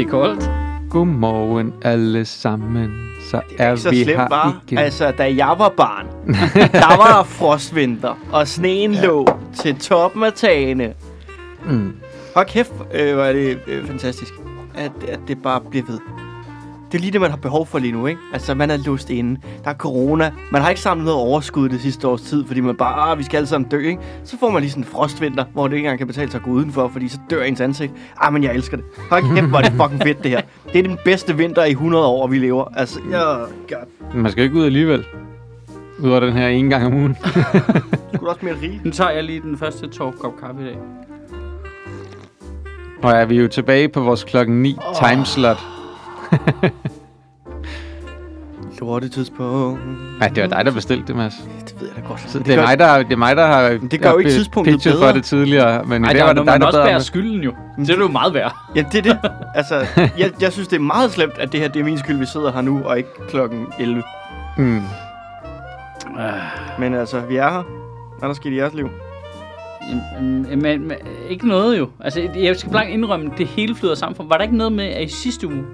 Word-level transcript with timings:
Det 0.00 0.06
er 0.06 0.10
koldt. 0.10 0.50
Godmorgen 0.90 1.74
alle 1.82 2.24
sammen. 2.24 2.90
Så 3.30 3.40
er 3.58 3.76
så 3.76 3.90
vi 3.90 4.04
slemt 4.04 4.20
her 4.20 4.28
var. 4.28 4.60
igen. 4.66 4.78
Altså, 4.78 5.10
da 5.10 5.34
jeg 5.34 5.54
var 5.58 5.68
barn, 5.68 6.06
der 6.72 6.96
var 6.96 7.16
der 7.16 7.24
frostvinter, 7.24 8.18
og 8.32 8.48
sneen 8.48 8.92
ja. 8.92 9.06
lå 9.06 9.26
til 9.56 9.76
toppen 9.76 10.22
af 10.22 10.32
tagene. 10.32 10.94
Mm. 11.64 11.92
Hold 12.34 12.46
kæft, 12.46 12.72
øh, 12.94 13.08
er 13.08 13.32
det 13.32 13.58
øh, 13.66 13.86
fantastisk, 13.86 14.32
at, 14.74 14.92
at 15.08 15.20
det 15.28 15.42
bare 15.42 15.60
bliver 15.70 15.86
ved. 15.86 15.98
Det 16.92 16.98
er 16.98 17.00
lige 17.00 17.10
det, 17.10 17.20
man 17.20 17.30
har 17.30 17.36
behov 17.36 17.66
for 17.66 17.78
lige 17.78 17.92
nu, 17.92 18.06
ikke? 18.06 18.20
Altså, 18.32 18.54
man 18.54 18.70
er 18.70 18.76
låst 18.76 19.10
inde. 19.10 19.40
Der 19.64 19.70
er 19.70 19.74
corona. 19.74 20.32
Man 20.52 20.62
har 20.62 20.68
ikke 20.68 20.80
samlet 20.80 21.04
noget 21.04 21.20
overskud 21.20 21.68
det 21.68 21.80
sidste 21.80 22.08
års 22.08 22.22
tid, 22.22 22.44
fordi 22.46 22.60
man 22.60 22.76
bare, 22.76 23.10
ah, 23.10 23.18
vi 23.18 23.22
skal 23.22 23.36
alle 23.36 23.46
sammen 23.46 23.70
dø, 23.70 23.78
ikke? 23.78 24.00
Så 24.24 24.38
får 24.40 24.50
man 24.50 24.62
lige 24.62 24.70
sådan 24.70 24.84
en 24.84 24.88
frostvinter, 24.88 25.44
hvor 25.52 25.68
det 25.68 25.76
ikke 25.76 25.86
engang 25.86 25.98
kan 25.98 26.06
betale 26.06 26.30
sig 26.30 26.38
at 26.38 26.44
gå 26.44 26.50
udenfor, 26.50 26.88
fordi 26.88 27.08
så 27.08 27.18
dør 27.30 27.42
ens 27.42 27.60
ansigt. 27.60 27.92
Ah, 28.20 28.32
men 28.32 28.42
jeg 28.42 28.54
elsker 28.54 28.76
det. 28.76 28.86
Hold 29.10 29.34
kæft, 29.34 29.48
hvor 29.48 29.58
er 29.58 29.62
det 29.62 29.72
fucking 29.72 30.02
fedt, 30.02 30.22
det 30.22 30.30
her. 30.30 30.40
Det 30.72 30.78
er 30.78 30.82
den 30.82 30.98
bedste 31.04 31.36
vinter 31.36 31.64
i 31.64 31.70
100 31.70 32.06
år, 32.06 32.26
vi 32.26 32.38
lever. 32.38 32.64
Altså, 32.76 33.00
ja, 33.10 33.34
god. 33.76 34.14
Man 34.14 34.32
skal 34.32 34.44
ikke 34.44 34.56
ud 34.56 34.64
alligevel. 34.64 35.04
Udover 35.98 36.20
den 36.20 36.32
her 36.32 36.48
en 36.48 36.70
gang 36.70 36.86
om 36.86 36.94
ugen. 36.94 37.16
Skulle 37.22 38.20
du 38.20 38.26
også 38.26 38.40
mere 38.42 38.54
rig? 38.62 38.80
Nu 38.84 38.90
tager 38.90 39.10
jeg 39.10 39.24
lige 39.24 39.40
den 39.40 39.58
første 39.58 39.88
tår 39.88 40.14
kop 40.20 40.32
kaffe 40.40 40.62
i 40.62 40.64
dag. 40.64 40.76
Og 43.02 43.10
er 43.10 43.24
vi 43.24 43.36
er 43.36 43.42
jo 43.42 43.48
tilbage 43.48 43.88
på 43.88 44.00
vores 44.00 44.24
klokken 44.24 44.62
9 44.62 44.76
oh. 44.86 45.08
timeslot. 45.08 45.58
Lorte 48.80 49.08
tidspunkt. 49.08 49.80
Nej, 50.18 50.28
det 50.28 50.42
var 50.42 50.48
dig, 50.48 50.64
der 50.64 50.70
bestilte 50.72 51.06
det, 51.06 51.16
Mads. 51.16 51.34
Det 51.64 51.74
ved 51.80 51.88
jeg 51.88 52.02
da 52.02 52.08
godt. 52.08 52.30
Så 52.30 52.38
det, 52.38 52.54
er 52.54 52.62
mig, 52.62 52.78
der, 52.78 53.02
det 53.02 53.12
er 53.12 53.16
mig, 53.16 53.36
der 53.36 53.46
har 53.46 53.68
det 53.90 54.00
gør 54.02 54.10
jo 54.10 54.18
ikke 54.18 54.30
tidspunktet 54.30 54.74
pitchet 54.74 54.92
for 54.92 55.00
bedre. 55.00 55.12
det 55.12 55.24
tidligere. 55.24 55.84
Men 55.84 56.04
Ej, 56.04 56.12
der 56.12 56.22
var 56.22 56.30
er 56.30 56.34
det 56.34 56.44
man 56.44 56.52
dig, 56.52 56.60
der 56.60 56.66
også 56.66 56.82
bærer 56.82 56.96
det. 56.96 57.06
skylden 57.06 57.40
jo. 57.40 57.54
Så 57.84 57.92
er 57.92 57.96
det 57.96 58.02
jo 58.02 58.08
meget 58.08 58.34
værd. 58.34 58.56
Ja, 58.76 58.84
det 58.92 58.98
er 58.98 59.02
det. 59.02 59.18
Altså, 59.54 59.86
jeg, 60.18 60.30
jeg 60.40 60.52
synes, 60.52 60.68
det 60.68 60.76
er 60.76 60.80
meget 60.80 61.10
slemt, 61.10 61.38
at 61.38 61.52
det 61.52 61.60
her 61.60 61.68
det 61.68 61.80
er 61.80 61.84
min 61.84 61.98
skyld, 61.98 62.18
vi 62.18 62.26
sidder 62.26 62.52
her 62.52 62.60
nu, 62.60 62.82
og 62.84 62.96
ikke 62.98 63.10
klokken 63.28 63.66
11. 63.78 64.02
Mm. 64.56 64.82
Men 66.78 66.94
altså, 66.94 67.20
vi 67.20 67.36
er 67.36 67.50
her. 67.50 67.62
Hvad 68.18 68.22
er 68.22 68.26
der 68.26 68.34
sket 68.34 68.52
i 68.52 68.56
jeres 68.56 68.74
liv? 68.74 68.88
Men, 70.20 70.62
men, 70.62 70.92
ikke 71.28 71.48
noget 71.48 71.78
jo. 71.78 71.88
Altså, 72.00 72.28
jeg 72.36 72.56
skal 72.56 72.70
blankt 72.70 72.92
indrømme, 72.92 73.30
det 73.38 73.46
hele 73.46 73.74
flyder 73.74 73.94
sammen 73.94 74.16
for. 74.16 74.24
Var 74.24 74.36
der 74.36 74.42
ikke 74.42 74.56
noget 74.56 74.72
med, 74.72 74.84
at 74.84 75.04
i 75.04 75.08
sidste 75.08 75.46
uge, 75.46 75.64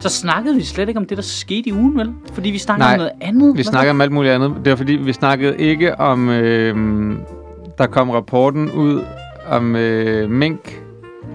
så 0.00 0.08
snakkede 0.08 0.54
vi 0.56 0.62
slet 0.64 0.88
ikke 0.88 0.98
om 1.00 1.06
det, 1.06 1.16
der 1.16 1.22
skete 1.22 1.68
i 1.68 1.72
ugen, 1.72 1.96
vel? 1.98 2.12
Fordi 2.32 2.50
vi 2.50 2.58
snakkede 2.58 2.86
Nej, 2.86 2.94
om 2.94 2.98
noget 2.98 3.12
andet. 3.20 3.56
Vi 3.58 3.62
snakker 3.62 3.90
om 3.90 4.00
alt 4.00 4.12
muligt 4.12 4.34
andet. 4.34 4.54
Det 4.64 4.70
var 4.70 4.76
fordi, 4.76 4.92
vi 4.92 5.12
snakkede 5.12 5.56
ikke 5.58 6.00
om... 6.00 6.28
Øh, 6.28 7.16
der 7.78 7.86
kom 7.86 8.10
rapporten 8.10 8.70
ud 8.70 9.04
om 9.48 9.76
øh, 9.76 10.30
mink. 10.30 10.82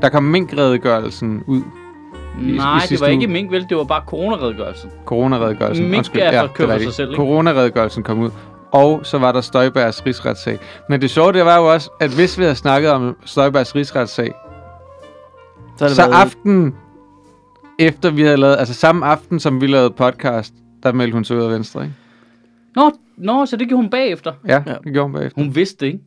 Der 0.01 0.09
kom 0.09 0.23
minkredegørelsen 0.23 1.43
ud. 1.47 1.61
var- 1.61 2.41
i- 2.47 2.53
i 2.53 2.57
Nej, 2.57 2.79
det 2.89 3.01
var 3.01 3.07
ikke 3.07 3.27
mink, 3.27 3.51
vel? 3.51 3.65
Det 3.69 3.77
var 3.77 3.83
bare 3.83 4.03
coronaredegørelsen. 4.07 4.89
Coronaredegørelsen. 5.05 5.85
Mink 5.85 5.97
Undskyld, 5.97 6.21
er 6.21 6.47
for 6.55 6.63
ja, 6.71 6.79
sig 6.79 6.93
selv, 6.93 7.09
ikke? 7.09 7.17
Coronaredegørelsen 7.17 8.03
kom 8.03 8.19
ud. 8.19 8.29
Og 8.71 8.99
så 9.03 9.17
var 9.17 9.31
der 9.31 9.41
Støjbergs 9.41 10.05
rigsretssag. 10.05 10.59
Men 10.89 11.01
det 11.01 11.09
sjove, 11.09 11.33
det 11.33 11.45
var 11.45 11.57
jo 11.57 11.73
også, 11.73 11.89
at 11.99 12.09
hvis 12.09 12.37
vi 12.37 12.43
havde 12.43 12.55
snakket 12.55 12.91
om 12.91 13.15
Støjbergs 13.25 13.75
rigsretssag, 13.75 14.33
Så, 15.77 15.95
så 15.95 16.01
aften 16.01 16.75
efter 17.79 18.11
vi 18.11 18.21
havde 18.21 18.37
lavet, 18.37 18.55
altså 18.59 18.73
samme 18.73 19.05
aften, 19.05 19.39
som 19.39 19.61
vi 19.61 19.67
lavede 19.67 19.89
podcast, 19.89 20.53
der 20.83 20.91
meldte 20.91 21.13
hun 21.13 21.23
sig 21.23 21.37
ud 21.37 21.41
af 21.43 21.49
Venstre, 21.51 21.83
ikke? 21.83 21.95
Nå, 22.75 22.91
nå, 23.17 23.45
så 23.45 23.57
det 23.57 23.67
gjorde 23.67 23.81
hun 23.83 23.89
bagefter. 23.89 24.33
Ja, 24.47 24.63
Ja. 24.67 24.73
det 24.83 24.93
gjorde 24.93 25.03
hun 25.09 25.13
bagefter. 25.13 25.41
Hun 25.41 25.55
vidste 25.55 25.85
det, 25.85 25.91
ikke? 25.91 25.99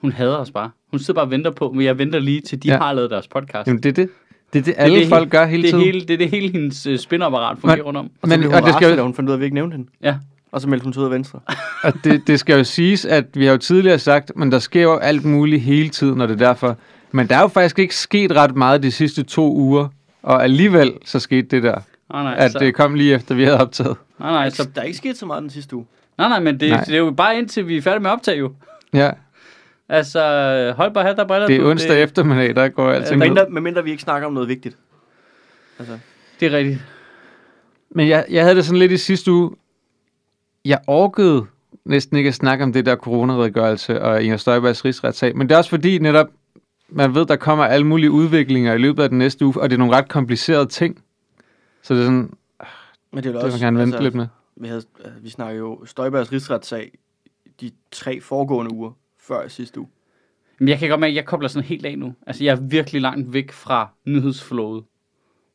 Hun 0.00 0.12
hader 0.12 0.36
os 0.36 0.50
bare. 0.50 0.70
Hun 0.90 0.98
sidder 1.00 1.14
bare 1.14 1.26
og 1.26 1.30
venter 1.30 1.50
på, 1.50 1.72
men 1.72 1.84
jeg 1.84 1.98
venter 1.98 2.18
lige 2.18 2.40
til 2.40 2.62
de 2.62 2.68
Ja. 2.68 2.76
har 2.78 2.92
lavet 2.92 3.10
deres 3.10 3.28
podcast. 3.28 3.66
Jamen, 3.66 3.82
det 3.82 3.88
er 3.88 3.92
det. 3.92 4.08
Det 4.52 4.58
er 4.58 4.62
det, 4.62 4.74
alle 4.76 5.00
det, 5.00 5.08
folk 5.08 5.30
gør 5.30 5.44
hele 5.46 5.62
det, 5.62 5.68
er 5.68 5.72
tiden. 5.72 5.84
hele, 5.84 6.00
det 6.00 6.10
er 6.10 6.16
det 6.18 6.30
hele 6.30 6.52
hendes 6.52 6.86
uh, 6.86 6.96
spinapparat 6.96 7.58
fungerer 7.58 7.82
rundt 7.82 7.98
om. 7.98 8.04
Og 8.04 8.10
så 8.22 8.28
Men- 8.28 8.38
blev 8.40 8.50
hun 8.50 8.60
og 8.60 8.66
det 8.66 8.74
skal 8.74 8.90
jo- 8.90 8.96
da 8.96 9.02
hun 9.02 9.14
fandt 9.14 9.28
ud 9.30 9.32
af, 9.32 9.36
at 9.36 9.40
vi 9.40 9.44
ikke 9.44 9.54
nævnte 9.54 9.76
hende. 9.76 9.90
Ja. 10.02 10.16
Og 10.52 10.60
så 10.60 10.68
meldte 10.68 10.84
hun 10.84 10.92
sig 10.92 11.00
ud 11.00 11.04
af 11.06 11.12
venstre. 11.12 11.40
Og 11.84 11.92
det, 12.04 12.22
det 12.26 12.40
skal 12.40 12.58
jo 12.58 12.64
siges, 12.64 13.04
at 13.04 13.24
vi 13.34 13.44
har 13.44 13.52
jo 13.52 13.58
tidligere 13.58 13.98
sagt, 13.98 14.32
men 14.36 14.52
der 14.52 14.58
sker 14.58 14.82
jo 14.82 14.96
alt 14.96 15.24
muligt 15.24 15.62
hele 15.62 15.88
tiden, 15.88 16.20
og 16.20 16.28
det 16.28 16.34
er 16.42 16.46
derfor. 16.46 16.76
Men 17.12 17.26
der 17.28 17.36
er 17.36 17.40
jo 17.42 17.48
faktisk 17.48 17.78
ikke 17.78 17.96
sket 17.96 18.32
ret 18.36 18.56
meget 18.56 18.82
de 18.82 18.90
sidste 18.90 19.22
to 19.22 19.54
uger, 19.56 19.88
og 20.22 20.42
alligevel 20.44 20.92
så 21.04 21.20
skete 21.20 21.42
det 21.48 21.62
der, 21.62 21.80
Nej, 22.12 22.22
nej, 22.22 22.34
at 22.38 22.52
så, 22.52 22.58
det 22.58 22.74
kom 22.74 22.94
lige 22.94 23.14
efter, 23.14 23.34
vi 23.34 23.44
havde 23.44 23.60
optaget. 23.60 23.96
nej, 24.18 24.30
nej, 24.30 24.50
så, 24.50 24.68
Der 24.74 24.80
er 24.80 24.84
ikke 24.84 24.96
sket 24.98 25.16
så 25.18 25.26
meget 25.26 25.42
den 25.42 25.50
sidste 25.50 25.76
uge. 25.76 25.86
nej, 26.18 26.28
nej, 26.28 26.40
men 26.40 26.60
det, 26.60 26.70
Nej. 26.70 26.84
det 26.84 26.94
er 26.94 26.98
jo 26.98 27.10
bare 27.10 27.38
indtil 27.38 27.68
vi 27.68 27.76
er 27.76 27.82
færdige 27.82 28.02
med 28.02 28.10
at 28.10 28.14
optage 28.14 28.38
jo. 28.38 28.52
Ja, 28.92 29.10
Altså, 29.90 30.20
hold 30.76 30.94
bare 30.94 31.04
her, 31.04 31.14
der 31.14 31.26
briller 31.26 31.46
det 31.46 31.56
er 31.56 31.64
onsdag 31.70 31.94
det, 31.96 32.02
eftermiddag, 32.02 32.56
der 32.56 32.68
går 32.68 32.90
alting 32.90 33.14
ud. 33.14 33.18
Medmindre, 33.18 33.50
medmindre 33.50 33.84
vi 33.84 33.90
ikke 33.90 34.02
snakker 34.02 34.26
om 34.28 34.32
noget 34.34 34.48
vigtigt. 34.48 34.76
Altså, 35.78 35.98
det 36.40 36.52
er 36.54 36.56
rigtigt. 36.58 36.78
Men 37.90 38.08
jeg, 38.08 38.24
jeg 38.30 38.42
havde 38.42 38.56
det 38.56 38.64
sådan 38.64 38.78
lidt 38.78 38.92
i 38.92 38.96
sidste 38.96 39.32
uge. 39.32 39.50
Jeg 40.64 40.78
orkede 40.86 41.46
næsten 41.84 42.16
ikke 42.16 42.28
at 42.28 42.34
snakke 42.34 42.64
om 42.64 42.72
det 42.72 42.86
der 42.86 42.96
coronaredegørelse 42.96 44.02
og 44.02 44.22
Inger 44.22 44.36
Støjbergs 44.36 44.84
rigsretssag. 44.84 45.36
Men 45.36 45.48
det 45.48 45.54
er 45.54 45.58
også 45.58 45.70
fordi 45.70 45.98
netop, 45.98 46.26
man 46.88 47.14
ved, 47.14 47.26
der 47.26 47.36
kommer 47.36 47.64
alle 47.64 47.86
mulige 47.86 48.10
udviklinger 48.10 48.74
i 48.74 48.78
løbet 48.78 49.02
af 49.02 49.08
den 49.08 49.18
næste 49.18 49.44
uge, 49.46 49.60
og 49.60 49.70
det 49.70 49.76
er 49.76 49.78
nogle 49.78 49.96
ret 49.96 50.08
komplicerede 50.08 50.66
ting. 50.66 51.02
Så 51.82 51.94
det 51.94 52.00
er 52.00 52.04
sådan, 52.04 52.30
men 53.12 53.22
det 53.24 53.26
er 53.26 53.32
det 53.32 53.42
også... 53.42 53.56
jeg 53.56 53.60
gerne 53.60 53.78
vente 53.78 54.02
lidt 54.02 54.14
med. 54.14 54.26
Vi, 54.56 54.68
havde, 54.68 54.82
vi 55.22 55.28
snakker 55.30 55.58
jo 55.58 55.84
Støjbergs 55.84 56.32
rigsretssag 56.32 56.92
de 57.60 57.70
tre 57.92 58.20
foregående 58.20 58.72
uger 58.74 58.90
før 59.20 59.48
sidste 59.48 59.80
uge. 59.80 59.88
Men 60.58 60.68
jeg 60.68 60.78
kan 60.78 60.88
godt 60.88 61.00
mærke, 61.00 61.10
at 61.10 61.16
jeg 61.16 61.24
kobler 61.24 61.48
sådan 61.48 61.68
helt 61.68 61.86
af 61.86 61.98
nu. 61.98 62.14
Altså, 62.26 62.44
jeg 62.44 62.52
er 62.52 62.60
virkelig 62.60 63.00
langt 63.02 63.32
væk 63.32 63.52
fra 63.52 63.88
nyhedsflowet. 64.06 64.84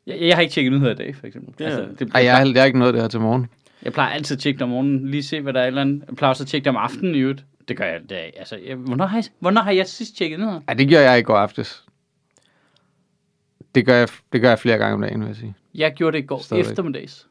Jeg, 0.08 0.18
jeg 0.22 0.36
har 0.36 0.42
ikke 0.42 0.54
tjekket 0.54 0.74
nyheder 0.74 0.92
i 0.92 0.96
dag, 0.96 1.16
for 1.16 1.28
eksempel. 1.28 1.54
Det 1.58 1.68
er- 1.68 1.78
altså, 1.78 1.96
det, 2.06 2.12
Ej, 2.16 2.24
jeg, 2.24 2.38
har- 2.38 2.46
jeg 2.46 2.62
har 2.62 2.66
ikke 2.66 2.80
noget 2.80 2.96
her 2.96 3.08
til 3.08 3.20
morgen. 3.20 3.48
Jeg 3.84 3.94
plejer 3.94 4.10
altid 4.10 4.36
at 4.38 4.42
tjekke 4.42 4.58
det 4.58 4.64
om 4.64 4.70
morgenen, 4.70 5.08
lige 5.10 5.24
se, 5.24 5.42
hvad 5.42 5.54
der 5.54 5.60
er 5.62 5.68
eller 5.68 5.82
andet. 5.82 6.04
Jeg 6.08 6.16
plejer 6.16 6.30
også 6.30 6.44
at 6.44 6.48
tjekke 6.48 6.64
det 6.66 6.70
om 6.70 6.76
aftenen 6.76 7.16
i 7.16 7.20
øvrigt. 7.20 7.46
Det 7.68 7.78
gør 7.78 7.86
jeg 7.86 8.02
i 8.04 8.08
dag. 8.08 8.34
Altså, 8.38 8.58
jeg, 8.58 8.76
hvornår, 8.76 9.06
har 9.06 9.18
jeg, 9.18 9.24
hvornår 9.40 9.62
har 9.62 9.72
jeg 9.72 9.88
sidst 9.88 10.18
tjekket 10.18 10.40
nyheder? 10.40 10.62
Ej, 10.68 10.74
det 10.74 10.90
gør 10.90 11.00
jeg 11.00 11.20
i 11.20 11.22
går 11.22 11.36
aftes. 11.38 11.86
Det 13.76 13.86
gør 13.86 13.96
jeg, 13.96 14.08
det 14.34 14.42
gør 14.42 14.50
jeg 14.50 14.60
flere 14.60 14.78
gange 14.78 14.94
om 14.94 15.02
dagen, 15.02 15.20
vil 15.20 15.28
jeg 15.28 15.36
sige. 15.36 15.56
Jeg 15.76 15.94
gjorde 15.94 16.18
det 16.18 16.24
i 16.24 16.28
går 16.28 16.40
Stadigvæk. 16.40 16.72
eftermiddags. 16.72 17.28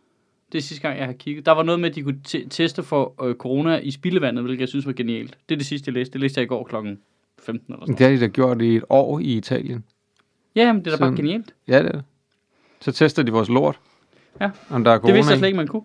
Det 0.53 0.59
er 0.59 0.62
sidste 0.62 0.82
gang, 0.88 0.98
jeg 0.98 1.06
har 1.06 1.12
kigget. 1.12 1.47
Der 1.47 1.53
var 1.53 1.62
noget 1.62 1.81
med, 1.81 1.88
at 1.91 1.94
de 1.94 2.03
kunne 2.03 2.20
te- 2.25 2.48
teste 2.48 2.82
for 2.82 3.25
øh, 3.25 3.34
corona 3.34 3.76
i 3.78 3.91
spildevandet, 3.91 4.44
hvilket 4.44 4.60
jeg 4.60 4.69
synes 4.69 4.87
var 4.87 4.93
genialt. 4.93 5.38
Det 5.48 5.54
er 5.54 5.59
det 5.59 5.66
sidste, 5.66 5.88
jeg 5.88 5.94
læste. 5.94 6.12
Det 6.12 6.20
læste 6.20 6.38
jeg 6.38 6.44
i 6.44 6.49
går 6.49 6.64
klokken 6.64 6.99
15 7.43 7.72
eller 7.75 7.87
sådan 7.87 7.94
Det 7.99 8.06
har 8.06 8.12
de 8.14 8.20
da 8.20 8.26
gjort 8.26 8.62
i 8.62 8.76
et 8.76 8.84
år 8.88 9.19
i 9.19 9.37
Italien. 9.37 9.84
Ja, 10.56 10.60
jamen, 10.66 10.84
det 10.84 10.93
er 10.93 10.97
da 10.97 11.00
bare 11.00 11.06
Sådan. 11.10 11.16
genialt. 11.25 11.54
Ja, 11.69 11.78
det 11.78 11.87
er 11.88 11.93
det. 11.93 12.03
Så 12.81 12.93
tester 12.93 13.22
de 13.22 13.32
vores 13.32 13.49
lort. 13.49 13.81
Ja. 14.41 14.50
Om 14.70 14.84
der 14.84 14.91
er 14.91 14.94
Det 14.94 15.00
corona. 15.03 15.14
vidste 15.14 15.31
jeg 15.31 15.37
i. 15.37 15.38
slet 15.38 15.49
ikke, 15.49 15.56
man 15.56 15.66
kunne. 15.69 15.82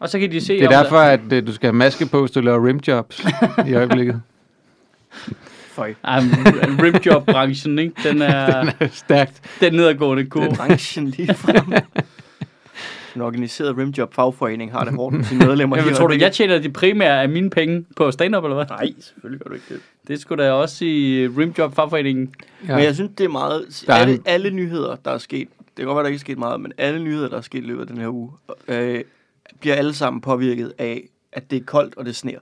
Og 0.00 0.08
så 0.08 0.18
kan 0.18 0.32
de 0.32 0.40
se, 0.40 0.52
Det 0.54 0.62
er 0.62 0.66
om 0.68 0.72
der- 0.72 0.82
derfor, 0.82 0.98
at 0.98 1.20
øh, 1.32 1.46
du 1.46 1.52
skal 1.52 1.66
have 1.66 1.76
maske 1.76 2.06
på, 2.06 2.20
hvis 2.20 2.30
du 2.30 2.40
laver 2.40 2.66
rimjobs 2.66 3.26
i 3.68 3.74
øjeblikket. 3.74 4.22
Føj. 5.70 5.94
Rimjob-branchen, 6.04 7.78
ikke? 7.78 7.94
Den 8.10 8.22
er, 8.22 8.70
Stærkt. 8.92 9.40
den 9.60 9.72
nedadgående 9.72 10.26
kurve. 10.26 10.54
Branchen 10.56 11.06
lige 11.08 11.34
frem. 11.34 11.72
En 13.16 13.22
organiseret 13.22 13.76
rimjob 13.78 14.14
fagforening 14.14 14.72
har 14.72 14.84
det 14.84 14.94
hårdt 14.94 15.16
med 15.16 15.24
sine 15.24 15.46
medlemmer. 15.46 15.76
Men 15.76 15.90
i 15.92 15.94
tror 15.94 16.06
du, 16.06 16.16
jeg 16.20 16.32
tjener 16.32 16.58
de 16.58 16.70
primære 16.70 17.22
af 17.22 17.28
mine 17.28 17.50
penge 17.50 17.84
på 17.96 18.10
stand-up, 18.10 18.44
eller 18.44 18.54
hvad? 18.54 18.66
Nej, 18.70 18.92
selvfølgelig 18.98 19.40
gør 19.42 19.48
du 19.48 19.54
ikke 19.54 19.66
det. 19.68 19.80
Det 20.08 20.20
skulle 20.20 20.44
da 20.44 20.52
også 20.52 20.84
i 20.84 21.28
Rimjob 21.38 21.74
fagforeningen. 21.74 22.34
Ja. 22.68 22.74
Men 22.74 22.84
jeg 22.84 22.94
synes, 22.94 23.10
det 23.18 23.24
er 23.24 23.28
meget... 23.28 23.84
Der 23.86 23.94
er 23.94 23.98
Alle, 23.98 24.18
alle 24.26 24.50
nyheder, 24.50 24.96
der 25.04 25.10
er 25.10 25.18
sket... 25.18 25.48
Det 25.58 25.66
kan 25.76 25.84
godt 25.86 25.96
være, 25.96 26.02
der 26.02 26.08
ikke 26.08 26.16
er 26.16 26.20
sket 26.20 26.38
meget, 26.38 26.60
men 26.60 26.72
alle 26.78 27.02
nyheder, 27.02 27.28
der 27.28 27.36
er 27.36 27.40
sket 27.40 27.58
i 27.58 27.66
løbet 27.66 27.80
af 27.80 27.86
den 27.86 27.98
her 27.98 28.08
uge, 28.08 28.30
øh, 28.68 29.00
bliver 29.60 29.76
alle 29.76 29.94
sammen 29.94 30.20
påvirket 30.20 30.72
af, 30.78 31.02
at 31.32 31.50
det 31.50 31.56
er 31.56 31.64
koldt 31.64 31.96
og 31.96 32.04
det 32.04 32.16
sner. 32.16 32.38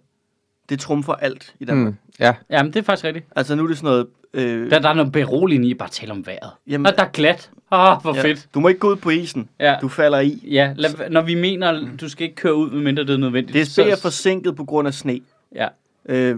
Det 0.68 0.80
trumfer 0.80 1.12
alt 1.14 1.54
i 1.60 1.64
Danmark. 1.64 1.92
Mm. 1.92 1.98
Ja. 2.20 2.34
Jamen, 2.50 2.72
det 2.72 2.78
er 2.78 2.84
faktisk 2.84 3.04
rigtigt. 3.04 3.26
Altså, 3.36 3.54
nu 3.54 3.64
er 3.64 3.68
det 3.68 3.76
sådan 3.78 3.86
noget... 3.86 4.06
Øh, 4.34 4.70
Der, 4.70 4.78
der 4.78 4.88
er 4.88 4.94
noget 4.94 5.12
beroligende 5.12 5.68
i 5.68 5.70
at 5.70 5.78
bare 5.78 5.88
tale 5.88 6.12
om 6.12 6.26
vejret. 6.26 6.50
Jamen- 6.66 6.86
og 6.86 6.96
der 6.96 7.04
er 7.04 7.08
glat. 7.08 7.50
Åh, 7.72 7.78
oh, 7.92 8.02
hvor 8.02 8.14
ja. 8.14 8.22
fedt. 8.22 8.48
Du 8.54 8.60
må 8.60 8.68
ikke 8.68 8.80
gå 8.80 8.90
ud 8.90 8.96
på 8.96 9.10
isen. 9.10 9.48
Ja. 9.60 9.76
Du 9.80 9.88
falder 9.88 10.20
i. 10.20 10.42
Ja, 10.50 10.72
lad, 10.76 11.10
når 11.10 11.22
vi 11.22 11.34
mener, 11.34 11.86
du 12.00 12.08
skal 12.08 12.24
ikke 12.24 12.36
køre 12.36 12.54
ud, 12.54 12.70
medmindre 12.70 13.02
det 13.02 13.10
er 13.10 13.16
nødvendigt. 13.16 13.66
DSB 13.66 13.78
er 13.78 13.96
forsinket 14.02 14.56
på 14.56 14.64
grund 14.64 14.88
af 14.88 14.94
sne. 14.94 15.20
Ja, 15.54 15.68
Øh, 16.08 16.36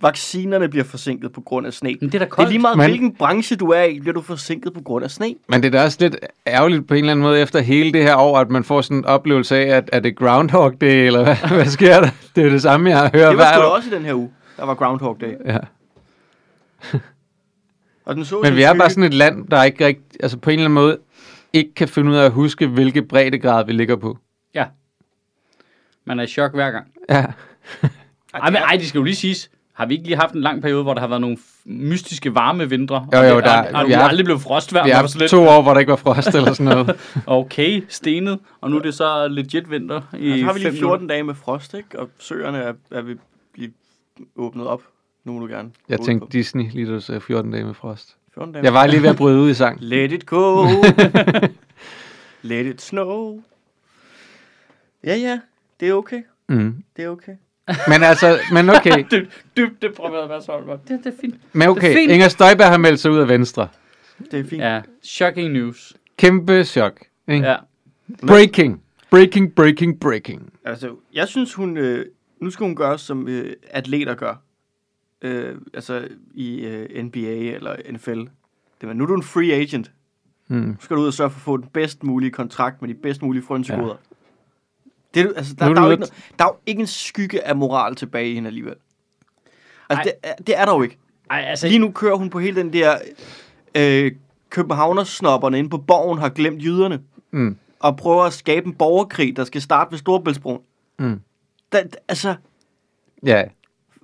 vaccinerne 0.00 0.68
bliver 0.68 0.84
forsinket 0.84 1.32
på 1.32 1.40
grund 1.40 1.66
af 1.66 1.72
sne. 1.72 1.96
men 2.00 2.12
det 2.12 2.14
er 2.14 2.18
da 2.18 2.18
Det 2.18 2.30
er 2.30 2.34
koldt. 2.34 2.50
lige 2.50 2.58
meget, 2.58 2.76
Men- 2.78 2.86
hvilken 2.90 3.14
branche 3.16 3.56
du 3.56 3.68
er 3.70 3.82
i, 3.82 4.00
bliver 4.00 4.14
du 4.14 4.20
forsinket 4.22 4.72
på 4.72 4.80
grund 4.80 5.04
af 5.04 5.10
sne. 5.10 5.34
Men 5.48 5.62
det 5.62 5.66
er 5.74 5.78
da 5.78 5.84
også 5.84 5.98
lidt 6.00 6.16
ærgerligt 6.46 6.88
på 6.88 6.94
en 6.94 6.98
eller 6.98 7.10
anden 7.10 7.22
måde 7.22 7.40
efter 7.40 7.60
hele 7.60 7.92
det 7.92 8.02
her 8.02 8.16
år, 8.16 8.38
at 8.38 8.50
man 8.50 8.64
får 8.64 8.80
sådan 8.80 8.96
en 8.96 9.04
oplevelse 9.04 9.56
af, 9.56 9.76
at 9.76 9.90
er 9.92 10.00
det 10.00 10.16
Groundhog 10.16 10.80
Day, 10.80 11.06
eller 11.06 11.22
hvad, 11.24 11.36
hvad 11.56 11.66
sker 11.66 12.00
der? 12.00 12.08
Det 12.36 12.46
er 12.46 12.50
det 12.50 12.62
samme, 12.62 12.90
jeg 12.90 13.10
hører 13.14 13.28
Det 13.28 13.38
var 13.38 13.44
hver 13.44 13.52
sgu 13.54 13.62
også 13.62 13.88
i 13.90 13.94
den 13.94 14.04
her 14.04 14.14
uge. 14.14 14.30
Der 14.56 14.64
var 14.64 14.74
Groundhog 14.74 15.16
Day. 15.20 15.32
Ja. 15.46 15.58
Og 18.04 18.14
den 18.16 18.24
så 18.24 18.40
Men 18.42 18.56
vi 18.56 18.62
er 18.62 18.74
bare 18.74 18.90
sådan 18.90 19.04
et 19.04 19.14
land, 19.14 19.46
der 19.48 19.62
ikke 19.62 19.86
rigtig, 19.86 20.04
altså 20.22 20.36
på 20.38 20.50
en 20.50 20.54
eller 20.58 20.64
anden 20.64 20.74
måde, 20.74 20.98
ikke 21.52 21.74
kan 21.74 21.88
finde 21.88 22.10
ud 22.10 22.16
af 22.16 22.24
at 22.24 22.30
huske, 22.32 22.66
hvilke 22.66 23.02
breddegrad 23.02 23.66
vi 23.66 23.72
ligger 23.72 23.96
på. 23.96 24.18
Ja. 24.54 24.64
Man 26.04 26.18
er 26.18 26.24
i 26.24 26.26
chok 26.26 26.54
hver 26.54 26.70
gang. 26.70 26.86
Ja. 27.10 27.24
Ej, 28.34 28.50
men 28.50 28.56
ej, 28.62 28.76
det 28.76 28.86
skal 28.88 28.98
jo 28.98 29.04
lige 29.04 29.14
siges. 29.16 29.50
Har 29.72 29.86
vi 29.86 29.94
ikke 29.94 30.06
lige 30.06 30.16
haft 30.16 30.34
en 30.34 30.40
lang 30.40 30.62
periode, 30.62 30.82
hvor 30.82 30.94
der 30.94 31.00
har 31.00 31.08
været 31.08 31.20
nogle 31.20 31.36
mystiske 31.64 32.34
varme 32.34 32.68
vintre? 32.70 33.08
Jo, 33.12 33.18
og 33.18 33.28
jo, 33.30 33.36
det, 33.36 33.44
der- 33.44 33.62
og, 33.62 33.68
og, 33.74 33.82
vi 33.82 33.86
vi 33.86 33.92
har- 33.92 34.08
aldrig 34.08 34.24
blevet 34.24 34.42
frostvejr. 34.42 34.84
Vi 34.84 34.90
har 34.90 34.96
haft 34.96 35.30
to 35.30 35.42
år, 35.48 35.62
hvor 35.62 35.72
der 35.72 35.80
ikke 35.80 35.90
var 35.90 35.96
frost 35.96 36.28
eller 36.34 36.52
sådan 36.52 36.66
noget. 36.76 37.00
Okay, 37.26 37.82
stenet, 37.88 38.38
og 38.60 38.70
nu 38.70 38.76
er 38.78 38.82
det 38.82 38.94
så 38.94 39.28
legit 39.28 39.70
vinter 39.70 40.00
i 40.18 40.32
Og 40.32 40.38
så 40.38 40.44
har 40.44 40.52
vi 40.52 40.58
lige 40.58 40.70
fem 40.70 40.78
14 40.78 41.06
dage 41.06 41.22
med 41.22 41.34
frost, 41.34 41.74
ikke? 41.74 41.98
Og 42.00 42.08
søerne 42.18 42.58
er, 42.58 42.72
er 42.90 43.02
ved 43.02 43.16
blive 43.52 43.72
åbnet 44.36 44.66
op. 44.66 44.82
Nu 45.24 45.32
må 45.32 45.46
du 45.46 45.52
gerne. 45.52 45.70
Jeg 45.88 46.00
tænkte 46.00 46.26
på. 46.26 46.30
Disney, 46.32 46.70
lige 46.72 46.86
da 46.86 46.92
du 46.92 47.00
sagde 47.00 47.20
14 47.20 47.50
dage 47.52 47.64
med 47.64 47.74
frost. 47.74 48.16
14 48.34 48.52
dage 48.54 48.64
Jeg 48.64 48.74
var 48.74 48.86
lige 48.86 49.02
ved 49.02 49.08
at 49.10 49.16
bryde 49.16 49.40
ud 49.40 49.50
i 49.50 49.54
sang. 49.54 49.78
Let 49.92 50.12
it 50.12 50.26
go. 50.26 50.66
Let 52.42 52.66
it 52.66 52.82
snow. 52.82 53.40
Ja, 55.04 55.16
ja. 55.16 55.40
Det 55.80 55.88
er 55.88 55.94
okay. 55.94 56.22
Mm. 56.48 56.82
Det 56.96 57.04
er 57.04 57.08
okay. 57.08 57.32
Men 57.88 58.02
altså, 58.02 58.38
men 58.52 58.70
okay. 58.70 59.04
Dybt, 59.10 59.44
dybt 59.56 59.82
deprimeret, 59.82 60.26
hvad 60.26 60.40
så 60.40 60.78
det, 60.88 61.00
det 61.04 61.12
er 61.12 61.16
fint. 61.20 61.34
Men 61.52 61.68
okay, 61.68 61.80
Det 61.80 61.90
er 61.90 61.96
fint. 61.96 62.12
Inger 62.12 62.28
Støjberg 62.28 62.68
har 62.70 62.76
meldt 62.76 63.00
sig 63.00 63.10
ud 63.10 63.18
af 63.18 63.28
Venstre. 63.28 63.68
Det 64.30 64.40
er 64.40 64.44
fint. 64.44 64.62
Ja, 64.62 64.80
shocking 65.02 65.52
news. 65.52 65.96
Kæmpe 66.16 66.64
chok. 66.64 67.00
Ikke? 67.28 67.46
Ja. 67.46 67.56
Breaking. 68.26 68.82
Breaking, 69.10 69.54
breaking, 69.54 70.00
breaking. 70.00 70.52
Altså, 70.64 70.96
jeg 71.14 71.28
synes, 71.28 71.54
hun... 71.54 71.76
Øh, 71.76 72.06
nu 72.40 72.50
skal 72.50 72.64
hun 72.64 72.76
gøre, 72.76 72.98
som 72.98 73.28
øh, 73.28 73.52
atleter 73.70 74.14
gør. 74.14 74.34
Øh, 75.22 75.54
altså, 75.74 76.08
i 76.34 76.60
øh, 76.60 77.04
NBA 77.04 77.18
eller 77.18 77.76
NFL. 77.92 78.18
Det 78.80 78.88
er, 78.88 78.92
nu 78.92 79.04
er 79.04 79.08
du 79.08 79.14
en 79.14 79.22
free 79.22 79.52
agent. 79.52 79.90
Mm. 80.48 80.56
Nu 80.56 80.76
skal 80.80 80.96
du 80.96 81.02
ud 81.02 81.06
og 81.06 81.14
sørge 81.14 81.30
for 81.30 81.38
at 81.38 81.42
få 81.42 81.56
den 81.56 81.68
bedst 81.72 82.02
mulige 82.02 82.30
kontrakt 82.30 82.82
med 82.82 82.88
de 82.88 82.94
bedst 82.94 83.22
mulige 83.22 83.42
frønsegoder. 83.42 83.96
Ja. 84.10 84.11
Det, 85.14 85.32
altså, 85.36 85.54
der, 85.54 85.64
Nu 85.64 85.70
er 85.70 85.74
der, 85.74 85.82
er 85.82 85.86
jo 85.86 85.90
ikke, 85.92 86.06
der 86.38 86.44
er 86.44 86.48
jo 86.48 86.56
ikke 86.66 86.80
en 86.80 86.86
skygge 86.86 87.46
af 87.46 87.56
moral 87.56 87.94
tilbage 87.94 88.30
i 88.30 88.34
hende 88.34 88.46
alligevel. 88.48 88.74
Altså, 89.90 90.00
Ej. 90.00 90.02
det, 90.02 90.12
er- 90.22 90.42
det 90.46 90.58
er 90.58 90.64
der 90.64 90.74
jo 90.74 90.82
ikke. 90.82 90.98
Ej, 91.30 91.44
altså, 91.48 91.66
Lige 91.68 91.78
nu 91.78 91.90
kører 91.90 92.14
hun 92.16 92.30
på 92.30 92.38
hele 92.38 92.56
den 92.60 92.72
der... 92.72 92.98
Øh, 93.74 94.12
Københavnersnopperne 94.50 95.58
inde 95.58 95.70
på 95.70 95.78
borgen 95.78 96.18
har 96.18 96.28
glemt 96.28 96.62
jyderne. 96.62 97.00
Mm. 97.30 97.56
Og 97.80 97.96
prøver 97.96 98.22
at 98.24 98.32
skabe 98.32 98.66
en 98.66 98.74
borgerkrig, 98.74 99.36
der 99.36 99.44
skal 99.44 99.62
starte 99.62 99.90
ved 99.90 99.98
Storbæltsbroen. 99.98 100.60
Mm. 100.98 101.20
Da, 101.72 101.82
altså, 102.08 102.34
Ja, 103.26 103.42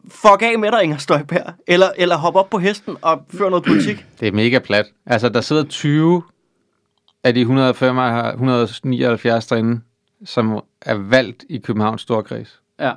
fuck 0.08 0.42
af 0.42 0.58
med 0.58 0.72
dig, 0.72 0.82
Inger 0.84 0.96
Støjberg. 0.96 1.54
Eller, 1.66 1.86
eller 1.96 2.16
hop 2.16 2.36
op 2.36 2.50
på 2.50 2.58
hesten 2.58 2.96
og 3.02 3.22
før 3.30 3.48
noget 3.48 3.64
politik. 3.64 4.06
det 4.20 4.28
er 4.28 4.32
mega 4.32 4.58
plat. 4.58 4.86
Altså, 5.06 5.28
der 5.28 5.40
sidder 5.40 5.64
20 5.64 6.22
af 7.24 7.34
de 7.34 7.40
175, 7.40 8.32
179 8.34 9.46
derinde, 9.46 9.80
som 10.24 10.60
er 10.82 10.94
valgt 10.94 11.44
i 11.48 11.58
Københavns 11.58 12.00
Storkreds. 12.02 12.60
ja. 12.80 12.92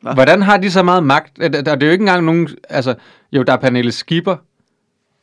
Hva? 0.00 0.14
Hvordan 0.14 0.42
har 0.42 0.56
de 0.56 0.70
så 0.70 0.82
meget 0.82 1.02
magt? 1.02 1.36
Der, 1.36 1.48
der 1.48 1.72
er 1.72 1.76
jo 1.86 1.90
ikke 1.92 2.02
engang 2.02 2.24
nogen... 2.24 2.48
Altså, 2.68 2.94
jo, 3.32 3.42
der 3.42 3.52
er 3.52 3.56
Pernille 3.56 3.92
Skipper 3.92 4.36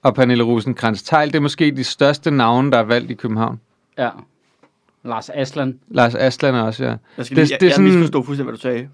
og 0.04 0.16
Pernille 0.16 0.44
rosenkrantz 0.44 1.02
teil 1.04 1.28
Det 1.28 1.36
er 1.36 1.40
måske 1.40 1.72
de 1.72 1.84
største 1.84 2.32
navne, 2.32 2.72
der 2.72 2.78
er 2.78 2.84
valgt 2.84 3.12
i 3.12 3.14
København. 3.14 3.60
ja. 3.98 4.10
Lars 5.04 5.30
Aslan. 5.30 5.80
Lars 5.88 6.16
Aslan 6.16 6.56
er 6.56 6.62
også, 6.62 6.84
ja. 6.86 6.96
Jeg, 7.18 7.26
skal 7.26 7.38
Det- 7.38 7.44
lige, 7.44 7.54
jeg, 7.54 7.60
det 7.60 7.66
er 7.66 7.70
jeg 7.70 7.76
sådan- 7.76 7.92
misforstod 7.92 8.24
fuldstændig, 8.26 8.44
hvad 8.52 8.54
du 8.58 8.62
sagde. 8.62 8.90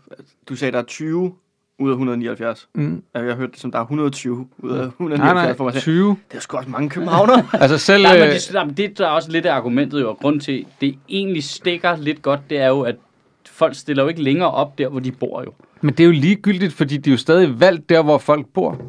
Du 0.50 0.56
sagde, 0.56 0.72
der 0.72 0.78
er 0.80 0.84
20 0.84 1.34
ud 1.80 1.90
af 1.90 1.94
179. 1.94 2.68
Mm. 2.76 3.04
Jeg 3.14 3.24
har 3.24 3.36
hørt 3.36 3.52
det 3.52 3.60
som, 3.60 3.72
der 3.72 3.78
er 3.80 3.84
120 3.84 4.48
ud 4.58 4.70
af 4.70 4.76
Nej, 4.78 4.86
179 4.86 5.58
for 5.58 5.64
mig 5.64 5.74
nej, 5.74 5.80
selv. 5.80 5.82
20. 5.82 6.18
Det 6.32 6.38
er 6.38 6.42
sgu 6.42 6.58
også 6.58 6.70
mange 6.70 6.90
københavner. 6.90 7.44
Altså 7.62 7.78
selv... 7.78 8.04
Nej, 8.04 8.14
men 8.14 8.28
øh, 8.28 8.34
det, 8.34 8.50
nej, 8.54 8.66
men 8.66 8.74
det 8.78 8.98
der 8.98 9.06
er 9.06 9.10
også 9.10 9.32
lidt 9.32 9.46
af 9.46 9.54
argumentet 9.54 10.02
jo, 10.02 10.10
og 10.10 10.18
grund 10.18 10.42
til, 10.42 10.66
det 10.82 10.96
egentlig 11.10 11.44
stikker 11.44 11.96
lidt 11.98 12.22
godt, 12.22 12.40
det 12.50 12.58
er 12.58 12.68
jo, 12.68 12.82
at 12.82 12.96
folk 13.52 13.76
stiller 13.76 14.04
jo 14.04 14.10
ikke 14.10 14.22
længere 14.22 14.52
op 14.52 14.78
der, 14.78 14.90
hvor 14.90 15.00
de 15.00 15.12
bor 15.12 15.42
jo. 15.46 15.54
Men 15.82 15.94
det 15.94 16.04
er 16.04 16.06
jo 16.06 16.12
ligegyldigt, 16.12 16.74
fordi 16.74 16.98
de 16.98 17.10
er 17.10 17.14
jo 17.14 17.18
stadig 17.18 17.60
valgt 17.60 17.90
der, 17.90 18.04
hvor 18.04 18.18
folk 18.18 18.46
bor. 18.54 18.82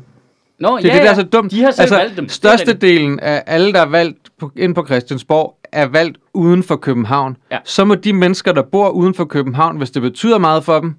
Nå, 0.59 0.79
Det 0.79 0.85
er 0.85 0.89
ja, 0.89 0.95
det, 0.95 1.05
der 1.05 1.11
er 1.11 1.15
så 1.15 1.23
dumt. 1.23 1.51
De 1.51 1.63
har 1.63 1.71
selv 1.71 1.83
altså, 1.83 1.97
valgt 1.97 2.17
dem. 2.17 2.25
Det 2.25 2.33
Størstedelen 2.33 3.21
af 3.21 3.43
alle, 3.47 3.73
der 3.73 3.81
er 3.81 3.87
valgt 3.87 4.19
på, 4.39 4.51
ind 4.57 4.75
på 4.75 4.87
Christiansborg, 4.87 5.59
er 5.73 5.87
valgt 5.87 6.19
uden 6.35 6.63
for 6.63 6.77
København. 6.77 7.37
Ja. 7.53 7.59
Så 7.65 7.85
må 7.85 7.95
de 7.95 8.13
mennesker, 8.13 8.53
der 8.53 8.63
bor 8.63 8.89
uden 8.89 9.15
for 9.15 9.25
København, 9.25 9.77
hvis 9.77 9.91
det 9.91 10.03
betyder 10.03 10.39
meget 10.39 10.65
for 10.65 10.81
dem, 10.81 10.95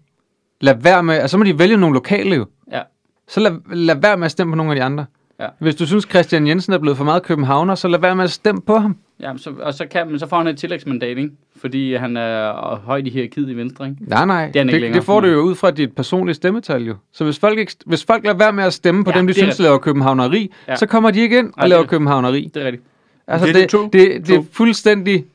lad 0.62 0.76
være 0.82 1.04
med, 1.04 1.16
altså 1.16 1.28
så 1.32 1.38
må 1.38 1.44
de 1.44 1.60
vælge 1.60 1.78
nogle 1.78 1.94
lokale 1.94 2.36
jo. 2.36 2.46
Ja. 2.72 2.82
Så 3.28 3.40
lad, 3.40 3.76
lad 3.76 3.96
være 4.02 4.18
med 4.18 4.26
at 4.26 4.32
stemme 4.32 4.52
på 4.52 4.56
nogle 4.58 4.72
af 4.72 4.76
de 4.76 4.84
andre. 4.84 5.06
Ja. 5.40 5.48
Hvis 5.60 5.76
du 5.76 5.86
synes, 5.86 6.08
Christian 6.10 6.48
Jensen 6.48 6.74
er 6.74 6.78
blevet 6.78 6.98
for 6.98 7.04
meget 7.06 7.24
københavner, 7.24 7.76
så 7.76 7.88
lad 7.88 8.00
være 8.00 8.16
med 8.16 8.24
at 8.24 8.32
stemme 8.32 8.62
på 8.62 8.78
ham. 8.78 8.98
Ja, 9.20 9.32
så, 9.38 9.52
og 9.60 9.74
så, 9.74 9.86
kan, 9.92 10.08
men 10.10 10.20
så 10.20 10.28
får 10.28 10.38
han 10.38 10.48
et 10.48 10.58
tillægsmandat, 10.58 11.18
ikke? 11.18 11.30
Fordi 11.58 11.94
han 11.96 12.18
er 12.18 12.76
højt 12.76 13.08
i 13.08 13.10
hierarkiet 13.10 13.50
i 13.50 13.54
Venstre, 13.58 13.86
ikke? 13.90 13.98
Nej, 14.08 14.26
nej. 14.26 14.52
er 14.56 14.60
han 14.60 14.70
ikke 14.70 14.86
det, 14.88 14.94
det 14.96 15.04
får 15.04 15.20
du 15.20 15.28
jo 15.28 15.40
ud 15.40 15.56
fra 15.56 15.72
dit 15.72 15.96
personlige 15.96 16.36
stemmetal 16.36 16.84
jo. 16.84 16.96
Så 17.12 17.24
hvis 17.24 17.40
folk, 17.40 17.60
ikke, 17.60 17.76
hvis 17.86 18.04
folk 18.06 18.24
lader 18.24 18.38
være 18.38 18.54
med 18.54 18.64
at 18.64 18.74
stemme 18.74 19.04
på 19.04 19.12
Ja, 19.14 19.18
dem, 19.18 19.28
de 19.28 19.34
det 19.34 19.40
er 19.42 19.44
synes, 19.46 19.60
laver 19.60 19.78
københavneri, 19.78 20.52
Ja. 20.68 20.76
så 20.76 20.86
kommer 20.86 21.12
de 21.12 21.20
ikke 21.20 21.38
ind 21.40 21.48
og 21.58 21.62
det 21.62 21.70
laver 21.70 21.84
er- 21.84 21.88
københavneri. 21.88 22.52
Det 22.54 22.62
er 22.62 22.66
rigtigt. 22.66 22.84
Altså, 23.28 23.48
Det 23.48 23.56
det, 23.56 23.64
er 23.74 23.80
det 23.84 23.94
det, 23.94 24.12
det, 24.16 24.28
det 24.28 24.36
er 24.36 24.44
fuldstændig 24.52 25.26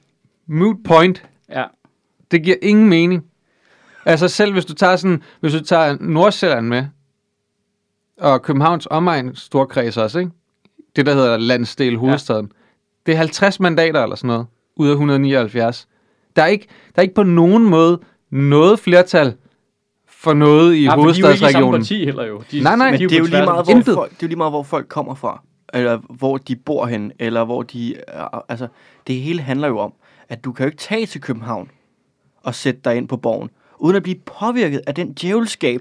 moot 0.47 0.77
point. 0.85 1.23
Ja. 1.51 1.65
Det 2.31 2.43
giver 2.43 2.57
ingen 2.63 2.89
mening. 2.89 3.25
Altså 4.05 4.29
selv 4.29 4.53
hvis 4.53 4.65
du 4.65 4.75
tager 4.75 4.97
sådan, 4.97 5.23
hvis 5.41 5.53
du 5.53 5.61
tager 5.65 5.97
Nordsjælland 6.01 6.67
med, 6.67 6.85
og 8.21 8.43
Københavns 8.43 8.89
omegn 8.91 9.35
storkreds 9.35 9.97
også, 9.97 10.19
ikke? 10.19 10.31
Det, 10.97 11.07
der 11.07 11.15
hedder 11.15 11.37
landsdel 11.37 11.97
hovedstaden. 11.97 12.47
Ja. 12.47 12.57
Det 13.07 13.13
er 13.13 13.17
50 13.19 13.61
mandater 13.61 14.03
eller 14.03 14.17
sådan 14.17 14.29
noget, 14.29 14.47
ud 14.77 14.89
af 14.89 14.93
179. 14.93 15.89
Der 16.37 16.43
er 16.43 16.47
ikke, 16.47 16.67
der 16.95 16.99
er 16.99 17.03
ikke 17.03 17.15
på 17.15 17.23
nogen 17.23 17.65
måde 17.65 18.01
noget 18.31 18.79
flertal 18.79 19.35
for 20.09 20.33
noget 20.35 20.75
i 20.75 20.83
Ja, 20.83 20.95
for 20.95 20.97
de 20.97 21.01
er 21.01 21.05
jo 21.05 21.09
ikke 21.09 21.19
i 21.19 21.23
samme 21.23 21.27
hovedstadsregionen. 21.27 21.81
parti 21.81 22.05
heller 22.05 22.25
jo. 22.27 22.43
De, 22.51 22.61
Nej, 22.61 22.77
nej. 22.77 22.91
Men 22.91 23.01
de 23.01 23.05
det 23.09 23.13
er, 23.15 23.19
jo 23.19 23.25
lige 23.25 23.45
meget, 23.45 23.65
hvor 23.67 23.75
Intet. 23.75 23.95
folk, 23.95 24.11
det 24.11 24.17
er 24.17 24.21
jo 24.23 24.29
lige 24.29 24.37
meget, 24.39 24.53
hvor 24.53 24.63
folk 24.63 24.89
kommer 24.89 25.15
fra. 25.15 25.43
Eller 25.75 25.99
hvor 26.19 26.37
de 26.39 26.57
bor 26.57 26.87
hen. 26.87 27.13
Eller 27.19 27.45
hvor 27.45 27.63
de... 27.63 27.95
er- 28.09 28.45
Altså, 28.49 28.69
det 29.07 29.15
hele 29.21 29.41
handler 29.43 29.69
jo 29.69 29.79
om, 29.79 29.93
at 30.29 30.45
du 30.45 30.53
kan 30.53 30.65
jo 30.65 30.69
ikke 30.69 30.79
tage 30.79 31.07
til 31.07 31.21
København 31.21 31.71
og 32.43 32.55
sætte 32.55 32.81
dig 32.85 32.97
ind 32.97 33.09
på 33.09 33.17
borgen, 33.17 33.51
uden 33.81 33.97
at 33.97 34.03
blive 34.03 34.17
påvirket 34.41 34.81
af 34.87 34.95
den 34.95 35.13
djævelskab, 35.13 35.81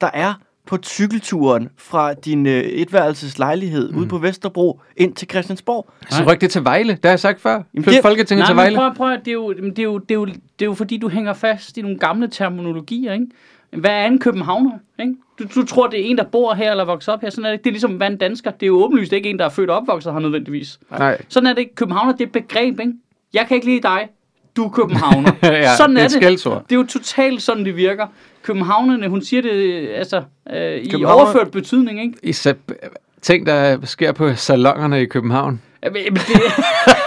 der 0.00 0.10
er 0.14 0.34
på 0.66 0.78
cykelturen 0.84 1.68
fra 1.76 2.14
din 2.14 2.46
øh, 2.46 2.52
etværelses 2.62 3.38
lejlighed 3.38 3.92
mm. 3.92 3.98
ude 3.98 4.06
på 4.08 4.18
Vesterbro 4.18 4.80
ind 4.96 5.14
til 5.14 5.28
Christiansborg. 5.30 5.90
Så 6.10 6.24
ryk 6.32 6.40
det 6.40 6.50
til 6.50 6.64
Vejle. 6.64 6.92
Det 6.92 7.04
har 7.04 7.10
jeg 7.10 7.20
sagt 7.20 7.40
før. 7.40 7.62
Flyt 7.74 7.94
det- 7.94 8.02
Folketinget 8.02 8.42
Nej, 8.42 8.48
til 8.48 8.56
Vejle. 8.56 8.76
prøv, 8.76 8.94
prøv, 8.94 9.10
det 9.18 9.28
er, 9.28 9.32
jo, 9.32 9.52
det, 9.52 9.78
er 9.78 9.82
jo, 9.82 9.98
det, 9.98 10.10
er 10.10 10.14
jo, 10.14 10.24
det 10.26 10.36
er 10.60 10.64
jo 10.64 10.74
fordi, 10.74 10.96
du 10.96 11.08
hænger 11.08 11.32
fast 11.32 11.78
i 11.78 11.82
nogle 11.82 11.98
gamle 11.98 12.28
terminologier, 12.28 13.12
ikke? 13.12 13.26
Hvad 13.76 13.90
er 13.90 14.06
en 14.06 14.18
københavner, 14.18 14.72
ikke? 15.00 15.14
Du, 15.38 15.44
du 15.54 15.66
tror, 15.66 15.86
det 15.86 16.00
er 16.00 16.04
en, 16.04 16.18
der 16.18 16.24
bor 16.24 16.54
her 16.54 16.70
eller 16.70 16.84
vokser 16.84 17.12
op 17.12 17.20
her. 17.20 17.30
Sådan 17.30 17.44
er 17.44 17.48
det 17.48 17.54
ikke. 17.54 17.64
Det 17.64 17.70
er 17.70 17.72
ligesom, 17.72 17.92
hvad 17.92 18.06
en 18.10 18.16
dansker? 18.16 18.50
Det 18.50 18.62
er 18.62 18.66
jo 18.66 18.84
åbenlyst 18.84 19.12
ikke 19.12 19.30
en, 19.30 19.38
der 19.38 19.44
er 19.44 19.48
født 19.48 19.70
og 19.70 19.76
opvokset 19.76 20.12
her 20.12 20.20
nødvendigvis. 20.20 20.78
Nej. 20.90 21.20
Sådan 21.28 21.46
er 21.46 21.52
det 21.52 21.60
ikke. 21.60 21.74
Københavner, 21.74 22.12
det 22.12 22.20
er 22.20 22.26
et 22.26 22.32
begreb, 22.32 22.80
ikke? 22.80 22.92
Jeg 23.34 23.46
kan 23.48 23.54
ikke 23.54 23.66
lide 23.66 23.82
dig. 23.82 24.08
Du 24.58 24.64
er 24.64 24.68
københavner. 24.70 25.32
Ja, 25.42 25.76
sådan 25.76 25.96
det 25.96 25.98
er 25.98 26.02
er 26.02 26.06
et 26.06 26.10
det. 26.12 26.22
skældsord. 26.22 26.62
Det 26.68 26.72
er 26.72 26.76
jo 26.76 26.86
totalt 26.86 27.42
sådan, 27.42 27.64
det 27.64 27.76
virker. 27.76 28.06
Københavnerne, 28.42 29.08
hun 29.08 29.22
siger 29.22 29.42
det 29.42 29.88
altså, 29.94 30.22
øh, 30.52 30.76
i 30.76 31.04
overført 31.04 31.50
betydning, 31.50 32.02
ikke? 32.02 32.14
I 32.22 32.32
ting, 33.22 33.46
der 33.46 33.78
sker 33.84 34.12
på 34.12 34.34
salongerne 34.34 35.02
i 35.02 35.06
København. 35.06 35.60
Jamen, 35.82 36.14
det, 36.14 36.22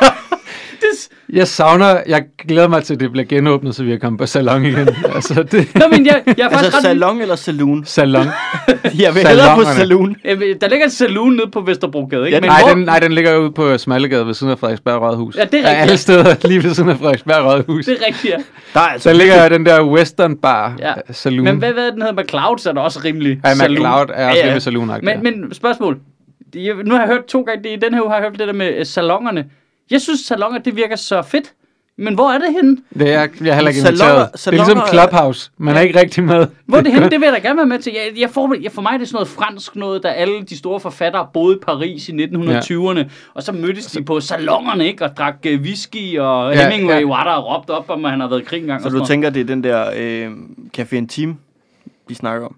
det, 0.82 1.36
Jeg 1.36 1.48
savner, 1.48 2.02
jeg 2.08 2.24
glæder 2.48 2.68
mig 2.68 2.84
til, 2.84 2.94
at 2.94 3.00
det 3.00 3.12
bliver 3.12 3.26
genåbnet, 3.26 3.76
så 3.76 3.84
vi 3.84 3.90
kan 3.90 4.00
komme 4.00 4.18
på 4.18 4.26
salon 4.26 4.66
igen. 4.66 4.90
altså, 5.16 5.44
det 5.44 5.76
Nå, 5.76 5.82
men 5.92 6.06
jeg, 6.06 6.24
jeg 6.26 6.46
er 6.46 6.50
faktisk 6.50 6.64
Altså 6.64 6.78
ret 6.78 6.84
salon 6.84 7.22
eller 7.22 7.36
saloon? 7.36 7.86
salon. 7.86 8.26
Jeg 9.04 9.16
vil 9.16 9.28
hellere 9.28 9.56
på 9.56 9.64
saloon. 9.64 10.16
Der 10.62 10.68
ligger 10.70 10.86
en 10.86 10.92
saloon 10.92 11.34
nede 11.34 11.48
på 11.52 11.62
Vesterbrogade, 11.62 12.26
ikke? 12.26 12.36
Ja, 12.36 12.42
men 12.42 12.50
nej, 12.50 12.62
hvor, 12.62 12.74
den, 12.76 12.84
nej, 12.84 13.00
den 13.00 13.12
ligger 13.14 13.38
ude 13.38 13.52
på 13.52 13.78
Smallegade 13.78 14.28
ved 14.28 14.34
siden 14.34 14.52
af 14.52 14.60
Frederiksberg 14.60 15.02
Rådhus. 15.02 15.36
Ja, 15.36 15.42
det 15.42 15.54
er 15.54 15.58
rigtigt. 15.58 15.68
alle 15.82 15.98
steder 15.98 16.36
lige 16.48 16.64
ved 16.64 16.74
siden 16.74 16.90
af 16.90 16.98
Frederiksberg 16.98 17.46
Rådhus. 17.46 17.86
Det 17.86 17.98
er 18.02 18.08
rigtigt, 18.08 18.34
ja. 18.34 18.38
Der 18.74 18.80
er 18.80 18.84
altså 18.84 19.10
Der 19.10 19.16
ligger 19.16 19.50
den 19.50 19.66
der 19.66 19.84
Western 19.86 20.38
Bar 20.38 20.76
Ja. 20.80 20.88
ja. 20.88 20.94
Saloon. 21.14 21.44
Men 21.46 21.58
hvad, 21.58 21.74
hvad 21.74 21.92
den 21.92 22.02
hedder 22.02 22.24
McLeod, 22.24 22.58
så 22.58 22.70
er 22.70 22.74
der 22.74 22.82
også 22.82 23.00
rimelig 23.06 23.40
ja, 23.46 23.54
saloon. 23.56 23.76
McLeod 23.76 24.06
er 24.14 24.28
også 24.30 24.40
Ja, 24.40 24.48
ja. 24.48 24.54
lidt 24.54 24.64
saloon 24.64 24.92
Men, 25.04 25.24
men 25.24 25.54
spørgsmål. 25.54 25.98
Jeg, 26.56 26.74
nu 26.86 26.94
har 26.96 27.02
jeg 27.02 27.08
hørt 27.10 27.26
to 27.26 27.42
gange, 27.42 27.64
det, 27.64 27.70
i 27.70 27.80
den 27.86 27.94
her 27.94 28.02
uge 28.02 28.10
har 28.10 28.18
jeg 28.18 28.24
hørt 28.30 28.40
det 28.40 28.48
der 28.48 28.54
med 28.54 28.74
øh, 28.78 28.86
salongerne. 28.86 29.46
Jeg 29.92 30.02
synes, 30.02 30.20
salonger, 30.20 30.60
det 30.60 30.76
virker 30.76 30.96
så 30.96 31.22
fedt. 31.22 31.54
Men 31.98 32.14
hvor 32.14 32.32
er 32.32 32.38
det 32.38 32.48
henne? 32.54 32.78
Det 32.94 33.02
er 33.02 33.20
jeg, 33.20 33.30
jeg 33.42 33.50
er 33.50 33.54
heller 33.56 33.70
ikke 33.70 33.82
Salonger- 33.82 33.90
inviteret. 33.90 34.30
Det 34.34 34.48
er 34.48 34.52
ligesom 34.52 34.78
salonger- 34.78 34.90
Clubhouse. 35.10 35.52
Man 35.58 35.76
er 35.76 35.82
ikke 35.82 36.00
rigtig 36.00 36.24
med. 36.24 36.48
Hvor 36.66 36.78
er 36.78 36.82
det 36.82 36.92
henne? 36.94 37.10
Det 37.10 37.20
vil 37.20 37.26
jeg 37.26 37.34
da 37.34 37.48
gerne 37.48 37.58
være 37.58 37.66
med 37.66 37.80
til. 37.80 37.94
Jeg, 37.94 38.20
jeg 38.22 38.30
får, 38.30 38.56
jeg, 38.62 38.72
for 38.72 38.82
mig 38.82 38.90
er 38.94 38.98
det 38.98 39.08
sådan 39.08 39.16
noget 39.16 39.28
fransk 39.28 39.76
noget, 39.76 40.04
der 40.04 40.10
alle 40.10 40.42
de 40.44 40.58
store 40.58 40.80
forfattere 40.80 41.28
boede 41.34 41.56
i 41.56 41.60
Paris 41.66 42.10
i 42.10 42.12
1920'erne, 42.12 43.10
og 43.34 43.44
så 43.44 43.52
mødtes 43.52 43.86
de 43.86 44.04
på 44.04 44.20
salongerne, 44.20 44.88
ikke? 44.88 45.06
Og 45.06 45.18
drak 45.18 45.36
uh, 45.56 45.62
whisky, 45.62 46.20
og 46.20 46.54
Ja, 46.56 46.70
Hemingway 46.70 47.00
ja. 47.02 47.08
var 47.08 47.24
der 47.24 47.32
og 47.32 47.58
råbte 47.58 47.72
op, 47.72 47.90
om 47.90 48.06
at 48.06 48.12
han 48.12 48.20
havde 48.20 48.32
været 48.32 48.42
i 48.42 48.46
krig 48.46 48.60
engang. 48.62 48.82
Så 48.82 48.88
og 48.88 48.92
du 48.92 48.98
sådan 48.98 49.08
tænker, 49.08 49.30
det 49.30 49.40
er 49.40 49.46
den 49.46 49.64
der 49.64 49.92
øh, 49.98 50.32
Café 50.78 50.96
Intime, 50.96 51.36
de 52.10 52.16
snakker 52.16 52.48
om? 52.48 52.56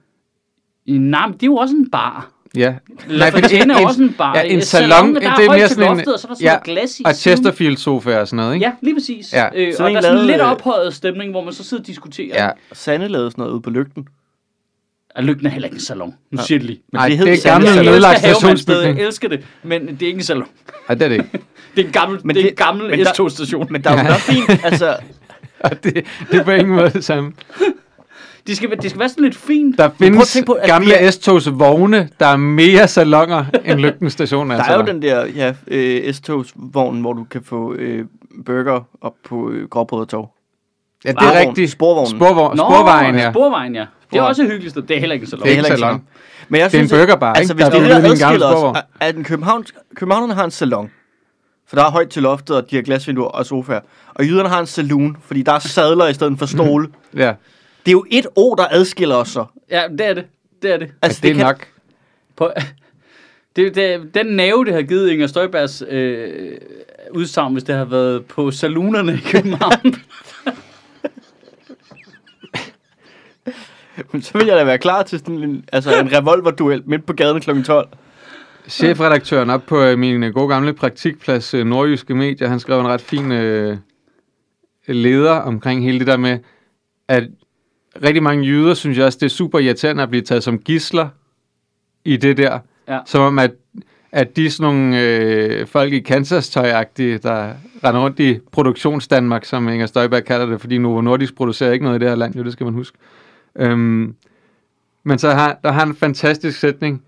noget. 0.87 1.01
Nej, 1.01 1.27
men 1.27 1.33
det 1.33 1.43
er 1.43 1.47
jo 1.47 1.55
også 1.55 1.75
en 1.75 1.89
bar. 1.91 2.29
Ja. 2.57 2.73
La 3.07 3.29
fordi 3.29 3.41
Fontaine 3.41 3.73
er 3.73 3.85
også 3.85 4.01
en 4.03 4.13
bar. 4.17 4.35
Ja, 4.37 4.41
en 4.41 4.61
salon, 4.61 4.89
salon, 4.89 5.15
der 5.15 5.35
det 5.35 5.45
er 5.45 5.49
mere 5.51 5.69
sådan 5.69 5.83
en... 5.91 5.97
loftet, 5.97 6.13
og 6.13 6.19
så 6.19 6.27
er 6.27 6.29
der 6.29 6.35
sådan 6.35 6.45
ja, 6.45 6.51
noget 6.51 6.63
glas 6.63 6.99
i 6.99 7.03
og. 7.05 7.15
Chesterfield 7.15 7.77
sofa 7.77 8.19
og 8.19 8.27
sådan 8.27 8.37
noget, 8.37 8.53
ikke? 8.53 8.65
Ja, 8.65 8.71
lige 8.81 8.95
præcis. 8.95 9.33
Ja. 9.33 9.47
Øh, 9.55 9.73
og 9.79 9.87
en 9.89 9.95
der 9.95 9.97
er 9.97 10.01
sådan 10.01 10.15
lavede, 10.15 10.27
lidt 10.27 10.41
øh, 10.41 10.51
ophøjet 10.51 10.93
stemning, 10.93 11.31
hvor 11.31 11.43
man 11.43 11.53
så 11.53 11.63
sidder 11.63 11.83
og 11.83 11.87
diskuterer. 11.87 12.43
Ja. 12.45 12.49
Sande 12.73 13.07
lavede 13.07 13.31
sådan 13.31 13.41
noget 13.41 13.53
ude 13.53 13.61
på 13.61 13.69
lygten. 13.69 14.07
Og 15.15 15.23
lygten 15.23 15.45
er 15.45 15.49
heller 15.49 15.67
ikke 15.67 15.75
en 15.75 15.81
salon. 15.81 16.13
Nu 16.31 16.41
siger 16.41 16.59
det 16.59 16.65
lige. 16.67 16.79
Men 16.91 16.99
Nej, 16.99 17.09
det 17.09 17.17
det, 17.19 17.27
det 17.27 17.45
er 17.45 17.51
gammel 17.51 17.75
nedlagt 17.85 18.19
stationsbygning. 18.19 18.97
Jeg 18.97 19.05
elsker 19.07 19.27
det, 19.29 19.45
men 19.63 19.87
det 19.87 20.01
er 20.01 20.07
ikke 20.07 20.17
en 20.17 20.23
salon. 20.23 20.47
Nej, 20.89 20.95
det 20.95 21.05
er 21.05 21.09
det 21.09 21.15
ikke. 21.15 21.29
Det 21.75 21.81
er 21.81 21.85
en 21.85 21.91
gammel, 21.93 22.19
Men 22.23 22.35
det, 22.35 22.35
det 22.35 22.41
er 22.41 22.43
det- 22.43 22.51
en 22.51 22.65
gammel 22.65 22.83
men 22.83 22.91
der-. 22.99 23.69
Men 23.69 23.83
der 23.83 23.91
er 23.91 24.07
jo 24.07 24.13
fint, 24.13 24.65
altså... 24.65 24.95
Og 25.59 25.83
det, 25.83 25.93
det 26.31 26.39
er 26.39 26.43
på 26.43 26.51
ingen 26.51 26.75
måde 26.75 26.89
det 26.89 27.05
samme. 27.05 27.31
Det 28.47 28.57
skal, 28.57 28.69
være- 28.69 28.79
det 28.81 28.89
skal 28.89 28.99
være 28.99 29.09
sådan 29.09 29.23
lidt 29.23 29.35
fint. 29.35 29.77
Der 29.77 29.89
findes 29.99 30.37
på, 30.45 30.51
at 30.53 30.69
gamle 30.69 30.93
er- 30.93 31.11
S-togs 31.11 31.49
vogne, 31.51 32.09
der 32.19 32.25
er 32.27 32.37
mere 32.37 32.87
salonger 32.87 33.45
end 33.65 33.79
Lygten 33.79 34.09
station. 34.09 34.49
Der 34.49 34.63
er 34.63 34.75
jo 34.75 34.81
den 34.85 35.01
der 35.01 35.25
ja, 35.25 35.53
øh, 35.67 36.13
S-togsvogn, 36.13 37.01
hvor 37.01 37.13
du 37.13 37.23
kan 37.23 37.43
få 37.43 37.73
øh, 37.73 38.05
burger 38.45 38.87
op 39.01 39.13
på 39.29 39.49
øh, 39.49 39.69
Gråbrød 39.69 40.01
og 40.01 40.07
Torv. 40.09 40.29
Ja, 41.05 41.09
det 41.09 41.17
er 41.17 41.21
Sporvogn. 41.21 41.47
rigtigt. 41.47 41.71
Sporvognen. 41.71 42.17
Sporvogn, 42.19 42.57
sporvejen, 42.57 43.15
ja. 43.15 43.31
Sporvejen, 43.31 43.75
ja. 43.75 43.85
Det 44.11 44.17
er 44.19 44.23
også 44.23 44.43
hyggeligt. 44.45 44.75
Det 44.75 44.91
er 44.91 44.99
heller 44.99 45.13
ikke 45.13 45.23
en 45.23 45.29
salon. 45.29 45.43
Det 45.43 45.47
er 45.47 45.51
ikke 45.57 45.63
heller 45.69 45.77
salon. 45.87 46.01
Men 46.49 46.59
jeg 46.61 46.71
Det 46.71 46.77
er 46.77 46.81
en 46.81 46.87
synes, 46.87 47.01
burgerbar, 47.01 47.33
altså, 47.33 47.53
ikke? 47.53 47.63
hvis 47.63 47.73
Der 47.73 47.79
det 47.79 47.91
er 47.91 47.95
er 47.95 47.95
det, 47.95 48.03
der 48.03 48.09
en 48.09 48.11
adskiller 48.11 48.47
os, 48.47 48.51
sporvogn. 48.53 48.75
er- 48.75 48.81
at 49.07 49.15
en 49.15 49.23
København, 49.23 49.65
københavnerne 49.95 50.33
har 50.33 50.43
en 50.45 50.51
salon. 50.51 50.89
For 51.67 51.75
der 51.75 51.83
er 51.85 51.91
højt 51.91 52.09
til 52.09 52.21
loftet, 52.23 52.55
og 52.55 52.71
de 52.71 52.75
har 52.75 52.83
glasvinduer 52.83 53.27
og 53.27 53.45
sofaer. 53.45 53.79
Og 54.15 54.25
jyderne 54.25 54.49
har 54.49 54.59
en 54.59 54.65
saloon, 54.67 55.17
fordi 55.25 55.41
der 55.41 55.51
er 55.51 55.59
sadler 55.59 56.07
i 56.07 56.13
stedet 56.13 56.39
for 56.39 56.45
stole. 56.45 56.87
Ja, 57.15 57.33
Det 57.85 57.89
er 57.89 57.91
jo 57.91 58.05
et 58.11 58.27
ord, 58.35 58.57
der 58.57 58.65
adskiller 58.71 59.15
os 59.15 59.29
så. 59.29 59.45
Ja, 59.69 59.83
det 59.87 60.01
er 60.01 60.13
det. 60.13 60.25
Det 60.61 60.73
er 60.73 60.77
det. 60.77 60.91
altså, 61.01 61.19
det 61.23 61.31
er 61.31 61.35
kan, 61.35 61.45
nok. 61.45 61.67
På, 62.35 62.51
det, 63.55 63.75
det, 63.75 64.09
den 64.13 64.25
nerve, 64.25 64.65
det 64.65 64.73
har 64.73 64.81
givet 64.81 65.11
Inger 65.11 65.27
Støjbergs 65.27 65.83
øh, 65.89 66.57
udsagn, 67.11 67.53
hvis 67.53 67.63
det 67.63 67.75
har 67.75 67.85
været 67.85 68.25
på 68.25 68.51
saloonerne 68.51 69.13
i 69.13 69.21
København. 69.31 69.95
Men 74.11 74.21
så 74.21 74.37
vil 74.37 74.47
jeg 74.47 74.57
da 74.57 74.63
være 74.63 74.77
klar 74.77 75.03
til 75.03 75.19
sådan 75.19 75.43
en, 75.43 75.65
altså 75.71 75.99
en 75.99 76.13
revolverduel 76.13 76.83
midt 76.85 77.05
på 77.05 77.13
gaden 77.13 77.41
kl. 77.41 77.63
12. 77.63 77.87
Chefredaktøren 78.67 79.49
op 79.49 79.63
på 79.65 79.81
øh, 79.81 79.97
min 79.99 80.23
øh, 80.23 80.33
gode 80.33 80.47
gamle 80.47 80.73
praktikplads, 80.73 81.53
øh, 81.53 81.65
Nordjyske 81.65 82.15
Medier, 82.15 82.47
han 82.47 82.59
skrev 82.59 82.79
en 82.79 82.87
ret 82.87 83.01
fin 83.01 83.31
øh, 83.31 83.77
leder 84.87 85.31
omkring 85.31 85.83
hele 85.83 85.99
det 85.99 86.07
der 86.07 86.17
med, 86.17 86.39
at 87.07 87.23
rigtig 88.03 88.23
mange 88.23 88.45
jøder 88.45 88.73
synes 88.73 88.97
jeg 88.97 89.05
også, 89.05 89.17
det 89.21 89.25
er 89.25 89.29
super 89.29 89.59
irriterende 89.59 90.03
at 90.03 90.09
blive 90.09 90.21
taget 90.21 90.43
som 90.43 90.59
gisler 90.59 91.07
i 92.05 92.17
det 92.17 92.37
der. 92.37 92.59
Ja. 92.87 92.99
Som 93.05 93.21
om, 93.21 93.39
at, 93.39 93.51
at 94.11 94.35
de 94.35 94.45
er 94.45 94.49
sådan 94.49 94.73
nogle 94.73 95.01
øh, 95.01 95.67
folk 95.67 95.93
i 95.93 95.99
Kansas-tøjagtige, 95.99 97.17
der 97.17 97.53
render 97.83 98.01
rundt 98.01 98.19
i 98.19 98.39
produktionsdanmark, 98.51 99.45
som 99.45 99.69
Inger 99.69 99.85
Støjberg 99.85 100.23
kalder 100.23 100.45
det, 100.45 100.61
fordi 100.61 100.77
Novo 100.77 101.01
Nordisk 101.01 101.35
producerer 101.35 101.71
ikke 101.71 101.85
noget 101.85 101.99
i 101.99 101.99
det 101.99 102.09
her 102.09 102.15
land, 102.15 102.35
jo, 102.35 102.43
det 102.43 102.53
skal 102.53 102.63
man 102.63 102.73
huske. 102.73 102.97
Øhm, 103.55 104.15
men 105.03 105.19
så 105.19 105.31
har, 105.31 105.59
der 105.63 105.71
har 105.71 105.79
han 105.79 105.87
en 105.87 105.95
fantastisk 105.95 106.59
sætning, 106.59 107.03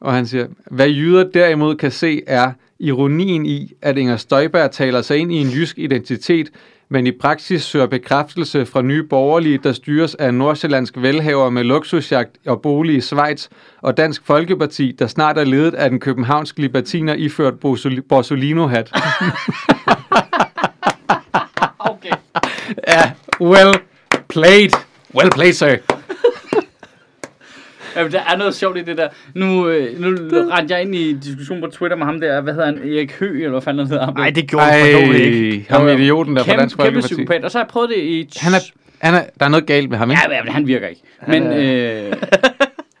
og 0.00 0.12
han 0.12 0.26
siger, 0.26 0.46
hvad 0.70 0.88
jyder 0.88 1.30
derimod 1.34 1.76
kan 1.76 1.90
se 1.90 2.22
er 2.26 2.52
ironien 2.78 3.46
i, 3.46 3.72
at 3.82 3.98
Inger 3.98 4.16
Støjberg 4.16 4.70
taler 4.70 5.02
sig 5.02 5.18
ind 5.18 5.32
i 5.32 5.36
en 5.36 5.48
jysk 5.48 5.78
identitet, 5.78 6.50
men 6.88 7.06
i 7.06 7.12
praksis 7.12 7.62
søger 7.62 7.86
bekræftelse 7.86 8.66
fra 8.66 8.82
nye 8.82 9.02
borgerlige, 9.02 9.58
der 9.58 9.72
styres 9.72 10.14
af 10.14 10.34
nordsjællandsk 10.34 10.94
velhaver 10.96 11.50
med 11.50 11.64
luksusjagt 11.64 12.30
og 12.46 12.62
bolig 12.62 12.96
i 12.96 13.00
Schweiz, 13.00 13.48
og 13.82 13.96
Dansk 13.96 14.22
Folkeparti, 14.26 14.92
der 14.98 15.06
snart 15.06 15.38
er 15.38 15.44
ledet 15.44 15.74
af 15.74 15.90
den 15.90 16.00
københavnske 16.00 16.60
libertiner 16.60 17.14
iført 17.14 17.54
Borsoli- 17.64 18.06
Borsolino-hat. 18.08 18.92
Okay. 21.78 22.10
ja, 22.88 23.12
well 23.40 23.74
played. 24.28 24.70
Well 25.14 25.30
played, 25.30 25.52
sir. 25.52 25.76
Ja, 27.96 28.08
der 28.08 28.20
er 28.32 28.36
noget 28.36 28.54
sjovt 28.54 28.78
i 28.78 28.82
det 28.82 28.96
der. 28.98 29.08
Nu, 29.34 29.68
øh, 29.68 30.00
nu 30.00 30.08
rendte 30.48 30.74
jeg 30.74 30.82
ind 30.82 30.94
i 30.94 31.12
diskussion 31.12 31.60
på 31.60 31.66
Twitter 31.66 31.96
med 31.96 32.06
ham 32.06 32.20
der, 32.20 32.40
hvad 32.40 32.52
hedder 32.52 32.66
han, 32.66 32.78
Erik 32.78 33.12
Høgh, 33.12 33.36
eller 33.36 33.50
hvad 33.50 33.60
fanden 33.60 33.86
han 33.86 33.92
hedder. 33.92 34.12
Nej, 34.12 34.30
det 34.30 34.48
gjorde 34.48 34.66
han 34.66 34.92
forhåbentlig 34.92 35.26
ikke. 35.52 35.66
Ej, 35.70 35.78
ham 35.78 35.88
idioten 35.88 36.36
der 36.36 36.42
fra 36.42 36.46
kæmpe, 36.46 36.60
Dansk 36.60 36.78
kæmpe 36.78 37.00
psykopat. 37.00 37.44
Og 37.44 37.50
så 37.50 37.58
har 37.58 37.64
jeg 37.64 37.68
prøvet 37.68 37.88
det 37.90 37.96
i... 37.98 38.28
Han 38.36 38.52
er, 38.54 38.58
han 38.98 39.14
er, 39.14 39.22
der 39.38 39.44
er 39.44 39.50
noget 39.50 39.66
galt 39.66 39.90
med 39.90 39.98
ham, 39.98 40.10
ikke? 40.10 40.22
Ja, 40.30 40.42
men 40.44 40.52
han 40.52 40.66
virker 40.66 40.88
ikke. 40.88 41.02
Men, 41.28 41.42
øh, 41.42 42.12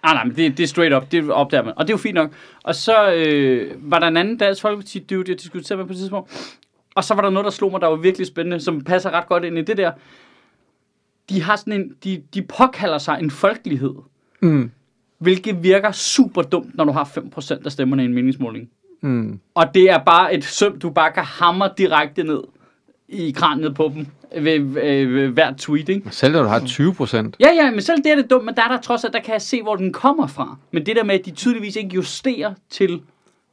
ah, 0.02 0.14
nej, 0.14 0.24
men 0.24 0.36
det, 0.36 0.58
det 0.58 0.62
er 0.64 0.68
straight 0.68 0.94
up, 0.94 1.12
det 1.12 1.30
opdager 1.30 1.64
man. 1.64 1.72
Og 1.76 1.86
det 1.86 1.92
er 1.92 1.94
jo 1.94 1.98
fint 1.98 2.14
nok. 2.14 2.30
Og 2.64 2.74
så 2.74 3.12
øh, 3.12 3.70
var 3.78 3.98
der 3.98 4.06
en 4.06 4.16
anden 4.16 4.36
Dansk 4.36 4.62
Folkeparti 4.62 4.98
dude, 5.10 5.24
jeg 5.28 5.40
diskuterede 5.40 5.78
med 5.78 5.86
på 5.86 5.92
et 5.92 5.98
tidspunkt. 5.98 6.56
Og 6.94 7.04
så 7.04 7.14
var 7.14 7.22
der 7.22 7.30
noget, 7.30 7.44
der 7.44 7.50
slog 7.50 7.70
mig, 7.70 7.80
der 7.80 7.86
var 7.86 7.96
virkelig 7.96 8.26
spændende, 8.26 8.60
som 8.60 8.84
passer 8.84 9.10
ret 9.10 9.26
godt 9.26 9.44
ind 9.44 9.58
i 9.58 9.62
det 9.62 9.76
der. 9.76 9.92
De 11.28 11.42
har 11.42 11.56
sådan 11.56 11.72
en, 11.72 11.92
de, 12.04 12.22
de 12.34 12.42
påkalder 12.42 12.98
sig 12.98 13.18
en 13.22 13.30
folkelighed, 13.30 13.94
Mm. 14.40 14.70
Hvilket 15.24 15.62
virker 15.62 15.92
super 15.92 16.42
dumt, 16.42 16.74
når 16.76 16.84
du 16.84 16.92
har 16.92 17.04
5% 17.58 17.64
af 17.64 17.72
stemmerne 17.72 18.02
i 18.02 18.06
en 18.06 18.14
meningsmåling. 18.14 18.68
Mm. 19.00 19.40
Og 19.54 19.74
det 19.74 19.90
er 19.90 19.98
bare 19.98 20.34
et 20.34 20.44
søm, 20.44 20.78
du 20.78 20.90
bare 20.90 21.12
kan 21.12 21.24
hamre 21.24 21.70
direkte 21.78 22.22
ned 22.22 22.40
i 23.08 23.30
kraniet 23.30 23.74
på 23.74 23.92
dem 23.94 24.06
ved, 24.44 24.58
ved, 24.60 25.06
ved 25.06 25.28
hvert 25.28 25.56
tweet, 25.56 25.88
ikke? 25.88 26.08
Selv 26.10 26.32
når 26.34 26.42
du 26.42 26.48
har 26.48 26.60
20 26.66 26.94
procent. 26.94 27.36
Ja, 27.40 27.48
ja, 27.54 27.70
men 27.70 27.80
selv 27.82 27.96
det 28.04 28.12
er 28.12 28.16
det 28.16 28.30
dumt, 28.30 28.44
men 28.44 28.54
der 28.54 28.62
er 28.62 28.68
der 28.68 28.80
trods 28.80 29.04
alt, 29.04 29.12
der 29.12 29.20
kan 29.20 29.32
jeg 29.32 29.42
se, 29.42 29.62
hvor 29.62 29.76
den 29.76 29.92
kommer 29.92 30.26
fra. 30.26 30.56
Men 30.70 30.86
det 30.86 30.96
der 30.96 31.04
med, 31.04 31.14
at 31.14 31.26
de 31.26 31.30
tydeligvis 31.30 31.76
ikke 31.76 31.94
justerer 31.94 32.54
til 32.70 33.00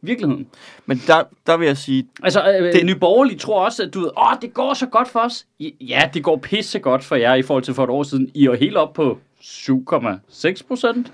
virkeligheden. 0.01 0.48
Men 0.86 1.01
der, 1.08 1.24
der 1.48 1.58
vil 1.58 1.66
jeg 1.68 1.78
sige, 1.78 2.08
Altså, 2.24 2.48
øh, 2.48 2.63
Det- 2.66 2.74
det... 2.74 2.86
Nye 2.86 2.96
Borgerlige 2.96 3.38
tror 3.40 3.66
også, 3.66 3.84
at 3.84 3.94
du 3.94 4.00
ved, 4.00 4.10
åh, 4.18 4.34
det 4.42 4.54
går 4.54 4.74
så 4.74 4.86
godt 4.86 5.08
for 5.08 5.20
os. 5.20 5.46
Ja, 5.82 6.10
det 6.13 6.24
går 6.24 6.38
pisse 6.38 6.80
godt 6.80 7.04
for 7.04 7.16
jer 7.16 7.36
i 7.36 7.42
forhold 7.42 7.63
til 7.63 7.74
for 7.74 7.84
et 7.84 7.90
år 7.90 8.04
siden. 8.04 8.30
I 8.34 8.46
er 8.46 8.56
helt 8.56 8.78
op 8.78 8.94
på 8.94 9.20
7,6 9.43 10.67
procent. 10.67 11.13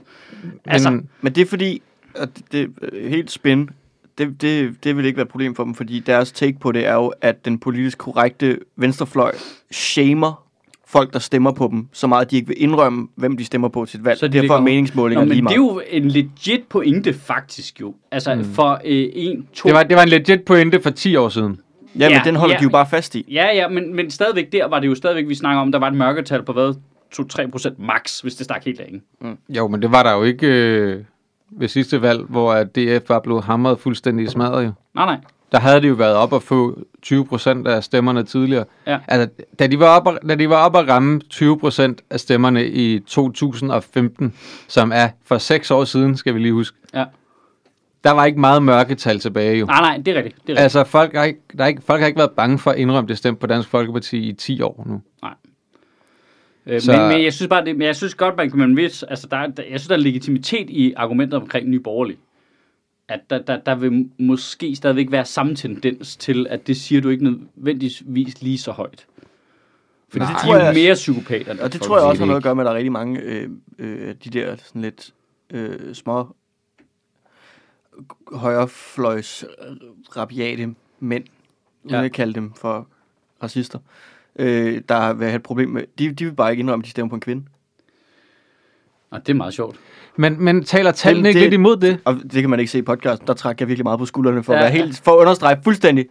Altså, 0.65 0.89
Men, 0.89 1.09
men 1.21 1.35
det 1.35 1.41
er 1.41 1.45
fordi, 1.45 1.81
at 2.15 2.29
det, 2.51 2.69
det 2.81 3.05
er 3.05 3.09
helt 3.09 3.31
spændende. 3.31 3.73
Det, 4.17 4.41
det, 4.41 4.83
det 4.83 4.97
vil 4.97 5.05
ikke 5.05 5.17
være 5.17 5.23
et 5.23 5.29
problem 5.29 5.55
for 5.55 5.63
dem, 5.63 5.75
fordi 5.75 5.99
deres 5.99 6.31
take 6.31 6.59
på 6.59 6.71
det 6.71 6.85
er 6.85 6.93
jo, 6.93 7.13
at 7.21 7.45
den 7.45 7.59
politisk 7.59 7.97
korrekte 7.97 8.59
venstrefløj 8.75 9.35
shamer 9.71 10.43
folk, 10.87 11.13
der 11.13 11.19
stemmer 11.19 11.51
på 11.51 11.67
dem, 11.71 11.87
så 11.93 12.07
meget, 12.07 12.25
at 12.25 12.31
de 12.31 12.35
ikke 12.35 12.47
vil 12.47 12.63
indrømme, 12.63 13.07
hvem 13.15 13.37
de 13.37 13.45
stemmer 13.45 13.67
på 13.67 13.85
til 13.85 13.97
et 13.97 14.05
valg. 14.05 14.17
Så 14.17 14.19
Så 14.19 14.27
de 14.27 14.41
Derfor 14.41 14.55
er 14.55 14.61
meningsmålinger 14.61 15.25
Nå, 15.25 15.31
lige 15.33 15.41
men 15.41 15.51
det 15.51 15.59
meget. 15.59 15.85
er 15.89 15.95
jo 15.95 16.03
en 16.03 16.07
legit 16.07 16.63
pointe 16.69 17.13
faktisk 17.13 17.81
jo. 17.81 17.95
Altså, 18.11 18.35
mm. 18.35 18.43
for 18.43 18.81
øh, 18.85 19.09
en, 19.13 19.47
to... 19.53 19.67
det, 19.67 19.75
var, 19.75 19.83
det 19.83 19.97
var 19.97 20.03
en 20.03 20.09
legit 20.09 20.41
pointe 20.41 20.81
for 20.81 20.89
10 20.89 21.15
år 21.15 21.29
siden. 21.29 21.59
Ja, 21.99 22.09
men 22.09 22.17
Ja, 22.17 22.21
den 22.25 22.35
holder 22.35 22.55
ja. 22.55 22.59
de 22.59 22.63
jo 22.63 22.69
bare 22.69 22.85
fast 22.89 23.15
i. 23.15 23.25
Ja, 23.31 23.55
ja, 23.55 23.67
men, 23.67 23.95
men 23.95 24.11
stadigvæk 24.11 24.51
der 24.51 24.67
var 24.67 24.79
det 24.79 24.87
jo 24.87 24.95
stadigvæk, 24.95 25.27
vi 25.27 25.35
snakker 25.35 25.61
om, 25.61 25.71
der 25.71 25.79
var 25.79 25.87
et 25.87 25.93
mørketal 25.93 26.43
på 26.43 26.53
hvad? 26.53 26.73
2-3 27.15 27.49
procent 27.51 27.79
max, 27.79 28.19
hvis 28.19 28.35
det 28.35 28.45
stak 28.45 28.63
helt 28.65 28.79
af, 28.79 28.89
ikke? 28.93 29.37
Jo, 29.49 29.67
men 29.67 29.81
det 29.81 29.91
var 29.91 30.03
der 30.03 30.13
jo 30.13 30.23
ikke 30.23 30.47
øh, 30.47 31.03
ved 31.51 31.67
sidste 31.67 32.01
valg, 32.01 32.23
hvor 32.23 32.63
DF 32.63 33.09
var 33.09 33.19
blevet 33.19 33.43
hamret 33.43 33.79
fuldstændig 33.79 34.25
i 34.25 34.29
smadret 34.29 34.65
jo. 34.65 34.71
Nej, 34.95 35.05
nej. 35.05 35.17
Der 35.51 35.59
havde 35.59 35.81
de 35.81 35.87
jo 35.87 35.93
været 35.93 36.15
op 36.15 36.33
at 36.33 36.43
få 36.43 36.79
20 37.01 37.25
procent 37.25 37.67
af 37.67 37.83
stemmerne 37.83 38.23
tidligere. 38.23 38.65
Ja. 38.87 38.99
Altså, 39.07 39.43
da 39.59 39.67
de 39.67 39.79
var 39.79 39.99
op 39.99 40.07
at, 40.07 40.19
da 40.29 40.35
de 40.35 40.49
var 40.49 40.65
op 40.65 40.75
at 40.75 40.87
ramme 40.89 41.19
20 41.19 41.59
procent 41.59 42.01
af 42.09 42.19
stemmerne 42.19 42.65
i 42.67 42.99
2015, 42.99 44.33
som 44.67 44.91
er 44.95 45.09
for 45.25 45.37
seks 45.37 45.71
år 45.71 45.83
siden, 45.83 46.17
skal 46.17 46.33
vi 46.33 46.39
lige 46.39 46.53
huske, 46.53 46.77
Ja. 46.93 47.05
der 48.03 48.11
var 48.11 48.25
ikke 48.25 48.39
meget 48.39 48.63
mørketal 48.63 49.19
tilbage 49.19 49.57
jo. 49.59 49.65
Nej, 49.65 49.79
nej, 49.81 49.97
det 49.97 50.07
er 50.07 50.15
rigtigt. 50.15 50.35
Det 50.35 50.41
er 50.41 50.49
rigtigt. 50.49 50.59
Altså, 50.59 50.83
folk 50.83 51.15
har, 51.15 51.23
ikke, 51.23 51.39
der 51.57 51.63
er 51.63 51.67
ikke, 51.67 51.81
folk 51.81 51.99
har 51.99 52.07
ikke 52.07 52.17
været 52.19 52.31
bange 52.31 52.59
for 52.59 52.71
at 52.71 52.77
indrømme 52.77 53.07
det 53.07 53.17
stemt 53.17 53.39
på 53.39 53.47
Dansk 53.47 53.69
Folkeparti 53.69 54.17
i 54.17 54.33
10 54.33 54.61
år 54.61 54.83
nu. 54.87 55.01
Øh, 56.67 56.81
Så- 56.81 56.91
men, 56.91 57.01
men, 57.11 57.23
jeg 57.23 57.33
synes 57.33 57.49
bare, 57.49 57.65
det, 57.65 57.75
men 57.75 57.87
jeg 57.87 57.95
synes 57.95 58.15
godt, 58.15 58.37
man 58.37 58.49
kan, 58.49 58.59
man 58.59 58.77
vis, 58.77 59.03
altså 59.03 59.27
der, 59.27 59.37
er- 59.37 59.47
der, 59.47 59.63
jeg 59.63 59.79
synes, 59.79 59.87
der 59.87 59.95
er 59.95 59.99
legitimitet 59.99 60.69
i 60.69 60.93
argumentet 60.93 61.33
omkring 61.41 61.69
Nye 61.69 61.79
Borgerlige. 61.79 62.19
At 63.07 63.19
der, 63.29 63.41
der, 63.41 63.59
der 63.59 63.75
vil 63.75 64.09
måske 64.19 64.75
stadigvæk 64.75 65.11
være 65.11 65.25
samme 65.25 65.55
tendens 65.55 66.17
til, 66.17 66.47
at 66.49 66.67
det 66.67 66.77
siger 66.77 67.01
du 67.01 67.09
ikke 67.09 67.23
nødvendigvis 67.23 68.41
lige 68.41 68.57
så 68.57 68.71
højt. 68.71 69.05
Fordi 70.09 70.25
Nej. 70.25 70.33
de 70.33 70.39
tror 70.47 70.53
er 70.55 70.59
jo 70.59 70.65
jeg- 70.65 70.73
mere 70.73 70.93
psykopater. 70.93 71.63
Og 71.63 71.73
det 71.73 71.81
tror 71.81 71.97
jeg 71.97 72.05
også 72.07 72.21
har 72.21 72.25
noget 72.25 72.37
at 72.37 72.43
gøre 72.43 72.55
med, 72.55 72.63
at 72.63 72.65
der 72.65 72.71
er 72.71 72.75
rigtig 72.75 72.91
mange 72.91 73.19
øh, 73.21 73.49
øh, 73.79 74.15
de 74.23 74.29
der 74.29 74.55
sådan 74.55 74.81
lidt 74.81 75.13
øh, 75.53 75.93
små 75.95 76.35
højrefløjs 78.33 79.43
øh, 79.69 79.75
rabiate 80.17 80.75
mænd, 80.99 81.23
uden 81.83 81.95
Ja. 81.95 82.03
at 82.03 82.11
kalde 82.13 82.33
dem 82.33 82.53
for 82.53 82.87
racister, 83.43 83.79
øh, 84.39 84.81
der 84.89 85.13
vil 85.13 85.27
have 85.27 85.35
et 85.35 85.43
problem 85.43 85.69
med, 85.69 85.83
de, 85.99 86.11
de 86.11 86.25
vil 86.25 86.33
bare 86.33 86.51
ikke 86.51 86.61
indrømme, 86.61 86.81
at 86.81 86.85
de 86.85 86.89
stemmer 86.91 87.09
på 87.09 87.15
en 87.15 87.21
kvinde. 87.21 87.43
Nå, 89.11 89.17
det 89.17 89.29
er 89.29 89.33
meget 89.33 89.53
sjovt. 89.53 89.75
Men, 90.15 90.43
men 90.43 90.63
taler 90.63 90.91
tallene 90.91 91.23
det- 91.23 91.29
ikke 91.29 91.41
lidt 91.41 91.53
imod 91.53 91.77
det? 91.77 91.99
Og 92.05 92.15
det 92.31 92.41
kan 92.41 92.49
man 92.49 92.59
ikke 92.59 92.71
se 92.71 92.77
i 92.79 92.81
podcasten, 92.81 93.27
der 93.27 93.33
trækker 93.33 93.65
jeg 93.65 93.67
virkelig 93.67 93.83
meget 93.83 93.99
på 93.99 94.05
skuldrene 94.05 94.43
for 94.43 94.53
ja, 94.53 94.59
at 94.59 94.63
være 94.63 94.71
helt, 94.71 95.01
for 95.03 95.11
at 95.11 95.17
understrege 95.21 95.57
fuldstændig, 95.63 96.05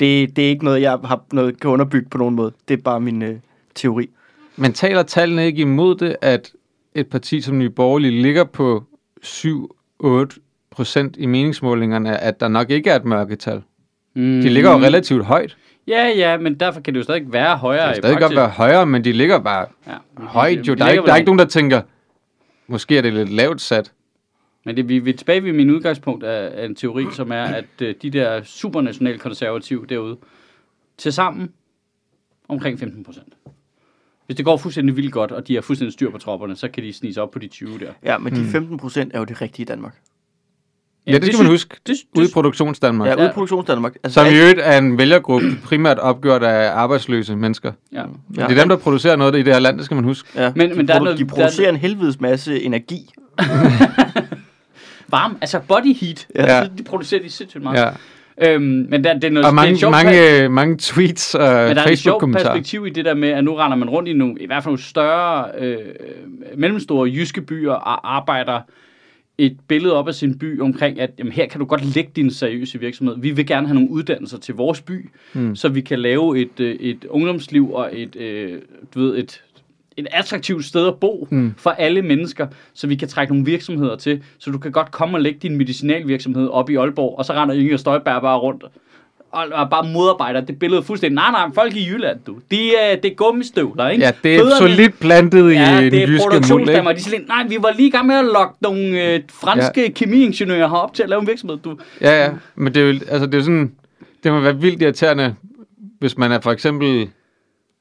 det, 0.00 0.36
det 0.36 0.44
er 0.44 0.48
ikke 0.48 0.64
noget, 0.64 0.80
jeg 0.80 0.90
har 1.04 1.24
noget, 1.32 1.60
kan 1.60 1.70
underbygge 1.70 2.08
på 2.10 2.18
nogen 2.18 2.34
måde. 2.34 2.52
Det 2.68 2.78
er 2.78 2.82
bare 2.82 3.00
min 3.00 3.22
øh, 3.22 3.36
teori. 3.74 4.08
Men 4.56 4.72
taler 4.72 5.02
tallene 5.02 5.46
ikke 5.46 5.60
imod 5.62 5.94
det, 5.94 6.16
at 6.20 6.52
et 6.94 7.06
parti 7.06 7.40
som 7.40 7.58
Nye 7.58 7.70
Borgerlige 7.70 8.22
ligger 8.22 8.44
på 8.44 8.84
7-8 9.24 10.38
procent 10.70 11.16
i 11.18 11.26
meningsmålingerne, 11.26 12.18
at 12.18 12.40
der 12.40 12.48
nok 12.48 12.70
ikke 12.70 12.90
er 12.90 12.96
et 12.96 13.04
mørketal? 13.04 13.62
Mm. 14.14 14.22
De 14.22 14.48
ligger 14.48 14.70
jo 14.70 14.76
relativt 14.78 15.24
højt. 15.24 15.56
Ja, 15.86 16.06
ja, 16.06 16.36
men 16.38 16.60
derfor 16.60 16.80
kan 16.80 16.94
det 16.94 16.98
jo 16.98 17.04
stadig 17.04 17.32
være 17.32 17.56
højere 17.56 17.86
Det 17.86 17.94
kan 17.94 18.02
stadig 18.02 18.20
godt 18.20 18.36
være 18.36 18.48
højere, 18.48 18.86
men 18.86 19.04
de 19.04 19.12
ligger 19.12 19.38
bare 19.38 19.66
ja. 19.86 19.96
højt 20.16 20.68
jo. 20.68 20.74
De 20.74 20.78
Der 20.78 20.84
er, 20.84 20.88
ligger 20.88 20.90
ikke, 20.92 21.06
der 21.06 21.12
er 21.12 21.16
ikke 21.16 21.26
nogen, 21.26 21.38
der 21.38 21.44
tænker, 21.44 21.82
måske 22.66 22.98
er 22.98 23.02
det 23.02 23.12
lidt 23.12 23.30
lavt 23.30 23.60
sat. 23.60 23.92
Men 24.64 24.76
det, 24.76 24.88
vi, 24.88 24.98
vi 24.98 25.10
er 25.10 25.16
tilbage 25.16 25.44
ved 25.44 25.52
min 25.52 25.70
udgangspunkt 25.70 26.24
af, 26.24 26.62
af 26.62 26.66
en 26.66 26.74
teori, 26.74 27.06
som 27.12 27.32
er, 27.32 27.44
at 27.44 27.64
øh, 27.82 27.94
de 28.02 28.10
der 28.10 28.42
supernational 28.42 29.18
konservative 29.18 29.86
derude, 29.88 30.16
til 30.98 31.12
sammen 31.12 31.52
omkring 32.48 32.78
15 32.78 33.04
procent. 33.04 33.34
Hvis 34.26 34.36
det 34.36 34.44
går 34.44 34.56
fuldstændig 34.56 34.96
vildt 34.96 35.12
godt, 35.12 35.32
og 35.32 35.48
de 35.48 35.54
har 35.54 35.62
fuldstændig 35.62 35.92
styr 35.92 36.10
på 36.10 36.18
tropperne, 36.18 36.56
så 36.56 36.68
kan 36.68 36.82
de 36.82 36.92
snige 36.92 37.14
sig 37.14 37.22
op 37.22 37.30
på 37.30 37.38
de 37.38 37.48
20 37.48 37.78
der. 37.78 37.92
Ja, 38.02 38.18
men 38.18 38.34
de 38.34 38.44
15 38.44 38.76
procent 38.76 39.14
er 39.14 39.18
jo 39.18 39.24
det 39.24 39.42
rigtige 39.42 39.66
Danmark. 39.66 40.00
Ja, 41.06 41.12
det, 41.12 41.22
det 41.22 41.32
skal 41.32 41.42
man 41.42 41.50
huske. 41.50 41.76
Det, 41.86 41.96
Ude 42.16 42.24
i 42.24 42.26
det, 42.26 42.32
produktionsdanmark. 42.34 43.08
Ja, 43.08 43.16
ude 43.16 43.26
i 43.26 43.28
produktionsdanmark. 43.34 43.92
Altså, 44.04 44.20
som 44.24 44.32
i 44.32 44.36
øvrigt 44.38 44.58
er 44.62 44.78
en 44.78 44.98
vælgergruppe 44.98 45.46
primært 45.64 45.98
opgjort 45.98 46.42
af 46.42 46.70
arbejdsløse 46.74 47.36
mennesker. 47.36 47.72
ja. 47.92 48.02
Ja. 48.36 48.46
Det 48.46 48.56
er 48.56 48.60
dem, 48.60 48.68
der 48.68 48.76
producerer 48.76 49.16
noget 49.16 49.34
i 49.36 49.42
det 49.42 49.52
her 49.52 49.60
land, 49.60 49.76
det 49.76 49.84
skal 49.84 49.94
man 49.94 50.04
huske. 50.04 50.28
Ja, 50.36 50.52
Men- 50.56 50.70
de, 50.70 50.74
men 50.76 50.88
der 50.88 50.94
er 50.94 50.98
produ- 50.98 51.04
noget- 51.04 51.18
de 51.18 51.24
der 51.24 51.30
er- 51.30 51.34
producerer 51.34 51.68
en 51.68 51.76
helvedes 51.76 52.20
masse 52.20 52.62
energi. 52.62 53.10
Varme, 55.08 55.34
altså 55.40 55.58
body 55.68 55.94
heat. 56.00 56.26
Ja. 56.34 56.56
Ja. 56.58 56.66
De 56.78 56.82
producerer 56.82 57.22
de 57.22 57.30
sindssygt 57.30 57.62
meget. 57.62 57.78
Ja. 58.40 58.54
Øhm, 58.54 58.86
men 58.90 59.04
der, 59.04 59.14
det 59.14 59.24
er 59.24 59.30
noget, 59.30 59.46
Og 59.46 59.52
det 59.52 59.58
er 59.58 59.62
mange, 59.62 59.76
sjov 59.78 59.90
mange, 59.90 60.48
mange 60.48 60.76
tweets 60.78 61.34
og 61.34 61.40
Men 61.68 61.76
der 61.76 61.82
er 61.82 61.88
et 61.90 61.98
sjovt 61.98 62.32
perspektiv 62.32 62.86
i 62.86 62.90
det 62.90 63.04
der 63.04 63.14
med, 63.14 63.28
at 63.28 63.44
nu 63.44 63.54
render 63.54 63.76
man 63.76 63.88
rundt 63.90 64.08
i 64.08 64.12
nogle, 64.12 64.34
i 64.40 64.46
hvert 64.46 64.62
fald 64.62 64.70
nogle 64.72 64.82
større, 64.82 65.46
øh, 65.58 65.76
mellemstore 66.56 67.08
jyske 67.10 67.40
byer 67.40 67.72
og 67.72 68.16
arbejder 68.16 68.60
et 69.38 69.56
billede 69.68 69.94
op 69.94 70.08
af 70.08 70.14
sin 70.14 70.38
by 70.38 70.60
omkring, 70.60 71.00
at 71.00 71.10
jamen, 71.18 71.32
her 71.32 71.46
kan 71.46 71.60
du 71.60 71.66
godt 71.66 71.94
lægge 71.94 72.10
din 72.16 72.30
seriøse 72.30 72.80
virksomhed. 72.80 73.16
Vi 73.18 73.30
vil 73.30 73.46
gerne 73.46 73.66
have 73.66 73.74
nogle 73.74 73.90
uddannelser 73.90 74.38
til 74.38 74.54
vores 74.54 74.80
by, 74.80 75.10
mm. 75.34 75.56
så 75.56 75.68
vi 75.68 75.80
kan 75.80 75.98
lave 75.98 76.38
et, 76.38 76.60
øh, 76.60 76.74
et 76.74 77.04
ungdomsliv 77.04 77.72
og 77.72 77.90
et, 77.92 78.16
øh, 78.16 78.60
du 78.94 79.00
ved, 79.00 79.18
et, 79.18 79.42
et 79.96 80.06
attraktivt 80.10 80.64
sted 80.64 80.86
at 80.86 80.94
bo 81.00 81.28
mm. 81.30 81.54
for 81.56 81.70
alle 81.70 82.02
mennesker, 82.02 82.46
så 82.74 82.86
vi 82.86 82.94
kan 82.94 83.08
trække 83.08 83.32
nogle 83.32 83.46
virksomheder 83.46 83.96
til. 83.96 84.22
Så 84.38 84.50
du 84.50 84.58
kan 84.58 84.72
godt 84.72 84.90
komme 84.90 85.16
og 85.16 85.20
lægge 85.20 85.38
din 85.42 85.56
medicinalvirksomhed 85.56 86.48
op 86.48 86.70
i 86.70 86.74
Aalborg, 86.74 87.18
og 87.18 87.24
så 87.24 87.32
render 87.32 87.54
Inger 87.54 87.76
Støjberg 87.76 88.22
bare 88.22 88.38
rundt 88.38 88.64
og, 89.34 89.46
og 89.52 89.70
bare 89.70 89.92
modarbejder 89.92 90.40
det 90.40 90.58
billede 90.58 90.82
fuldstændig. 90.82 91.14
Nej, 91.14 91.30
nej, 91.30 91.50
folk 91.54 91.76
i 91.76 91.88
Jylland, 91.88 92.20
du. 92.26 92.36
De, 92.50 92.76
er, 92.76 92.96
det 92.96 93.10
er 93.10 93.14
gummistøvler, 93.14 93.88
ikke? 93.88 94.04
Ja, 94.04 94.12
det 94.22 94.34
er 94.34 94.40
Fødderne- 94.40 94.58
solidt 94.58 95.00
plantet 95.00 95.52
i 95.52 95.54
Ja, 95.54 95.76
den 95.80 95.92
det 95.92 96.02
er 96.02 96.06
ikke? 96.68 96.94
De 96.94 97.02
siger, 97.02 97.18
nej, 97.28 97.46
vi 97.48 97.56
var 97.60 97.72
lige 97.76 97.86
i 97.88 97.90
gang 97.90 98.06
med 98.06 98.14
at 98.14 98.24
lokke 98.24 98.54
nogle 98.60 99.12
øh, 99.14 99.20
franske 99.32 99.82
ja. 99.82 99.88
kemiingeniører 99.88 100.68
herop 100.68 100.94
til 100.94 101.02
at 101.02 101.08
lave 101.08 101.20
en 101.20 101.26
virksomhed, 101.26 101.58
du. 101.58 101.78
Ja, 102.00 102.24
ja. 102.24 102.30
Men 102.54 102.74
det 102.74 102.82
er 102.82 102.86
jo, 102.86 103.00
altså, 103.08 103.26
det 103.26 103.34
er 103.34 103.42
sådan, 103.42 103.72
det 104.24 104.32
må 104.32 104.40
være 104.40 104.60
vildt 104.60 104.82
irriterende, 104.82 105.34
hvis 105.98 106.18
man 106.18 106.32
er 106.32 106.40
for 106.40 106.52
eksempel 106.52 107.08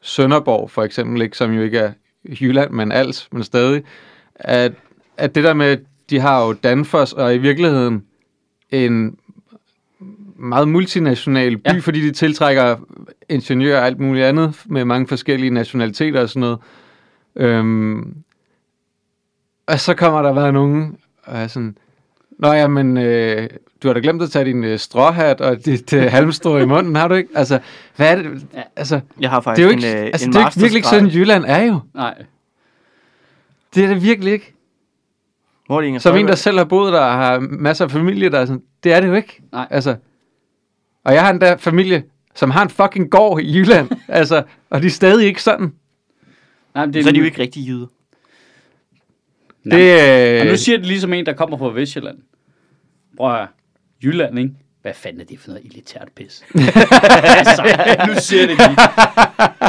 Sønderborg, 0.02 0.72
for 0.72 0.84
eksempel, 0.84 1.22
ikke, 1.22 1.38
som 1.38 1.54
jo 1.54 1.62
ikke 1.62 1.78
er 1.80 1.92
Jylland, 2.42 2.72
men 2.72 2.92
Als, 2.92 3.28
men 3.32 3.44
stadig, 3.44 3.84
at, 4.36 4.72
at 5.18 5.36
det 5.36 5.44
der 5.44 5.54
med, 5.54 5.78
de 6.10 6.20
har 6.20 6.46
jo 6.46 6.54
Danfoss, 6.54 7.14
og 7.14 7.36
i 7.36 7.38
virkeligheden 7.38 8.04
en 8.72 9.16
meget 10.44 10.68
multinational 10.68 11.58
by, 11.58 11.68
Ja. 11.68 11.78
fordi 11.80 12.02
de 12.02 12.12
tiltrækker 12.12 12.76
ingeniører 13.30 13.80
og 13.80 13.86
alt 13.86 14.00
muligt 14.00 14.26
andet 14.26 14.62
med 14.66 14.86
mange 14.86 15.08
forskellige 15.08 15.50
nationaliteter 15.50 16.22
og 16.22 16.30
sådan 16.30 16.40
noget. 16.40 16.58
Øhm, 17.36 18.16
og 19.68 19.80
så 19.80 19.94
kommer 19.94 20.22
der 20.22 20.34
bare 20.34 20.52
nogen 20.52 20.98
og 21.24 21.38
er 21.38 21.48
sådan, 21.48 21.78
Nå 22.40 22.52
ja, 22.52 22.68
men 22.68 22.98
øh, 22.98 23.50
du 23.84 23.88
har 23.88 23.94
da 23.94 24.00
glemt 24.00 24.22
at 24.22 24.30
tage 24.30 24.46
din 24.46 24.64
øh, 24.64 24.80
stråhat 24.80 25.42
og 25.42 25.66
dit 25.66 25.94
øh, 25.94 26.04
halmstrå 26.12 26.58
i 26.58 26.66
munden, 26.66 26.96
har 26.96 27.08
du 27.08 27.14
ikke? 27.14 27.30
Altså, 27.36 27.60
hvad 27.96 28.12
er 28.12 28.16
det? 28.16 28.46
Ja. 28.54 28.62
Altså, 28.76 29.00
Jeg 29.20 29.30
har 29.30 29.38
det 29.38 29.44
faktisk 29.44 29.60
er 29.62 29.72
jo 29.72 29.78
ikke, 29.78 29.92
en, 29.92 29.98
øh, 29.98 30.06
altså, 30.06 30.26
en 30.28 30.34
det 30.34 30.42
er 30.42 30.46
ikke 30.48 30.60
virkelig 30.60 30.78
ikke 30.78 30.88
sådan. 30.88 31.08
Jylland 31.08 31.44
er 31.48 31.62
jo. 31.64 31.80
Nej. 31.94 32.24
Det 33.76 33.84
er 33.84 33.88
det 33.88 34.04
virkelig 34.04 34.34
ikke. 34.34 34.54
Hvor 35.68 35.82
er 35.82 35.92
det 35.92 36.02
Som 36.02 36.16
en, 36.18 36.28
der 36.28 36.36
selv 36.36 36.58
har 36.58 36.66
boet 36.66 36.94
der 36.94 37.00
og 37.00 37.14
har 37.14 37.40
masser 37.40 37.86
af 37.86 37.92
familie, 37.92 38.30
der 38.30 38.40
er 38.40 38.46
sådan, 38.46 38.62
det 38.84 38.94
er 38.94 39.00
det 39.00 39.08
jo 39.08 39.14
ikke. 39.14 39.42
Nej. 39.52 39.68
Altså, 39.70 39.96
og 41.06 41.14
jeg 41.14 41.22
har 41.22 41.30
endda 41.32 41.56
familie, 41.56 42.04
som 42.36 42.52
har 42.52 42.64
en 42.64 42.70
fucking 42.70 43.10
gård 43.12 43.42
i 43.42 43.58
Jylland, 43.58 43.90
altså, 44.08 44.44
og 44.70 44.82
de 44.82 44.88
er 44.88 44.92
stadig 44.92 45.28
ikke 45.28 45.44
sådan. 45.44 45.74
Nej, 46.76 46.86
men 46.86 46.94
det 46.94 47.04
Så 47.04 47.10
er 47.10 47.14
de 47.14 47.20
jo 47.20 47.26
ikke 47.26 47.42
rigtig 47.42 47.68
jyder. 47.68 47.88
Det, 49.64 50.40
Og 50.40 50.46
nu 50.46 50.52
øh, 50.52 50.58
siger 50.58 50.78
det 50.78 50.88
ligesom 50.88 51.14
en, 51.14 51.26
der 51.26 51.34
kommer 51.34 51.58
fra 51.58 51.72
Vestjylland. 51.74 52.18
Prøv 53.18 53.36
at. 53.42 53.48
Jylland, 54.04 54.40
ikke? 54.40 54.52
Hvad 54.82 54.94
fanden 54.94 55.22
er 55.22 55.26
det 55.26 55.40
for 55.40 55.48
noget 55.48 55.66
elitært 55.66 56.08
pis? 56.16 56.44
altså, 57.38 57.64
nu 58.08 58.14
siger 58.18 58.48
det 58.48 58.58
lige. 58.58 58.78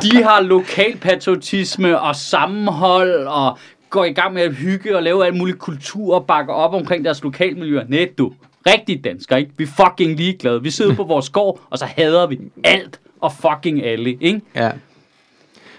De 0.02 0.22
har 0.22 0.40
lokalpatriotisme 0.40 2.00
og 2.00 2.16
sammenhold 2.16 3.26
og 3.26 3.58
går 3.90 4.04
i 4.04 4.12
gang 4.12 4.34
med 4.34 4.42
at 4.42 4.54
hygge 4.54 4.96
og 4.96 5.02
lave 5.02 5.26
alt 5.26 5.36
muligt 5.36 5.58
kultur 5.58 6.14
og 6.14 6.26
bakker 6.26 6.52
op 6.54 6.74
omkring 6.74 7.04
deres 7.04 7.22
lokalmiljøer. 7.22 7.84
Nej, 7.88 8.08
du. 8.18 8.32
Rigtig 8.66 9.04
dansker, 9.04 9.36
ikke? 9.36 9.50
Vi 9.56 9.64
er 9.64 9.68
fucking 9.68 10.16
ligeglade. 10.16 10.62
Vi 10.62 10.70
sidder 10.70 10.94
på 10.94 11.04
vores 11.04 11.30
gård, 11.30 11.60
og 11.70 11.78
så 11.78 11.84
hader 11.84 12.26
vi 12.26 12.38
alt 12.64 13.00
og 13.20 13.32
fucking 13.32 13.84
alle, 13.84 14.10
ikke? 14.20 14.40
Ja. 14.54 14.70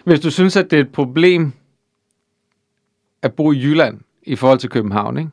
Hvis 0.03 0.19
du 0.19 0.31
synes, 0.31 0.55
at 0.55 0.71
det 0.71 0.77
er 0.77 0.81
et 0.81 0.91
problem 0.91 1.51
at 3.21 3.33
bo 3.33 3.51
i 3.51 3.57
Jylland 3.57 3.97
i 4.23 4.35
forhold 4.35 4.59
til 4.59 4.69
København, 4.69 5.17
ikke? 5.17 5.29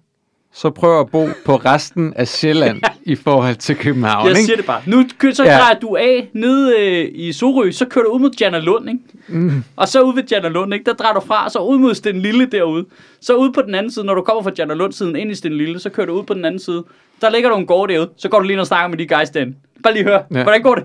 så 0.55 0.71
prøv 0.71 1.01
at 1.01 1.11
bo 1.11 1.29
på 1.45 1.57
resten 1.57 2.15
af 2.17 2.29
Sjælland 2.29 2.81
i 3.05 3.15
forhold 3.15 3.57
til 3.57 3.77
København. 3.77 4.29
Jeg 4.29 4.37
siger 4.37 4.57
det 4.57 4.67
bare. 4.67 4.83
Nu 4.87 5.05
så 5.33 5.45
Ja. 5.45 5.59
du 5.83 5.97
af 5.97 6.29
nede 6.33 6.81
øh, 6.81 7.09
i 7.15 7.33
Sorø, 7.33 7.71
så 7.71 7.85
kører 7.87 8.05
du 8.05 8.11
ud 8.11 8.21
mod 8.21 8.31
Janna 8.41 8.59
Lund, 8.59 8.89
ikke? 8.89 9.01
Mm. 9.29 9.65
Og 9.77 9.89
så 9.89 10.03
ud 10.03 10.15
ved 10.15 10.23
Janna 10.31 10.49
Lund, 10.49 10.75
ikke? 10.75 10.85
Der 10.85 10.93
drejer 10.93 11.15
du 11.15 11.21
fra, 11.21 11.51
så 11.51 11.59
ud 11.59 11.79
mod 11.79 11.95
Sten 11.95 12.21
Lille 12.21 12.47
derude. 12.47 12.87
Så 13.21 13.37
ud 13.37 13.53
på 13.53 13.63
den 13.63 13.75
anden 13.75 13.93
side, 13.93 14.05
når 14.05 14.15
du 14.15 14.23
kommer 14.23 14.43
fra 14.43 14.51
Janna 14.59 14.75
Lund 14.75 14.93
siden 14.93 15.17
ind 15.17 15.31
i 15.31 15.35
Sten 15.35 15.53
Lille, 15.57 15.79
så 15.79 15.91
kører 15.91 16.07
du 16.07 16.13
ud 16.13 16.23
på 16.23 16.35
den 16.35 16.45
anden 16.45 16.61
side. 16.61 16.85
Der 17.23 17.31
ligger 17.31 17.51
du 17.51 17.57
en 17.57 17.67
gård 17.67 17.89
derude, 17.89 18.11
så 18.17 18.29
går 18.29 18.39
du 18.39 18.45
lige 18.47 18.61
og 18.61 18.67
snakker 18.67 18.89
med 18.89 18.99
de 18.99 19.07
guys 19.17 19.31
derinde. 19.31 19.57
Bare 19.83 19.93
lige 19.93 20.05
hør, 20.05 20.19
Ja. 20.31 20.39
ja. 20.39 20.43
hvordan 20.43 20.63
går 20.63 20.75
det? 20.75 20.85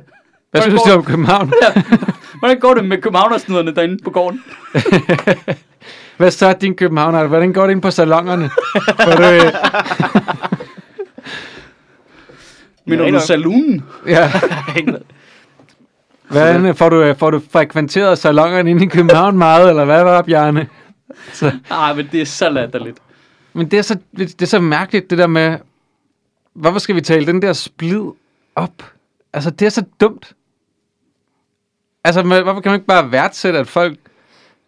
Hvad 0.51 0.61
hvordan 0.61 0.71
synes 0.71 0.81
går 0.83 0.91
du 0.91 0.97
om 0.97 1.03
København? 1.05 1.53
Hvordan 2.39 2.59
går 2.59 2.73
det 2.73 2.85
med 2.85 3.01
københavnersniderne 3.01 3.75
derinde 3.75 3.97
på 4.03 4.09
gården? 4.09 4.43
Hvad 6.17 6.31
så 6.31 6.53
din 6.53 6.75
københavner? 6.75 7.27
Hvordan 7.27 7.53
går 7.53 7.63
det 7.65 7.71
ind 7.71 7.81
på 7.81 7.91
salongerne? 7.91 8.49
Du, 9.05 9.11
øh, 9.23 9.41
Men 12.85 12.99
Ja, 12.99 13.11
du 13.11 13.19
saloonen? 13.19 13.83
ja, 14.07 14.31
hvordan, 16.29 16.75
får, 16.75 16.89
du, 16.89 17.01
øh, 17.01 17.17
får 17.17 17.31
du 17.31 17.41
frekventeret 17.51 18.17
salongerne 18.17 18.69
inde 18.69 18.85
i 18.85 18.87
København 18.87 19.37
meget, 19.37 19.69
eller 19.69 19.85
hvad 19.85 20.03
var 20.03 20.21
Bjarne? 20.21 20.67
Så. 21.33 21.51
Nej, 21.69 21.93
men 21.93 22.09
det 22.11 22.21
er 22.21 22.25
så 22.25 22.49
latterligt. 22.49 22.97
Men 23.53 23.71
det 23.71 23.79
er, 23.79 23.83
så, 23.83 23.97
det 24.17 24.41
er 24.41 24.45
så 24.45 24.59
mærkeligt, 24.59 25.09
det 25.09 25.17
der 25.17 25.27
med, 25.27 25.57
hvorfor 26.57 26.79
skal 26.79 26.95
vi 26.95 27.01
tale 27.01 27.25
den 27.25 27.41
der 27.41 27.53
splid 27.53 28.01
op? 28.55 28.83
Altså, 29.33 29.49
det 29.49 29.65
er 29.65 29.69
så 29.69 29.83
dumt. 30.01 30.33
Altså, 32.03 32.23
man- 32.23 32.43
hvorfor 32.43 32.61
kan 32.61 32.69
man 32.69 32.79
ikke 32.79 32.87
bare 32.87 33.11
værdsætte, 33.11 33.59
at 33.59 33.67
folk 33.67 33.97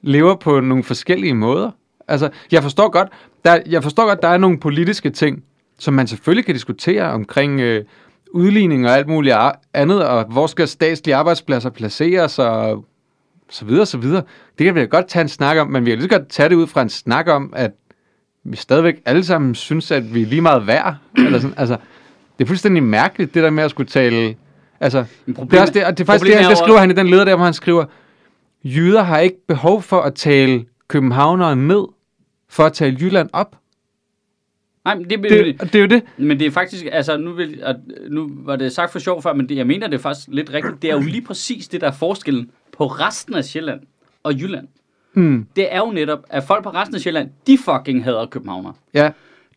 lever 0.02 0.36
på 0.36 0.60
nogle 0.60 0.84
forskellige 0.84 1.34
måder? 1.34 1.72
Altså, 2.08 2.30
jeg 2.52 2.64
forstår 2.64 2.90
godt, 2.90 3.10
der, 3.46 3.60
jeg 3.66 3.84
forstår 3.84 4.08
godt, 4.08 4.22
der 4.22 4.28
er 4.28 4.38
nogle 4.38 4.60
politiske 4.60 5.10
ting, 5.10 5.44
som 5.80 5.94
man 5.94 6.08
selvfølgelig 6.08 6.46
kan 6.46 6.56
diskutere 6.56 7.04
omkring 7.04 7.60
øh, 7.62 7.86
udligning 8.32 8.88
og 8.88 8.94
alt 8.96 9.08
muligt 9.08 9.36
ar- 9.36 9.62
andet, 9.74 10.06
og 10.06 10.26
hvor 10.26 10.48
skal 10.48 10.68
statslige 10.68 11.16
arbejdspladser 11.16 11.70
placeres, 11.70 12.40
og 12.40 12.86
så 13.50 13.66
videre, 13.66 13.86
så 13.86 13.98
videre. 13.98 14.24
Det 14.58 14.66
kan 14.66 14.76
vi 14.76 14.80
da 14.80 14.86
godt 14.86 15.08
tage 15.08 15.22
en 15.22 15.30
snak 15.30 15.58
om, 15.58 15.68
men 15.68 15.86
vi 15.86 15.90
kan 15.92 15.98
lige 16.00 16.10
så 16.10 16.18
godt 16.18 16.30
tage 16.30 16.50
det 16.50 16.56
ud 16.56 16.68
fra 16.68 16.82
en 16.82 16.90
snak 16.90 17.28
om, 17.28 17.54
at 17.56 17.72
vi 18.44 18.56
stadigvæk 18.56 19.02
alle 19.06 19.24
sammen 19.24 19.56
synes, 19.56 19.92
at 19.92 20.14
vi 20.14 20.22
er 20.22 20.26
lige 20.26 20.42
meget 20.42 20.68
værd. 20.68 20.96
Eller 21.18 21.40
sådan. 21.40 21.54
Altså, 21.58 21.78
det 22.38 22.46
er 22.46 22.48
fuldstændig 22.48 22.84
mærkeligt, 22.84 23.34
det 23.34 23.44
der 23.44 23.50
med 23.50 23.64
at 23.64 23.72
skulle 23.72 23.90
tale... 23.90 24.36
Altså, 24.80 25.06
det 25.26 25.54
er, 25.54 25.62
også 25.62 25.74
det, 25.74 25.86
og 25.86 25.98
det 25.98 26.04
er 26.04 26.06
faktisk 26.06 26.26
det, 26.26 26.36
han, 26.36 26.50
det 26.50 26.58
skriver 26.58 26.80
han 26.80 26.92
i 26.92 26.94
den 26.94 27.08
leder 27.08 27.26
der, 27.26 27.36
hvor 27.36 27.46
han 27.46 27.54
skriver, 27.54 27.86
jyder 28.64 29.04
har 29.04 29.20
ikke 29.20 29.38
behov 29.48 29.82
for 29.82 30.02
at 30.02 30.16
tale 30.16 30.66
københavnere 30.88 31.56
ned, 31.56 31.86
for 32.50 32.64
at 32.64 32.74
tale 32.74 32.98
Jylland 33.02 33.30
op. 33.34 33.56
Nej, 34.86 34.96
men 34.96 35.10
det, 35.10 35.24
Det, 35.24 35.62
og 35.62 35.74
det 35.74 35.76
er 35.76 35.80
jo 35.80 35.88
det. 35.88 36.04
Men 36.18 36.40
det 36.40 36.48
er 36.48 36.52
faktisk, 36.52 36.86
altså 36.92 37.18
nu, 37.18 37.34
vil, 37.34 37.60
at, 37.64 37.76
nu 38.10 38.32
var 38.34 38.56
det 38.56 38.72
sagt 38.72 38.92
for 38.92 39.00
sjov 39.00 39.22
før, 39.22 39.34
men 39.34 39.50
det, 39.50 39.58
jeg 39.58 39.68
mener 39.68 39.88
det 39.88 39.98
er 39.98 40.02
faktisk 40.02 40.28
lidt 40.32 40.54
rigtigt. 40.54 40.82
Det 40.82 40.90
er 40.90 40.96
jo 40.96 41.02
lige 41.02 41.22
præcis 41.22 41.68
det, 41.68 41.82
der 41.82 41.88
er 41.88 41.92
forskellen 41.92 42.52
på 42.78 42.88
resten 42.88 43.36
af 43.36 43.46
Sjælland 43.46 43.80
og 44.24 44.34
Jylland. 44.34 44.68
Mm, 45.20 45.46
Det 45.56 45.74
er 45.74 45.78
jo 45.80 45.92
netop, 45.92 46.20
at 46.30 46.44
folk 46.44 46.64
på 46.64 46.70
resten 46.70 46.96
af 46.96 47.02
Sjælland, 47.02 47.30
de 47.48 47.58
fucking 47.58 48.04
hader 48.04 48.26
københavner. 48.26 48.72
ja. 48.94 49.12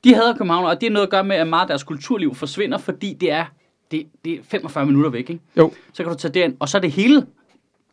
De 0.05 0.15
hader 0.15 0.33
københavner, 0.37 0.69
og 0.69 0.81
det 0.81 0.87
er 0.87 0.91
noget 0.91 1.07
at 1.07 1.11
gøre 1.11 1.25
med, 1.25 1.37
at 1.37 1.47
meget 1.49 1.63
af 1.63 1.67
deres 1.69 1.83
kulturliv 1.83 2.35
forsvinder, 2.35 2.79
fordi 2.79 3.17
det 3.21 3.33
er, 3.33 3.45
det, 3.91 4.07
det 4.25 4.33
er 4.33 4.39
45 4.51 4.87
minutter 4.87 5.11
væk, 5.11 5.31
ikke? 5.31 5.43
Jo. 5.59 5.73
Så 5.93 6.03
kan 6.03 6.13
du 6.13 6.19
tage 6.19 6.35
derind, 6.35 6.55
og 6.61 6.69
så 6.69 6.77
er 6.79 6.81
det 6.81 6.91
hele, 6.91 7.27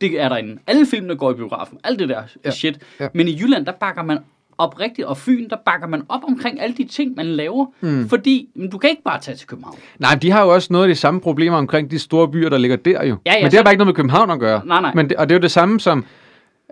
det 0.00 0.20
er 0.20 0.28
derinde. 0.28 0.58
Alle 0.66 0.86
filmene 0.86 1.16
går 1.16 1.30
i 1.30 1.34
biografen, 1.34 1.78
alt 1.84 1.98
det 1.98 2.08
der 2.08 2.22
Ja. 2.44 2.50
shit. 2.50 2.78
Ja. 3.00 3.08
Men 3.14 3.28
i 3.28 3.38
Jylland, 3.40 3.66
der 3.66 3.72
bakker 3.72 4.02
man 4.02 4.18
oprigtigt, 4.58 5.06
og 5.08 5.16
Fyn, 5.16 5.48
der 5.48 5.56
bakker 5.64 5.86
man 5.88 6.02
op 6.08 6.20
omkring 6.28 6.60
alle 6.60 6.76
de 6.76 6.84
ting, 6.84 7.16
man 7.16 7.26
laver. 7.26 7.66
Mm. 7.80 8.08
Fordi 8.08 8.48
men 8.54 8.70
du 8.70 8.78
kan 8.78 8.90
ikke 8.90 9.02
bare 9.02 9.20
tage 9.20 9.36
til 9.36 9.46
København. 9.48 9.76
Nej, 9.98 10.14
de 10.14 10.30
har 10.30 10.42
jo 10.44 10.54
også 10.54 10.68
noget 10.72 10.84
af 10.84 10.88
de 10.88 10.94
samme 11.00 11.20
problemer 11.20 11.56
omkring 11.56 11.90
de 11.90 11.98
store 11.98 12.28
byer, 12.28 12.48
der 12.48 12.58
ligger 12.58 12.76
der 12.76 13.04
jo. 13.04 13.16
Ja, 13.26 13.32
ja, 13.32 13.42
men 13.42 13.50
det 13.50 13.54
har 13.58 13.62
bare 13.64 13.72
ikke 13.72 13.78
noget 13.78 13.88
med 13.88 13.94
København 13.94 14.30
at 14.30 14.40
gøre. 14.40 14.62
Nej, 14.66 14.80
nej. 14.80 14.92
Men 14.94 15.08
det, 15.08 15.16
og 15.16 15.28
det 15.28 15.34
er 15.34 15.38
jo 15.38 15.42
det 15.42 15.50
samme 15.50 15.80
som, 15.80 16.04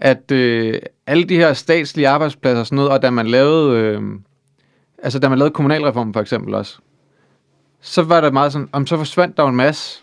at 0.01 0.31
øh, 0.33 0.81
alle 1.07 1.25
de 1.25 1.37
her 1.37 1.53
statslige 1.53 2.09
arbejdspladser 2.09 2.61
og 2.61 2.67
sådan 2.67 2.77
noget, 2.77 2.91
og 2.91 3.03
da 3.03 3.11
man 3.11 3.27
lavede, 3.27 3.81
øh, 3.81 4.03
altså 5.03 5.19
da 5.19 5.29
man 5.29 5.39
lavede 5.39 5.55
kommunalreformen 5.55 6.13
for 6.13 6.21
eksempel 6.21 6.55
også, 6.55 6.79
så 7.81 8.03
var 8.03 8.21
der 8.21 8.31
meget 8.31 8.53
sådan, 8.53 8.69
om 8.73 8.87
så 8.87 8.97
forsvandt 8.97 9.37
der 9.37 9.45
en 9.45 9.57
masse 9.57 10.03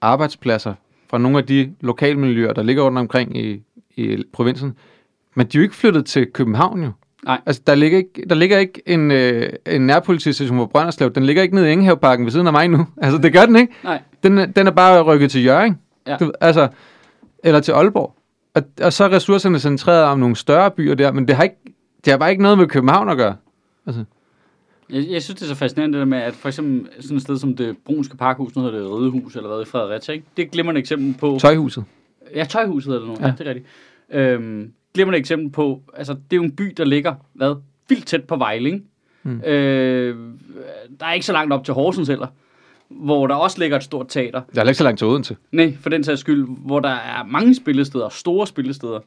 arbejdspladser 0.00 0.74
fra 1.10 1.18
nogle 1.18 1.38
af 1.38 1.46
de 1.46 1.74
lokalmiljøer, 1.80 2.52
der 2.52 2.62
ligger 2.62 2.82
rundt 2.82 2.98
omkring 2.98 3.36
i, 3.36 3.62
i 3.96 4.24
provinsen. 4.32 4.76
Men 5.34 5.46
de 5.46 5.58
er 5.58 5.60
jo 5.60 5.62
ikke 5.62 5.74
flyttet 5.74 6.06
til 6.06 6.26
København 6.32 6.82
jo. 6.82 6.90
Nej. 7.24 7.40
Altså, 7.46 7.62
der 7.66 7.74
ligger 7.74 7.98
ikke, 7.98 8.24
der 8.28 8.34
ligger 8.34 8.58
ikke 8.58 8.82
en, 8.86 9.10
øh, 9.10 9.52
en 9.66 9.86
nærpolitistation 9.86 10.58
på 10.58 10.66
Brønderslev. 10.66 11.14
Den 11.14 11.26
ligger 11.26 11.42
ikke 11.42 11.54
nede 11.54 11.68
i 11.68 11.72
Engehaveparken 11.72 12.24
ved 12.24 12.32
siden 12.32 12.46
af 12.46 12.52
mig 12.52 12.68
nu. 12.68 12.86
Altså, 13.02 13.18
det 13.18 13.32
gør 13.32 13.46
den 13.46 13.56
ikke. 13.56 13.72
Nej. 13.84 14.02
Den, 14.22 14.52
den 14.52 14.66
er 14.66 14.70
bare 14.70 15.02
rykket 15.02 15.30
til 15.30 15.44
Jørgen. 15.44 15.78
Ja. 16.06 16.16
Du, 16.16 16.32
altså, 16.40 16.68
eller 17.44 17.60
til 17.60 17.72
Aalborg. 17.72 18.14
Og, 18.54 18.62
og 18.82 18.92
så 18.92 19.04
er 19.04 19.12
ressourcerne 19.12 19.58
centreret 19.58 20.04
om 20.04 20.18
nogle 20.18 20.36
større 20.36 20.70
byer 20.70 20.94
der, 20.94 21.12
men 21.12 21.28
det 21.28 21.36
har, 21.36 21.42
ikke, 21.42 21.56
det 22.04 22.10
har 22.10 22.18
bare 22.18 22.30
ikke 22.30 22.42
noget 22.42 22.58
med 22.58 22.66
København 22.66 23.08
at 23.08 23.16
gøre. 23.16 23.36
Jeg, 24.92 25.06
jeg 25.10 25.22
synes, 25.22 25.40
det 25.40 25.42
er 25.42 25.48
så 25.48 25.54
fascinerende 25.54 25.98
det 25.98 26.00
der 26.00 26.06
med, 26.06 26.18
at 26.18 26.34
for 26.34 26.48
eksempel 26.48 27.02
sådan 27.02 27.16
et 27.16 27.22
sted 27.22 27.38
som 27.38 27.56
det 27.56 27.76
Brunske 27.84 28.16
Parkhus, 28.16 28.56
nu 28.56 28.62
hedder 28.62 28.78
det 28.78 28.90
Ridehus 28.90 29.36
eller 29.36 29.48
hvad 29.48 29.62
i 29.62 29.64
Fredericia, 29.64 30.14
ikke? 30.14 30.26
det 30.36 30.56
er 30.56 30.70
et 30.70 30.76
eksempel 30.76 31.14
på... 31.20 31.38
Tøjhuset. 31.40 31.84
Ja, 32.34 32.44
Tøjhuset 32.44 32.92
hedder 32.92 33.06
det 33.06 33.08
nu. 33.08 33.16
Ja. 33.20 33.26
Ja. 33.26 33.34
det 33.38 33.46
er 33.46 33.50
rigtigt. 33.50 33.66
Øhm, 34.10 34.72
glimrende 34.94 35.18
eksempel 35.18 35.50
på, 35.50 35.82
altså 35.96 36.12
det 36.12 36.32
er 36.32 36.36
jo 36.36 36.42
en 36.42 36.56
by, 36.56 36.74
der 36.76 36.84
ligger, 36.84 37.14
hvad, 37.32 37.54
vildt 37.88 38.06
tæt 38.06 38.24
på 38.24 38.36
Vejle, 38.36 38.70
ikke? 38.70 38.82
Mm. 39.22 39.40
Øh, 39.40 40.16
der 41.00 41.06
er 41.06 41.12
ikke 41.12 41.26
så 41.26 41.32
langt 41.32 41.52
op 41.52 41.64
til 41.64 41.74
Horsens 41.74 42.08
heller, 42.08 42.26
hvor 42.90 43.26
der 43.26 43.34
også 43.34 43.58
ligger 43.58 43.76
et 43.76 43.82
stort 43.82 44.06
teater. 44.08 44.42
Der 44.54 44.60
er 44.60 44.64
ikke 44.64 44.78
så 44.78 44.84
langt 44.84 44.98
til 44.98 45.06
Odense. 45.06 45.36
Nej, 45.52 45.76
for 45.80 45.90
den 45.90 46.04
sags 46.04 46.20
skyld, 46.20 46.46
hvor 46.66 46.80
der 46.80 46.88
er 46.88 47.24
mange 47.24 47.54
spillesteder, 47.54 48.08
store 48.08 48.46
spillesteder. 48.46 49.00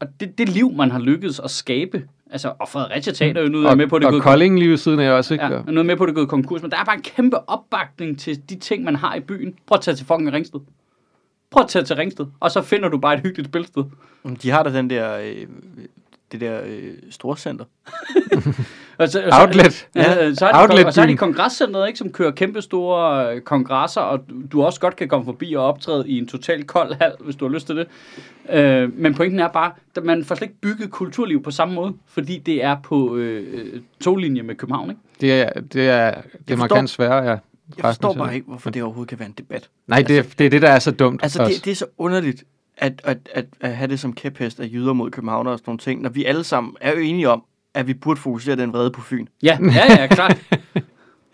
Og 0.00 0.06
det, 0.20 0.38
det 0.38 0.48
liv, 0.48 0.72
man 0.72 0.90
har 0.90 0.98
lykkedes 0.98 1.40
at 1.40 1.50
skabe, 1.50 2.04
altså, 2.30 2.52
og 2.58 2.68
Fredericia 2.68 3.12
Teater 3.12 3.40
er 3.40 3.44
jo 3.44 3.50
nu 3.50 3.62
er 3.62 3.70
Og, 3.70 3.76
med 3.76 3.86
på, 3.86 3.98
det 3.98 4.04
er 4.04 4.08
og 4.08 4.12
gået 4.12 4.22
Kolding 4.22 4.58
lige 4.58 4.70
ved 4.70 4.76
siden 4.76 5.00
af 5.00 5.10
også, 5.10 5.34
ikke? 5.34 5.44
Ja, 5.44 5.58
og 5.66 5.72
noget 5.72 5.86
med 5.86 5.96
på, 5.96 6.06
det 6.06 6.10
er 6.10 6.14
gået 6.14 6.28
konkurs, 6.28 6.62
men 6.62 6.70
der 6.70 6.76
er 6.76 6.84
bare 6.84 6.96
en 6.96 7.02
kæmpe 7.02 7.48
opbakning 7.48 8.18
til 8.18 8.50
de 8.50 8.58
ting, 8.58 8.84
man 8.84 8.96
har 8.96 9.14
i 9.14 9.20
byen. 9.20 9.54
Prøv 9.66 9.76
at 9.76 9.82
tage 9.82 9.94
til 9.94 10.06
fucking 10.06 10.32
Ringsted. 10.32 10.60
Prøv 11.50 11.62
at 11.62 11.68
tage 11.68 11.84
til 11.84 11.96
Ringsted, 11.96 12.26
og 12.40 12.50
så 12.50 12.62
finder 12.62 12.88
du 12.88 12.98
bare 12.98 13.14
et 13.14 13.20
hyggeligt 13.20 13.48
spilsted. 13.48 13.84
De 14.42 14.50
har 14.50 14.62
da 14.62 14.72
den 14.72 14.90
der, 14.90 15.18
øh, 15.18 15.46
det 16.32 16.40
der 16.40 16.60
øh, 16.66 16.92
storcenter. 17.10 17.64
Og 18.98 19.08
så, 19.08 19.22
og 19.26 19.32
så- 19.32 19.40
Outlet. 19.40 19.88
Ja, 19.94 20.34
så 20.34 20.46
er 20.46 20.52
de, 20.52 20.60
Outlet 20.60 20.86
og 20.86 20.92
så 20.94 21.00
er 21.00 21.04
de 21.06 21.08
byen. 21.08 21.16
kongresscenteret, 21.16 21.86
ikke, 21.86 21.98
som 21.98 22.12
kører 22.12 22.30
kæmpe 22.30 22.62
store 22.62 23.34
øh, 23.34 23.40
kongresser, 23.40 24.00
og 24.00 24.20
du- 24.52 24.62
også 24.62 24.80
godt 24.80 24.96
kan 24.96 25.08
komme 25.08 25.24
forbi 25.24 25.54
og 25.54 25.64
optræde 25.64 26.08
i 26.08 26.18
en 26.18 26.26
total 26.28 26.64
kold 26.64 26.94
hal, 27.00 27.12
hvis 27.20 27.36
du 27.36 27.46
har 27.48 27.54
lyst 27.54 27.66
til 27.66 27.76
det. 27.76 27.86
Øh, 28.50 28.98
men 28.98 29.14
pointen 29.14 29.40
er 29.40 29.48
bare, 29.48 29.72
at 29.96 30.04
man 30.04 30.24
får 30.24 30.34
slet 30.34 30.48
ikke 30.48 30.60
bygget 30.60 30.90
kulturliv 30.90 31.42
på 31.42 31.50
samme 31.50 31.74
måde, 31.74 31.92
fordi 32.08 32.38
det 32.38 32.64
er 32.64 32.76
på 32.82 33.16
øh, 33.16 33.44
øh, 33.52 33.80
toglinje 34.00 34.42
med 34.42 34.54
København. 34.54 34.90
Ikke? 34.90 35.00
Det 35.20 35.32
er, 35.32 35.60
det 35.60 35.88
er, 35.88 36.10
det 36.10 36.18
er 36.18 36.20
forstår- 36.46 36.56
markant 36.56 36.90
sværere, 36.90 37.24
ja. 37.24 37.36
Jeg 37.76 37.84
forstår 37.84 38.12
bare 38.14 38.34
ikke, 38.34 38.46
hvorfor 38.46 38.70
det 38.70 38.82
overhovedet 38.82 39.08
kan 39.08 39.18
være 39.18 39.28
en 39.28 39.34
debat. 39.38 39.68
Nej, 39.86 40.02
det 40.02 40.18
er, 40.18 40.22
det 40.38 40.46
er 40.46 40.50
det, 40.50 40.62
der 40.62 40.68
er 40.70 40.78
så 40.78 40.90
dumt. 40.90 41.22
Altså, 41.22 41.42
også. 41.42 41.54
det, 41.56 41.64
det 41.64 41.70
er 41.70 41.74
så 41.74 41.86
underligt, 41.98 42.44
at, 42.78 43.00
at, 43.04 43.18
at, 43.34 43.46
at 43.60 43.76
have 43.76 43.88
det 43.90 44.00
som 44.00 44.12
kæphest 44.12 44.60
af 44.60 44.68
jyder 44.72 44.92
mod 44.92 45.10
København 45.10 45.46
og 45.46 45.58
sådan 45.58 45.64
nogle 45.70 45.78
ting, 45.78 46.02
når 46.02 46.10
vi 46.10 46.24
alle 46.24 46.44
sammen 46.44 46.76
er 46.80 46.92
jo 46.92 46.98
enige 46.98 47.28
om, 47.28 47.42
at 47.76 47.86
vi 47.86 47.94
burde 47.94 48.20
fokusere 48.20 48.56
den 48.56 48.72
vrede 48.72 48.90
på 48.90 49.00
Fyn. 49.02 49.26
Ja, 49.42 49.58
ja, 49.74 49.92
ja, 50.00 50.06
klart. 50.06 50.36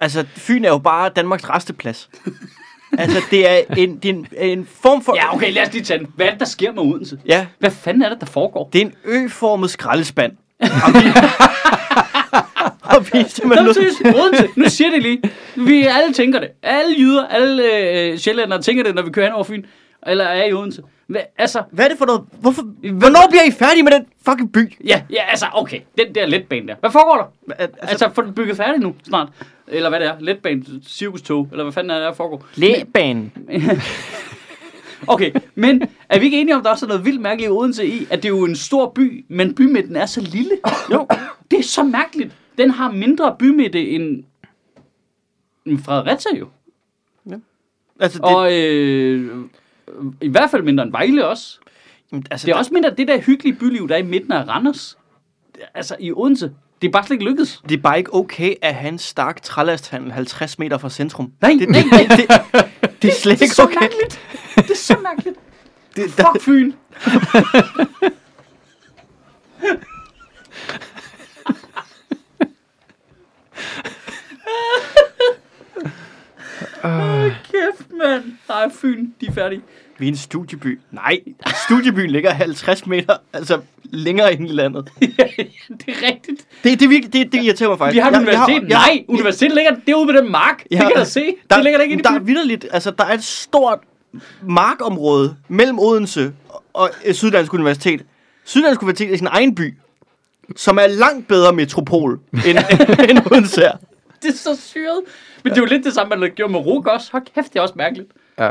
Altså, 0.00 0.24
Fyn 0.36 0.64
er 0.64 0.68
jo 0.68 0.78
bare 0.78 1.08
Danmarks 1.16 1.48
resteplads. 1.50 2.10
altså, 2.98 3.18
det 3.30 3.50
er 3.50 3.60
en, 3.76 3.96
det 3.96 4.08
er 4.08 4.14
en, 4.14 4.26
en 4.36 4.68
form 4.82 5.02
for... 5.04 5.16
Ja, 5.16 5.34
okay, 5.34 5.52
lad 5.52 5.62
os 5.66 5.72
lige 5.72 5.84
tage 5.84 5.98
den. 5.98 6.06
Hvad 6.16 6.26
er 6.26 6.30
det, 6.30 6.40
der 6.40 6.46
sker 6.46 6.72
med 6.72 6.82
Odense? 6.82 7.18
Ja, 7.26 7.46
Hvad 7.58 7.70
fanden 7.70 8.02
er 8.02 8.08
det, 8.08 8.20
der 8.20 8.26
foregår? 8.26 8.70
det 8.72 8.80
er 8.82 8.86
en 8.86 8.92
ø-formet 9.04 9.70
skraldespand. 9.70 10.32
Og 10.60 10.68
vi, 10.94 11.08
og 12.96 13.06
vi 13.12 13.18
er 13.18 13.28
simpelthen 13.28 14.14
Odense. 14.14 14.48
Nu 14.56 14.64
siger 14.68 14.90
det 14.90 15.02
lige. 15.02 15.22
Vi 15.56 15.82
alle 15.82 16.12
tænker 16.14 16.40
det. 16.40 16.48
Alle 16.62 16.94
jyder, 16.98 17.26
alle 17.26 17.62
øh, 17.88 18.18
sjællændere 18.18 18.62
tænker 18.62 18.84
det, 18.84 18.94
når 18.94 19.02
vi 19.02 19.10
kører 19.10 19.26
hen 19.26 19.34
over 19.34 19.44
Fyn. 19.44 19.62
Eller 20.06 20.24
er 20.24 20.44
i 20.44 20.52
Odense. 20.52 20.82
Hvad, 21.06 21.20
altså, 21.38 21.62
Hvad 21.70 21.84
er 21.84 21.88
det 21.88 21.98
for 21.98 22.06
noget? 22.06 22.22
Hvorfor? 22.40 22.62
Hvornår 22.92 23.26
bliver 23.30 23.42
I 23.48 23.50
færdige 23.50 23.82
med 23.82 23.92
den 23.92 24.06
fucking 24.28 24.52
by? 24.52 24.78
ja, 24.86 25.02
ja, 25.10 25.22
altså, 25.30 25.46
okay. 25.54 25.80
Den 25.98 26.14
der 26.14 26.26
letbane 26.26 26.68
der. 26.68 26.74
Hvad 26.80 26.90
foregår 26.90 27.32
der? 27.48 27.54
Altså, 27.64 27.76
Altså, 27.80 28.10
få 28.14 28.22
den 28.22 28.34
bygget 28.34 28.56
færdig 28.56 28.80
nu, 28.80 28.94
snart. 29.04 29.28
Eller 29.68 29.88
hvad 29.88 30.00
det 30.00 30.08
er. 30.08 30.14
Letbane, 30.20 30.64
cirkustog, 30.86 31.48
eller 31.50 31.64
hvad 31.64 31.72
fanden 31.72 31.90
er 31.90 31.94
det, 31.94 32.04
der 32.04 32.12
foregår? 32.14 32.46
læbanen. 32.54 33.32
Okay, 35.06 35.32
men 35.54 35.82
er 36.08 36.18
vi 36.18 36.24
ikke 36.24 36.40
enige 36.40 36.54
om, 36.54 36.58
at 36.60 36.64
der 36.64 36.70
også 36.70 36.86
er 36.86 36.88
noget 36.88 37.04
vildt 37.04 37.20
mærkeligt 37.20 37.48
i 37.48 37.50
Odense 37.50 37.86
i, 37.86 38.06
at 38.10 38.22
det 38.22 38.24
er 38.24 38.28
jo 38.36 38.44
en 38.44 38.56
stor 38.56 38.90
by, 38.94 39.24
men 39.28 39.54
bymidten 39.54 39.96
er 39.96 40.06
så 40.06 40.20
lille? 40.20 40.50
Jo. 40.92 41.06
Det 41.50 41.58
er 41.58 41.62
så 41.62 41.82
mærkeligt. 41.82 42.32
Den 42.58 42.70
har 42.70 42.90
mindre 42.92 43.36
bymidte 43.38 43.88
end, 43.88 44.24
end 45.66 45.78
Fredericia 45.78 46.36
jo. 46.38 46.48
Altså, 48.00 48.18
det, 48.18 48.24
Og 48.26 48.52
øh, 48.58 49.44
i 50.20 50.28
hvert 50.28 50.50
fald 50.50 50.62
mindre 50.62 50.82
end 50.84 50.92
Vejle 50.92 51.26
også. 51.28 51.58
jamen, 52.12 52.24
altså, 52.30 52.46
Det 52.46 52.52
er 52.52 52.54
der- 52.54 52.58
også 52.58 52.74
mindre 52.74 52.90
det 52.90 53.08
der 53.08 53.20
hyggelige 53.20 53.56
byliv, 53.58 53.88
der 53.88 53.94
er 53.94 53.98
i 53.98 54.02
midten 54.02 54.32
af 54.32 54.48
Randers. 54.48 54.98
Altså 55.74 55.96
i 56.00 56.12
Odense. 56.12 56.50
Det 56.82 56.88
er 56.88 56.92
bare 56.92 57.06
slet 57.06 57.14
ikke 57.14 57.24
lykkedes. 57.24 57.62
Det 57.68 57.78
er 57.78 57.82
bare 57.82 57.98
ikke 57.98 58.14
okay 58.14 58.54
at 58.62 58.74
have 58.74 58.88
en 58.92 58.98
stark 58.98 59.42
trælasthandel 59.42 60.12
50 60.12 60.58
meter 60.58 60.78
fra 60.78 60.90
centrum. 60.90 61.32
Nej, 61.40 61.56
det, 61.58 61.68
nej, 61.68 61.82
det, 61.82 62.10
det, 62.10 62.18
det, 62.28 62.40
det 63.02 63.10
er 63.10 63.14
slet 63.14 63.38
Det 63.38 63.42
ikke 63.42 63.54
så 63.54 63.62
okay. 63.62 63.80
mærkeligt. 63.80 64.20
Det 64.56 64.70
er 64.70 64.74
så 64.76 64.96
mærkeligt. 65.02 65.36
Det, 65.96 66.16
der, 66.16 66.24
Fuck 66.32 66.44
Fyn. 66.44 66.72
Åh, 76.84 77.22
kæft, 77.50 77.88
mand. 78.04 78.22
Nej, 78.48 78.70
Fyn, 78.80 79.06
de 79.20 79.26
er 79.26 79.32
færdige. 79.32 79.60
vi 79.98 80.04
er 80.06 80.10
en 80.10 80.16
studieby. 80.16 80.80
Nej, 80.90 81.18
studiebyen 81.66 82.10
ligger 82.10 82.30
50 82.30 82.86
meter 82.86 83.16
altså 83.32 83.60
længere 83.84 84.32
ind 84.34 84.48
i 84.48 84.52
landet. 84.52 84.88
det 85.00 85.14
er 85.88 86.06
rigtigt. 86.06 86.46
Det, 86.64 86.80
det, 86.80 86.90
virkelig, 86.90 87.12
det, 87.12 87.32
det 87.32 87.42
irriterer 87.44 87.68
mig 87.68 87.78
faktisk. 87.78 87.94
Vi 87.94 88.00
har 88.00 88.08
et 88.10 88.12
Jeg- 88.12 88.20
universitet. 88.22 88.68
jeg 88.68 88.78
har- 88.78 88.86
Nej, 88.86 89.04
universitetet 89.08 89.54
ligger 89.54 89.72
derude 89.86 90.06
ved 90.14 90.22
den 90.22 90.30
mark. 90.32 90.62
Det 90.70 90.78
kan 90.78 90.92
jeg 90.96 91.06
se. 91.06 91.34
Der, 91.50 91.56
det 91.56 91.64
ligger 91.64 91.78
der 91.78 91.82
ikke 91.82 91.92
inde 91.92 92.00
i 92.00 92.04
Der 92.04 92.10
er 92.10 92.18
byen. 92.18 92.26
vidderligt, 92.26 92.66
altså 92.72 92.90
der 92.90 93.04
er 93.04 93.14
et 93.14 93.24
stort 93.24 93.78
markområde 94.42 95.36
mellem 95.48 95.78
Odense 95.78 96.32
og, 96.48 96.62
og 96.72 96.90
øh, 97.04 97.14
Syddansk 97.14 97.54
Universitet. 97.54 98.04
Syddansk 98.44 98.82
Universitet 98.82 99.12
er 99.12 99.16
sin 99.16 99.26
egen 99.30 99.54
by, 99.54 99.74
som 100.56 100.78
er 100.78 100.86
langt 100.86 101.28
bedre 101.28 101.52
metropol 101.52 102.20
end, 102.32 102.58
end 103.10 103.32
Odense 103.32 103.62
er. 103.62 103.72
Det 104.22 104.28
er 104.28 104.32
så 104.32 104.56
syret. 104.56 105.00
Men 105.44 105.50
det 105.50 105.58
er 105.58 105.62
jo 105.62 105.66
lidt 105.66 105.84
det 105.84 105.92
samme, 105.92 106.16
man 106.16 106.30
gjorde 106.34 106.52
med 106.52 106.60
RUG 106.60 106.86
også. 106.86 107.08
Hold 107.12 107.22
kæft, 107.34 107.52
det 107.52 107.58
er 107.58 107.62
også 107.62 107.74
mærkeligt. 107.76 108.08
Ja. 108.38 108.50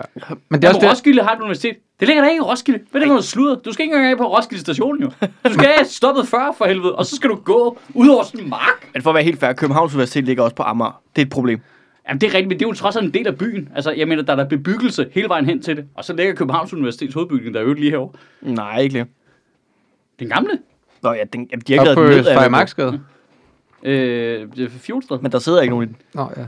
Men 0.50 0.62
det 0.62 0.68
er 0.68 0.70
også 0.70 0.82
det, 0.82 0.90
Roskilde 0.90 1.24
har 1.24 1.36
et 1.36 1.40
universitet. 1.40 1.76
Det 2.00 2.08
ligger 2.08 2.24
der 2.24 2.30
ikke 2.30 2.40
i 2.40 2.46
Roskilde. 2.46 2.80
Hvad 2.92 3.02
er 3.02 3.06
det 3.06 3.10
for 3.10 3.14
noget 3.14 3.26
sludder? 3.26 3.56
Du 3.56 3.74
skal 3.74 3.84
ikke 3.84 3.96
engang 3.96 4.12
af 4.12 4.18
på 4.18 4.38
Roskilde 4.38 4.62
station, 4.62 5.02
jo. 5.02 5.12
Du 5.48 5.54
skal 5.54 5.66
have 5.66 5.86
stoppet 5.86 6.28
før 6.28 6.56
for 6.58 6.66
helvede, 6.66 6.96
og 6.96 7.06
så 7.06 7.16
skal 7.16 7.30
du 7.30 7.36
gå 7.36 7.80
ud 7.94 8.10
over 8.10 8.24
sådan 8.24 8.40
en 8.40 8.50
mark. 8.50 8.90
Men 8.94 9.02
for 9.02 9.10
at 9.10 9.14
være 9.14 9.24
helt 9.24 9.40
fair, 9.40 9.54
Københavns 9.54 9.94
Universitet 9.94 10.24
ligger 10.24 10.44
også 10.44 10.56
på 10.56 10.64
Amager. 10.64 11.02
Det 11.16 11.22
er 11.22 11.26
et 11.26 11.32
problem. 11.32 11.62
Jamen, 12.08 12.22
det 12.22 12.28
er 12.28 12.34
rigtigt, 12.34 12.48
men 12.48 12.60
det 12.60 12.66
er 12.66 12.70
jo 12.70 12.74
trods 12.74 12.96
alt 12.96 13.06
en 13.06 13.14
del 13.14 13.28
af 13.28 13.38
byen. 13.38 13.70
Altså, 13.76 13.92
jeg 13.92 14.08
mener, 14.08 14.24
der 14.24 14.32
er 14.34 14.38
der 14.38 14.46
bebyggelse 14.46 15.08
hele 15.12 15.30
vejen 15.30 15.46
hen 15.46 15.62
til 15.62 15.78
det. 15.78 15.86
Og 15.96 16.06
så 16.06 16.14
ligger 16.14 16.34
Københavns 16.34 16.74
Universitets 16.74 17.14
hovedbygning, 17.14 17.54
der 17.54 17.60
er 17.60 17.64
jo 17.64 17.74
lige 17.74 17.90
herovre. 17.90 18.14
Nej, 18.42 18.80
ikke 18.80 18.94
lige. 18.94 19.06
Den 20.20 20.30
gamle. 20.30 20.60
Nå 21.04 21.12
ja, 21.12 21.24
den, 21.34 21.48
jamen, 21.52 21.64
de 21.68 21.74
har 21.74 21.82
op 21.82 21.88
ikke 21.88 21.96
på 21.96 22.04
den 22.04 22.12
ned. 22.12 22.24
Frederiksmarksgade. 22.24 23.02
Øh, 23.84 24.48
det 24.56 24.66
er 24.66 24.70
Fjolsted. 24.70 25.20
Men 25.22 25.32
der 25.32 25.40
sidder 25.40 25.62
ikke 25.62 25.70
nogen 25.70 25.84
i 25.84 25.88
den. 25.88 25.98
Nå, 26.14 26.30
ja. 26.38 26.46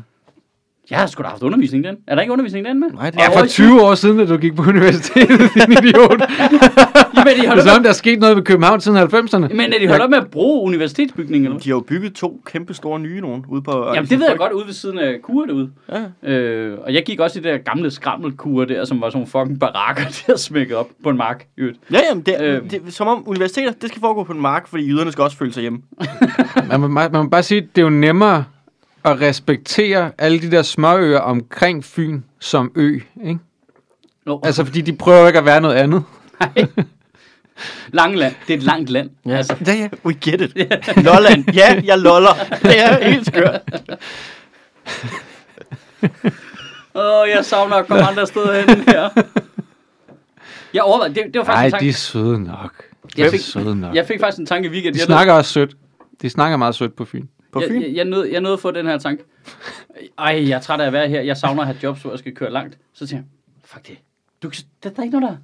Jeg 0.90 0.98
har 1.00 1.08
sgu 1.08 1.24
da 1.24 1.28
haft 1.28 1.44
undervisning 1.44 1.84
den. 1.84 1.96
Er 2.08 2.16
der 2.16 2.22
ikke 2.22 2.32
undervisning 2.34 2.66
den 2.66 2.80
med? 2.80 2.88
Nej, 2.94 3.10
det 3.10 3.20
Ja, 3.20 3.26
er 3.30 3.38
for 3.40 3.46
20 3.46 3.82
år 3.82 3.96
siden, 3.96 4.18
da 4.18 4.26
du 4.26 4.38
gik 4.38 4.56
på 4.56 4.64
universitetet, 4.70 5.40
din 5.56 5.72
idiot. 5.72 6.22
Jamen, 7.18 7.34
de 7.36 7.42
Det 7.42 7.48
er 7.50 7.62
som 7.62 7.78
op, 7.78 7.84
der 7.84 7.90
er 7.90 7.94
sket 7.94 8.20
noget 8.20 8.36
ved 8.36 8.44
København 8.44 8.82
siden 8.82 8.98
90'erne. 8.98 9.54
men 9.54 9.74
er 9.74 9.80
de 9.80 9.88
holdt 9.88 10.04
op 10.04 10.10
med 10.10 10.18
at 10.18 10.28
bruge 10.32 10.62
universitetsbygningen, 10.62 11.46
eller? 11.46 11.60
De 11.60 11.70
har 11.70 11.76
jo 11.76 11.80
bygget 11.80 12.14
to 12.14 12.42
kæmpe 12.46 12.74
store 12.74 13.00
nye 13.00 13.22
nogen 13.22 13.46
ude 13.50 13.62
på... 13.62 13.92
Jamen, 13.96 14.10
det 14.10 14.20
ved 14.20 14.28
jeg 14.30 14.38
godt 14.38 14.52
ude 14.52 14.66
ved 14.66 14.74
siden 14.74 15.00
af 15.00 15.16
kurer 15.24 15.46
derude. 15.46 15.70
Ja. 16.24 16.32
Øh, 16.34 16.78
og 16.86 16.94
jeg 16.94 17.04
gik 17.06 17.20
også 17.20 17.40
i 17.40 17.42
det 17.42 17.52
der 17.52 17.58
gamle 17.58 17.92
skrammelkur 17.92 18.66
der, 18.66 18.86
som 18.86 19.02
var 19.02 19.10
sådan 19.10 19.18
nogle 19.34 19.48
fucking 19.48 19.60
barakker, 19.60 20.04
der 20.28 20.38
smækket 20.38 20.78
op 20.78 20.88
på 21.04 21.10
en 21.10 21.18
mark. 21.18 21.46
Ja, 21.58 21.64
jamen, 22.10 22.24
det, 22.26 22.36
Øh. 22.42 22.62
det, 22.72 22.82
som 22.94 23.08
om 23.08 23.24
universiteter, 23.28 23.72
det 23.82 23.90
skal 23.90 24.00
foregå 24.02 24.24
på 24.24 24.34
en 24.34 24.42
mark, 24.42 24.68
fordi 24.68 24.88
jyderne 24.88 25.12
skal 25.12 25.22
også 25.24 25.38
føle 25.38 25.54
sig 25.54 25.62
hjemme. 25.62 25.80
Man 26.70 26.80
må, 26.80 26.88
man 26.88 27.10
må 27.14 27.24
bare 27.24 27.44
sige, 27.44 27.62
at 27.62 27.68
det 27.76 27.82
er 27.82 27.86
jo 27.86 27.90
nemmere 27.90 28.44
at 29.06 29.22
respektere 29.22 30.12
alle 30.18 30.42
de 30.42 30.52
der 30.52 30.62
småøer 30.62 31.20
omkring 31.20 31.84
Fyn 31.86 32.22
som 32.40 32.72
ø, 32.76 33.00
ikke? 33.26 33.40
Nå, 34.26 34.42
Altså, 34.44 34.66
fordi 34.66 34.82
de 34.82 34.94
prøver 34.96 35.28
ikke 35.28 35.40
at 35.40 35.46
være 35.46 35.62
noget 35.62 35.76
andet. 35.76 36.04
Langeland, 37.94 38.36
det 38.48 38.54
er 38.54 38.58
et 38.58 38.64
langt 38.64 38.90
land. 38.90 39.10
Ja. 39.26 39.36
Altså, 39.38 39.56
ja, 39.68 39.74
ja. 39.74 39.90
We 40.06 40.14
get 40.14 40.42
it. 40.42 40.54
Lolland. 41.06 41.54
Ja, 41.54 41.82
jeg 41.84 41.98
loller. 42.00 42.34
Det 42.62 42.80
er 42.82 43.04
helt 43.10 43.28
skørt. 43.28 43.62
åh, 46.96 47.30
jeg 47.36 47.46
savner 47.46 47.76
at 47.76 47.88
komme 47.88 48.04
andre 48.04 48.28
steder 48.28 48.60
hen 48.62 48.84
her. 48.88 49.10
Jeg 50.74 50.82
overvejede, 50.84 51.14
det, 51.16 51.24
det 51.34 51.40
var 51.40 51.46
Nej, 51.46 51.70
faktisk 51.70 51.80
de 51.82 51.86
en 51.86 51.90
er 51.90 51.94
sang. 51.94 52.12
søde 52.12 52.44
nok. 52.44 52.84
Jeg 53.18 53.32
fik, 53.32 53.40
Søde 53.40 53.76
nok. 53.76 53.96
jeg 53.96 54.08
fik 54.08 54.20
faktisk 54.20 54.40
en 54.40 54.46
tanke 54.46 54.68
i 54.68 54.72
weekenden. 54.72 54.94
De 54.94 55.00
Jeg 55.00 55.06
snakker 55.06 55.34
også 55.34 55.52
sødt. 55.52 55.76
De 56.22 56.30
snakker 56.30 56.58
meget 56.58 56.76
sødt 56.76 56.96
på 56.96 57.06
Fyn. 57.06 57.26
På 57.54 57.62
jeg, 57.62 57.70
Fyn? 57.70 57.82
jeg, 57.82 57.96
jeg, 57.96 58.06
nåede, 58.06 58.34
jeg 58.34 58.42
nåede 58.42 58.54
at 58.54 58.60
få 58.60 58.72
den 58.72 58.86
her 58.86 58.98
tanke. 58.98 59.24
Ej, 60.18 60.50
jeg 60.50 60.56
er 60.56 60.60
træt 60.60 60.82
af 60.82 60.88
at 60.88 60.94
være 60.94 61.08
her. 61.10 61.22
Jeg 61.22 61.38
savner 61.38 61.62
at 61.62 61.68
have 61.68 61.78
jobs, 61.84 62.02
hvor 62.02 62.12
jeg 62.12 62.20
skal 62.20 62.36
køre 62.36 62.52
langt. 62.52 62.78
Så 62.94 63.08
tænker 63.08 63.24
jeg, 63.24 63.62
fuck 63.64 63.88
det. 63.88 63.98
Du, 64.44 64.50
der, 64.84 64.90
der 64.90 65.00
er 65.00 65.04
ikke 65.04 65.20
noget 65.20 65.32
der. 65.32 65.38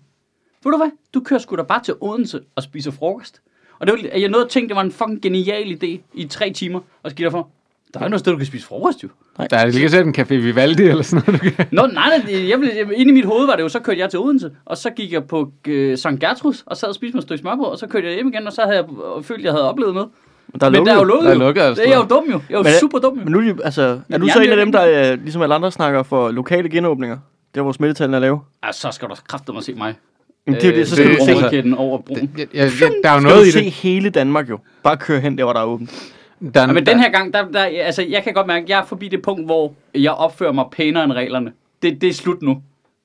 Ved 0.63 0.71
du 0.71 0.77
hvad? 0.77 0.91
Du 1.13 1.19
kører 1.19 1.39
sgu 1.39 1.55
da 1.55 1.61
bare 1.61 1.83
til 1.83 1.93
Odense 2.01 2.41
og 2.55 2.63
spiser 2.63 2.91
frokost. 2.91 3.41
Og 3.79 3.87
det 3.87 3.93
var, 3.93 4.19
jeg 4.19 4.29
nåede 4.29 4.45
at 4.45 4.51
tænke, 4.51 4.67
det 4.67 4.75
var 4.75 4.81
en 4.81 4.91
fucking 4.91 5.21
genial 5.21 5.77
idé 5.83 5.99
i 6.13 6.27
tre 6.29 6.53
timer. 6.53 6.79
Og 7.03 7.09
så 7.11 7.15
gik 7.15 7.31
for, 7.31 7.49
der 7.93 7.99
er 7.99 8.03
ikke 8.03 8.09
noget 8.09 8.19
sted, 8.19 8.31
du 8.31 8.37
kan 8.37 8.47
spise 8.47 8.65
frokost, 8.65 9.03
jo. 9.03 9.09
Der 9.49 9.57
er 9.57 9.65
lige 9.65 9.89
set 9.89 10.01
en 10.01 10.15
Café 10.17 10.33
Vivaldi 10.33 10.83
eller 10.83 11.03
sådan 11.03 11.23
noget. 11.27 11.43
Du 11.43 11.49
kan. 11.49 11.67
Nå, 11.71 11.87
nej, 11.87 12.17
nej, 12.17 12.33
jeg, 12.33 12.49
jeg, 12.49 12.71
jeg, 12.77 12.97
inde 12.97 13.11
i 13.11 13.13
mit 13.13 13.25
hoved 13.25 13.45
var 13.45 13.55
det 13.55 13.63
jo, 13.63 13.69
så 13.69 13.79
kørte 13.79 13.99
jeg 13.99 14.09
til 14.09 14.19
Odense, 14.19 14.51
og 14.65 14.77
så 14.77 14.89
gik 14.89 15.11
jeg 15.13 15.27
på 15.27 15.51
øh, 15.67 15.97
St. 15.97 16.07
Gertrus, 16.19 16.63
og 16.65 16.77
sad 16.77 16.89
og 16.89 16.95
spiste 16.95 17.15
mig 17.15 17.19
et 17.19 17.23
stykke 17.23 17.41
smørbrød, 17.41 17.67
og 17.71 17.77
så 17.77 17.87
kørte 17.87 18.07
jeg 18.07 18.15
hjem 18.15 18.27
igen, 18.27 18.47
og 18.47 18.53
så 18.53 18.61
havde 18.61 18.75
jeg 18.75 18.89
og 18.89 19.25
følt, 19.25 19.39
at 19.39 19.45
jeg 19.45 19.53
havde 19.53 19.69
oplevet 19.69 19.93
noget. 19.93 20.09
Der 20.59 20.65
er 20.65 20.69
Men 20.71 20.85
der 20.85 20.91
er 20.93 20.97
jo 20.97 21.03
lukket, 21.03 21.25
Der 21.25 21.29
er 21.29 21.33
jo. 21.33 21.39
lukket, 21.39 21.61
altså. 21.61 21.81
Det 21.83 21.89
er 21.89 21.93
jeg 21.99 22.03
jo 22.11 22.15
dum 22.15 22.23
jo. 22.31 22.41
Jeg 22.49 22.55
er 22.55 22.59
jo 22.59 22.63
Men- 22.63 22.71
super 22.79 22.99
dum 22.99 23.17
jo. 23.17 23.23
Men 23.23 23.31
nu 23.33 23.39
er, 23.39 23.53
altså, 23.65 23.81
er 23.81 23.99
Men 24.07 24.19
du 24.21 24.25
jeg 24.27 24.33
så 24.33 24.41
en 24.41 24.49
af 24.49 24.57
dem, 24.57 24.71
der 24.71 25.11
øh, 25.13 25.21
ligesom 25.21 25.41
alle 25.41 25.55
andre 25.55 25.71
snakker 25.71 26.03
for 26.03 26.31
lokale 26.31 26.69
genåbninger? 26.69 27.17
Der 27.55 27.61
hvor 27.61 27.71
smittetallene 27.71 28.17
er 28.17 28.21
lave? 28.21 28.39
Ja, 28.65 28.71
så 28.71 28.91
skal 28.91 29.07
du 29.09 29.15
kræfte 29.27 29.53
mig 29.53 29.63
se 29.63 29.73
mig. 29.73 29.95
Jamen, 30.47 30.61
det 30.61 30.67
er 30.67 30.71
jo 30.71 30.77
det, 30.79 30.87
så 30.87 30.95
skal 30.95 31.09
det- 31.09 31.19
du 31.19 31.25
se, 31.25 31.31
altså- 31.31 31.75
over 31.77 31.97
broen. 32.01 32.31
Ja, 32.37 32.43
ja, 32.53 32.63
ja, 32.63 32.89
der 33.03 33.09
er 33.09 33.13
jo 33.13 33.19
skal 33.19 33.21
noget 33.21 33.37
du 33.37 33.47
i 33.47 33.51
se 33.51 33.59
det. 33.63 33.71
hele 33.71 34.09
Danmark 34.09 34.49
jo. 34.49 34.59
Bare 34.83 34.97
køre 34.97 35.19
hen 35.19 35.37
der, 35.37 35.43
hvor 35.43 35.53
der 35.53 35.59
er 35.59 35.65
åbent. 35.65 36.11
Der, 36.53 36.61
Ja, 36.61 36.67
men 36.67 36.85
der- 36.85 36.91
den 36.91 36.99
her 37.01 37.09
gang, 37.11 37.33
der, 37.33 37.45
der, 37.51 37.59
altså, 37.59 38.01
jeg 38.09 38.23
kan 38.23 38.33
godt 38.33 38.47
mærke, 38.47 38.63
at 38.63 38.69
jeg 38.69 38.79
er 38.79 38.85
forbi 38.85 39.07
det 39.07 39.21
punkt, 39.21 39.45
hvor 39.45 39.73
jeg 39.95 40.11
opfører 40.11 40.51
mig 40.51 40.65
pænere 40.71 41.03
end 41.03 41.13
reglerne. 41.13 41.51
Det, 41.81 42.01
det 42.01 42.09
er 42.09 42.13
slut 42.13 42.41
nu. 42.41 42.61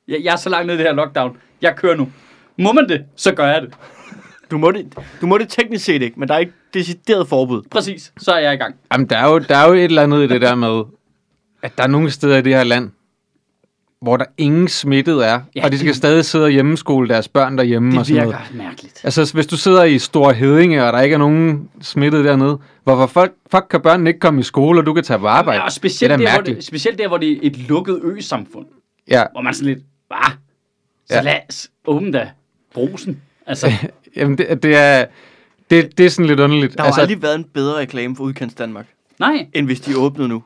Jeg, 0.09 0.19
jeg 0.25 0.33
er 0.33 0.37
så 0.37 0.51
langt 0.51 0.67
nede 0.67 0.77
i 0.77 0.79
det 0.79 0.87
her 0.87 0.95
lockdown. 0.95 1.37
Jeg 1.63 1.77
kører 1.77 1.97
nu. 1.97 2.09
Må 2.59 2.73
man 2.73 2.89
det, 2.89 3.05
så 3.17 3.35
gør 3.35 3.47
jeg 3.47 3.63
det. 3.63 3.71
Du 4.55 4.59
må, 4.59 4.71
det, 4.71 4.95
du 5.21 5.27
må 5.27 5.39
det 5.39 5.49
teknisk 5.49 5.85
set 5.85 6.03
ikke, 6.03 6.21
men 6.21 6.29
der 6.29 6.35
er 6.35 6.39
ikke 6.39 6.53
decideret 6.75 7.29
forbud. 7.29 7.63
Præcis, 7.71 8.13
så 8.19 8.33
er 8.33 8.39
jeg 8.39 8.55
i 8.55 8.57
gang. 8.57 8.75
Jamen, 8.93 9.07
der 9.07 9.17
er, 9.19 9.29
jo, 9.33 9.39
der 9.39 9.57
er 9.57 9.69
jo 9.69 9.75
et 9.75 9.85
eller 9.85 10.03
andet 10.03 10.23
i 10.25 10.27
det 10.27 10.41
der 10.41 10.55
med, 10.55 10.83
at 11.63 11.73
der 11.79 11.83
er 11.83 11.87
nogle 11.89 12.11
steder 12.11 12.37
i 12.37 12.43
det 12.43 12.55
her 12.55 12.65
land, 12.65 12.91
hvor 14.01 14.17
der 14.17 14.25
ingen 14.39 14.69
smittet 14.69 15.27
er, 15.27 15.41
Ja, 15.57 15.65
og 15.65 15.73
de 15.73 15.79
skal 15.79 15.89
det- 15.89 15.97
stadig 15.97 16.25
sidde 16.25 16.45
og 16.45 16.51
hjemmeskole 16.51 17.09
deres 17.09 17.29
børn 17.29 17.59
derhjemme 17.59 17.93
og 17.93 17.99
Det 17.99 18.07
sådan 18.07 18.23
virker 18.27 18.39
noget. 18.39 18.55
mærkeligt. 18.55 19.01
Altså, 19.05 19.31
hvis 19.35 19.47
du 19.47 19.57
sidder 19.57 19.85
i 19.85 19.99
Stor 19.99 20.33
Hedinge, 20.33 20.85
og 20.85 20.93
der 20.93 21.01
ikke 21.01 21.15
er 21.15 21.19
nogen 21.19 21.69
smittet 21.81 22.25
dernede, 22.25 22.59
hvorfor 22.85 23.07
folk, 23.07 23.33
fuck 23.51 23.65
kan 23.71 23.81
børnene 23.81 24.11
ikke 24.11 24.21
komme 24.21 24.41
i 24.41 24.43
skole, 24.43 24.81
og 24.81 24.87
du 24.87 24.95
kan 24.95 25.05
tage 25.05 25.19
på 25.19 25.27
arbejde? 25.27 25.59
Ja, 25.61 25.65
og 25.65 25.73
specielt, 25.73 26.11
det 26.11 26.15
er 26.15 26.17
da 26.19 26.25
der, 26.25 26.31
hvor 26.31 26.37
mærkeligt. 26.39 26.57
det, 26.57 26.65
specielt 26.67 26.99
der, 26.99 27.09
hvor 27.09 27.17
det 27.19 27.33
er 27.33 27.37
et 27.43 27.57
lukket 27.69 28.01
ø-samfund. 28.03 28.67
Ja, 29.11 29.25
Hvor 29.33 29.41
man 29.41 29.51
er 29.51 29.55
sådan 29.55 29.67
lidt, 29.75 29.85
hvad? 30.09 30.31
Så 31.07 31.15
Ja. 31.15 31.23
lad 31.23 31.37
os 31.49 31.71
åbne 31.87 32.13
da 32.13 32.31
brusen. 32.75 33.23
Altså, 33.47 33.67
jamen 34.17 34.39
det, 34.39 34.63
det 34.63 34.77
er... 34.77 35.07
Det, 35.71 35.99
det 35.99 36.07
er 36.07 36.11
sådan 36.11 36.27
lidt 36.27 36.41
underligt. 36.41 36.73
Der 36.73 36.83
har 36.83 36.87
altså, 36.87 37.01
aldrig 37.01 37.23
været 37.23 37.35
en 37.35 37.45
bedre 37.45 37.77
reklame 37.77 38.17
for 38.17 38.25
udkants 38.25 38.55
Danmark, 38.55 38.87
nej. 39.19 39.47
end 39.53 39.67
hvis 39.67 39.81
de 39.81 39.99
åbnede 39.99 40.29
nu. 40.29 40.43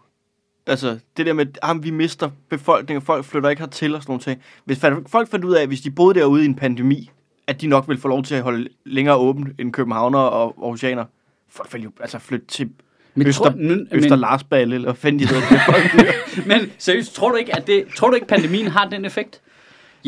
Altså, 0.67 0.99
det 1.17 1.27
der 1.27 1.33
med, 1.33 1.47
at 1.63 1.77
vi 1.83 1.91
mister 1.91 2.31
befolkningen, 2.51 3.03
folk 3.03 3.25
flytter 3.25 3.51
ikke 3.51 3.63
hertil 3.63 3.95
og 3.95 4.03
sådan 4.03 4.11
nogle 4.11 4.23
ting. 4.23 4.43
Hvis 4.65 4.79
folk 5.07 5.31
fandt 5.31 5.45
ud 5.45 5.55
af, 5.55 5.63
at 5.63 5.69
hvis 5.69 5.81
de 5.81 5.91
boede 5.91 6.19
derude 6.19 6.43
i 6.43 6.45
en 6.45 6.55
pandemi, 6.55 7.11
at 7.47 7.61
de 7.61 7.67
nok 7.67 7.89
ville 7.89 8.01
få 8.01 8.09
lov 8.09 8.23
til 8.23 8.35
at 8.35 8.43
holde 8.43 8.69
længere 8.85 9.17
åbent 9.17 9.61
end 9.61 9.73
københavner 9.73 10.19
og 10.19 10.55
aarhusianer. 10.63 11.05
Folk 11.49 11.73
ville 11.73 11.85
jo 11.85 11.91
altså 12.01 12.19
flytte 12.19 12.47
til 12.47 12.71
Men, 13.15 13.27
Øster, 13.27 13.45
tror, 13.45 13.55
nu, 13.57 13.87
Øster 13.93 14.11
men, 14.11 14.19
Larsballe, 14.19 14.75
eller 14.75 14.87
hvad 14.89 14.97
fanden 14.97 15.21
de 15.21 15.27
hedder. 15.27 16.47
men 16.51 16.73
seriøst, 16.79 17.15
tror 17.15 17.31
du 17.31 17.37
ikke, 17.37 17.57
at 17.57 17.67
det, 17.67 17.85
tror 17.97 18.09
du 18.09 18.15
ikke, 18.15 18.27
pandemien 18.27 18.67
har 18.67 18.89
den 18.89 19.05
effekt? 19.05 19.41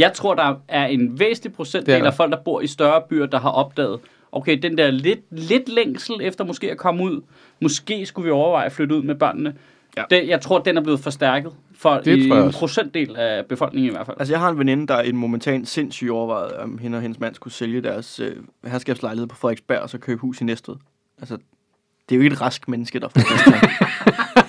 Jeg 0.01 0.13
tror, 0.13 0.35
der 0.35 0.55
er 0.69 0.87
en 0.87 1.19
væsentlig 1.19 1.53
procentdel 1.53 2.07
af 2.07 2.15
folk, 2.15 2.33
der 2.33 2.39
bor 2.45 2.61
i 2.61 2.67
større 2.67 3.03
byer, 3.09 3.27
der 3.27 3.41
har 3.41 3.51
opdaget, 3.51 4.01
okay, 4.33 4.59
den 4.63 4.79
der 4.79 4.91
lidt, 4.91 5.21
lidt 5.31 5.69
længsel 5.69 6.15
efter 6.23 6.45
måske 6.45 6.71
at 6.71 6.77
komme 6.77 7.03
ud, 7.05 7.21
måske 7.61 8.07
skulle 8.07 8.25
vi 8.25 8.31
overveje 8.31 8.67
at 8.67 8.73
flytte 8.73 8.95
ud 8.95 9.03
med 9.03 9.15
børnene. 9.15 9.55
Ja. 9.97 10.05
Det, 10.11 10.29
jeg 10.29 10.41
tror, 10.41 10.59
den 10.59 10.77
er 10.77 10.81
blevet 10.83 11.01
forstærket 11.01 11.53
for 11.75 11.95
Det 11.95 12.17
i 12.17 12.31
en 12.31 12.53
procentdel 12.53 13.17
af 13.17 13.47
befolkningen 13.47 13.91
i 13.91 13.95
hvert 13.95 14.07
fald. 14.07 14.17
altså, 14.21 14.35
jeg 14.35 14.41
har 14.41 14.49
en 14.51 14.59
veninde, 14.59 14.87
der 14.87 14.95
er 14.95 15.03
en 15.03 15.17
momentan 15.17 15.67
sindssyg 15.67 16.11
overvejet, 16.11 16.53
om 16.53 16.79
hende 16.79 16.99
og 16.99 17.03
hendes 17.03 17.21
mand 17.21 17.35
skulle 17.35 17.55
sælge 17.55 17.81
deres 17.83 18.21
øh, 18.21 18.37
herskabslejlighed 18.67 19.27
på 19.27 19.37
Frederiksberg, 19.37 19.79
og 19.79 19.91
så 19.91 19.99
købe 19.99 20.21
hus 20.21 20.41
i 20.41 20.45
Næstved. 20.45 20.77
Altså, 21.19 21.37
det 22.09 22.15
er 22.15 22.17
jo 22.17 22.23
ikke 22.23 22.35
et 22.35 22.41
rask 22.41 22.69
menneske, 22.69 23.01
der 23.01 23.09
får 23.09 23.21
det. 23.21 23.71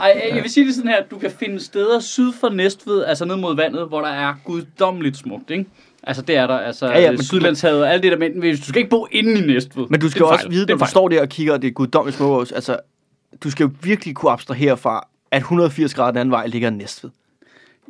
Ej, 0.00 0.30
jeg 0.34 0.42
vil 0.42 0.50
sige 0.50 0.66
det 0.66 0.74
sådan 0.74 0.90
her, 0.90 1.02
du 1.10 1.18
kan 1.18 1.30
finde 1.30 1.60
steder 1.60 2.00
syd 2.00 2.32
for 2.32 2.48
Næstved, 2.48 3.04
altså 3.04 3.24
ned 3.24 3.36
mod 3.36 3.56
vandet, 3.56 3.88
hvor 3.88 4.00
der 4.00 4.08
er 4.08 4.34
guddommeligt 4.44 5.16
smukt, 5.16 5.50
ikke? 5.50 5.64
Altså 6.02 6.22
det 6.22 6.36
er 6.36 6.46
der, 6.46 6.58
altså 6.58 6.86
Ja, 6.86 7.00
ja, 7.00 7.10
men- 7.10 7.22
Sydlandshavet 7.22 7.82
og 7.82 7.92
alt 7.92 8.02
det 8.02 8.12
der, 8.12 8.18
men 8.18 8.32
hvis 8.38 8.60
du 8.60 8.64
skal 8.66 8.78
ikke 8.78 8.90
bo 8.90 9.06
inde 9.12 9.38
i 9.38 9.46
Næstved. 9.46 9.86
Men 9.90 10.00
du 10.00 10.10
skal 10.10 10.22
også 10.24 10.42
fejl. 10.44 10.50
vide, 10.52 10.66
når 10.66 10.76
du 10.76 10.86
står 10.90 11.08
der 11.08 11.20
og 11.22 11.28
kigger, 11.28 11.52
og 11.52 11.62
det 11.62 11.68
er 11.68 11.72
guddommeligt 11.72 12.16
småhus, 12.16 12.52
altså, 12.52 12.76
du 13.44 13.50
skal 13.50 13.64
jo 13.64 13.70
virkelig 13.82 14.14
kunne 14.14 14.32
abstrahere 14.32 14.76
fra, 14.76 15.06
at 15.30 15.38
180 15.38 15.94
grader 15.94 16.10
den 16.10 16.18
anden 16.18 16.30
vej 16.30 16.46
ligger 16.46 16.70
Næstved. 16.70 17.10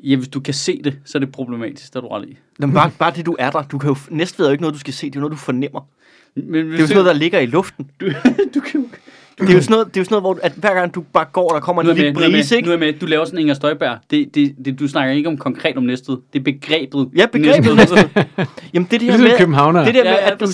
Ja, 0.03 0.17
hvis 0.17 0.29
du 0.29 0.41
kan 0.41 0.55
se 0.55 0.81
det, 0.85 0.99
så 1.05 1.19
er 1.19 1.21
det 1.21 1.33
problematisk, 1.33 1.93
der 1.93 1.99
er 1.99 2.03
du 2.03 2.09
ret 2.09 2.29
i. 2.29 2.37
Men 2.59 2.73
bare, 2.73 2.91
bare 2.99 3.13
det, 3.17 3.27
du 3.27 3.37
er 3.39 3.51
der. 3.51 3.63
Du 3.63 3.79
kan 3.79 3.89
jo, 3.89 3.97
Næstved 4.11 4.47
er 4.47 4.51
jo 4.51 4.53
ikke 4.53 4.63
noget, 4.63 4.75
du 4.75 4.79
skal 4.81 4.95
se. 4.95 5.07
Det 5.07 5.17
er 5.17 5.21
jo 5.21 5.21
noget, 5.21 5.33
du 5.33 5.37
fornemmer. 5.37 5.81
Men, 6.35 6.55
Det 6.55 6.75
er 6.75 6.79
jo 6.81 6.87
sådan 6.87 6.95
noget, 6.95 7.07
der 7.07 7.13
ligger 7.13 7.39
i 7.39 7.47
luften. 7.47 7.91
du, 8.01 8.07
du 8.55 8.61
kan 8.61 8.81
jo... 8.81 8.87
Det 9.41 9.51
er 9.51 9.55
jo 9.55 9.63
sådan 9.63 9.73
noget, 9.75 9.87
det 9.87 9.97
er 9.97 10.01
jo 10.01 10.05
sådan 10.05 10.23
noget 10.23 10.23
hvor 10.23 10.39
at 10.47 10.53
hver 10.53 10.75
gang 10.75 10.95
du 10.95 11.01
bare 11.01 11.25
går, 11.33 11.49
der 11.49 11.61
kommer 11.61 11.83
en 11.83 11.89
med, 11.89 11.95
lille 11.95 12.13
nu, 12.13 12.21
er 12.21 12.31
brise, 12.31 12.55
med, 12.55 12.57
ikke? 12.59 12.69
nu 12.69 12.75
er 12.75 12.79
med, 12.79 12.93
du 12.93 13.07
laver 13.07 13.25
sådan 13.25 13.39
Inger 13.39 13.55
Støjberg. 13.55 13.99
Det, 14.11 14.35
det, 14.35 14.55
det, 14.65 14.79
du 14.79 14.89
snakker 14.89 15.15
ikke 15.15 15.29
om 15.29 15.37
konkret 15.39 15.77
om 15.77 15.83
Næstved. 15.83 16.17
Det 16.33 16.39
er 16.39 16.43
begrebet. 16.43 17.11
Ja, 17.17 17.27
begrebet 17.27 17.77
Næstved. 17.77 17.99
Jamen 18.75 18.89
det, 18.91 18.95
er 18.95 18.99
det 18.99 19.01
her 19.01 19.17
Ligesom 19.19 19.21
med, 19.51 19.85
det 19.87 19.95
der 19.95 20.05
Ja, 20.05 20.11
med, 20.11 20.19
ja, 20.21 20.33
at 20.33 20.41
du 20.41 20.47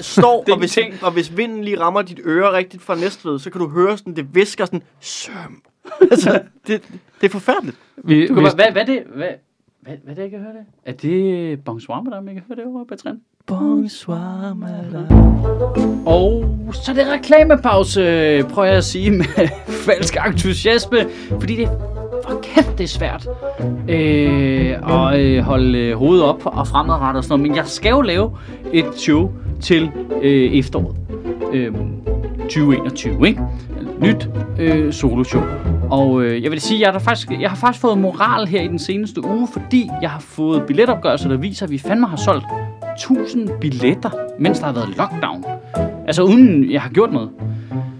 står, 0.00 0.44
og 0.50 0.58
hvis, 0.58 0.72
ting. 0.72 0.94
og 1.02 1.12
hvis 1.12 1.36
vinden 1.36 1.64
lige 1.64 1.80
rammer 1.80 2.02
dit 2.02 2.20
øre 2.24 2.52
rigtigt 2.52 2.82
fra 2.82 2.94
Næstved, 2.94 3.38
så 3.38 3.50
kan 3.50 3.60
du 3.60 3.68
høre 3.68 3.98
sådan, 3.98 4.16
det 4.16 4.34
visker 4.34 4.64
sådan, 4.64 4.82
søm. 5.00 5.62
altså, 6.10 6.40
det, 6.66 6.82
det 7.20 7.26
er 7.26 7.30
forfærdeligt. 7.30 7.76
Vi, 8.04 8.26
Du 8.26 8.34
kan 8.34 8.42
bare, 8.42 8.54
hvad, 8.54 8.72
hvad 8.72 8.82
er 8.82 8.86
det? 8.86 9.02
Hvad, 9.14 9.28
hvad, 9.80 9.94
hvad 10.04 10.10
er 10.12 10.14
det, 10.14 10.22
jeg 10.22 10.30
kan 10.30 10.40
høre 10.40 10.52
det? 10.52 10.64
Er 10.84 10.92
det 10.92 11.64
Bonsoir 11.64 12.00
med 12.02 12.12
dig, 12.12 12.22
jeg 12.26 12.34
kan 12.34 12.42
høre 12.48 12.56
det 12.56 12.64
over 12.64 12.84
på 12.84 12.94
træn? 12.96 13.20
Bonsoir, 13.46 14.54
madame. 14.54 16.06
Og 16.06 16.44
så 16.72 16.90
er 16.90 16.94
det 16.94 17.06
reklamepause, 17.12 18.00
prøver 18.50 18.68
jeg 18.68 18.76
at 18.76 18.84
sige 18.84 19.10
med 19.10 19.48
falsk 19.86 20.16
entusiasme, 20.26 20.98
fordi 21.40 21.56
det 21.56 21.68
for 22.26 22.40
kæft, 22.42 22.78
det 22.78 22.84
er 22.84 22.88
svært 22.88 23.28
øh, 23.88 25.10
at 25.10 25.20
øh, 25.20 25.42
holde 25.42 25.78
øh, 25.78 25.96
hovedet 25.96 26.24
op 26.24 26.46
og 26.46 26.66
fremadrettet 26.66 27.18
og 27.18 27.24
sådan 27.24 27.38
noget. 27.38 27.48
Men 27.50 27.56
jeg 27.56 27.66
skal 27.66 27.90
jo 27.90 28.00
lave 28.00 28.38
et 28.72 28.86
show 28.96 29.32
til 29.60 29.90
øh, 30.22 30.52
efteråret. 30.52 30.96
Øh, 31.52 31.72
2021, 32.38 33.28
ikke? 33.28 33.40
Nyt 34.00 34.28
øh, 34.58 34.92
soloshow. 34.92 35.42
Og 35.90 36.22
øh, 36.22 36.42
jeg 36.42 36.50
vil 36.50 36.60
sige, 36.60 36.80
jeg 36.80 36.92
har, 36.92 36.98
faktisk, 36.98 37.30
jeg 37.40 37.50
har 37.50 37.56
faktisk 37.56 37.80
fået 37.80 37.98
moral 37.98 38.46
her 38.46 38.60
i 38.60 38.68
den 38.68 38.78
seneste 38.78 39.24
uge, 39.24 39.48
fordi 39.52 39.90
jeg 40.02 40.10
har 40.10 40.20
fået 40.20 40.62
billetopgørelser, 40.66 41.28
der 41.28 41.36
viser, 41.36 41.66
at 41.66 41.70
vi 41.70 41.78
fandme 41.78 42.06
har 42.06 42.16
solgt 42.16 42.44
1000 42.94 43.50
billetter, 43.60 44.10
mens 44.38 44.58
der 44.58 44.66
har 44.66 44.72
været 44.72 44.88
lockdown. 44.96 45.44
Altså 46.06 46.22
uden 46.22 46.70
jeg 46.70 46.82
har 46.82 46.90
gjort 46.90 47.12
noget. 47.12 47.30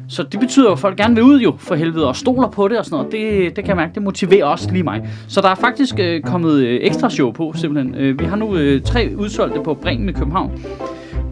Så 0.08 0.22
det 0.22 0.40
betyder 0.40 0.66
jo, 0.66 0.72
at 0.72 0.78
folk 0.78 0.96
gerne 0.96 1.14
vil 1.14 1.24
ud 1.24 1.40
jo, 1.40 1.54
for 1.58 1.74
helvede, 1.74 2.08
og 2.08 2.16
stoler 2.16 2.48
på 2.48 2.68
det 2.68 2.78
og 2.78 2.84
sådan 2.84 2.96
noget. 2.96 3.12
Det, 3.12 3.56
det 3.56 3.64
kan 3.64 3.68
jeg 3.68 3.76
mærke, 3.76 3.94
det 3.94 4.02
motiverer 4.02 4.44
også 4.44 4.70
lige 4.72 4.82
mig. 4.82 5.08
Så 5.28 5.40
der 5.40 5.48
er 5.48 5.54
faktisk 5.54 5.94
øh, 5.98 6.22
kommet 6.22 6.58
øh, 6.58 6.80
ekstra 6.82 7.10
show 7.10 7.32
på, 7.32 7.52
simpelthen. 7.56 7.94
Øh, 7.94 8.18
vi 8.20 8.24
har 8.24 8.36
nu 8.36 8.56
øh, 8.56 8.82
tre 8.82 9.12
udsolgte 9.16 9.60
på 9.64 9.74
Bremen 9.74 10.08
i 10.08 10.12
København. 10.12 10.52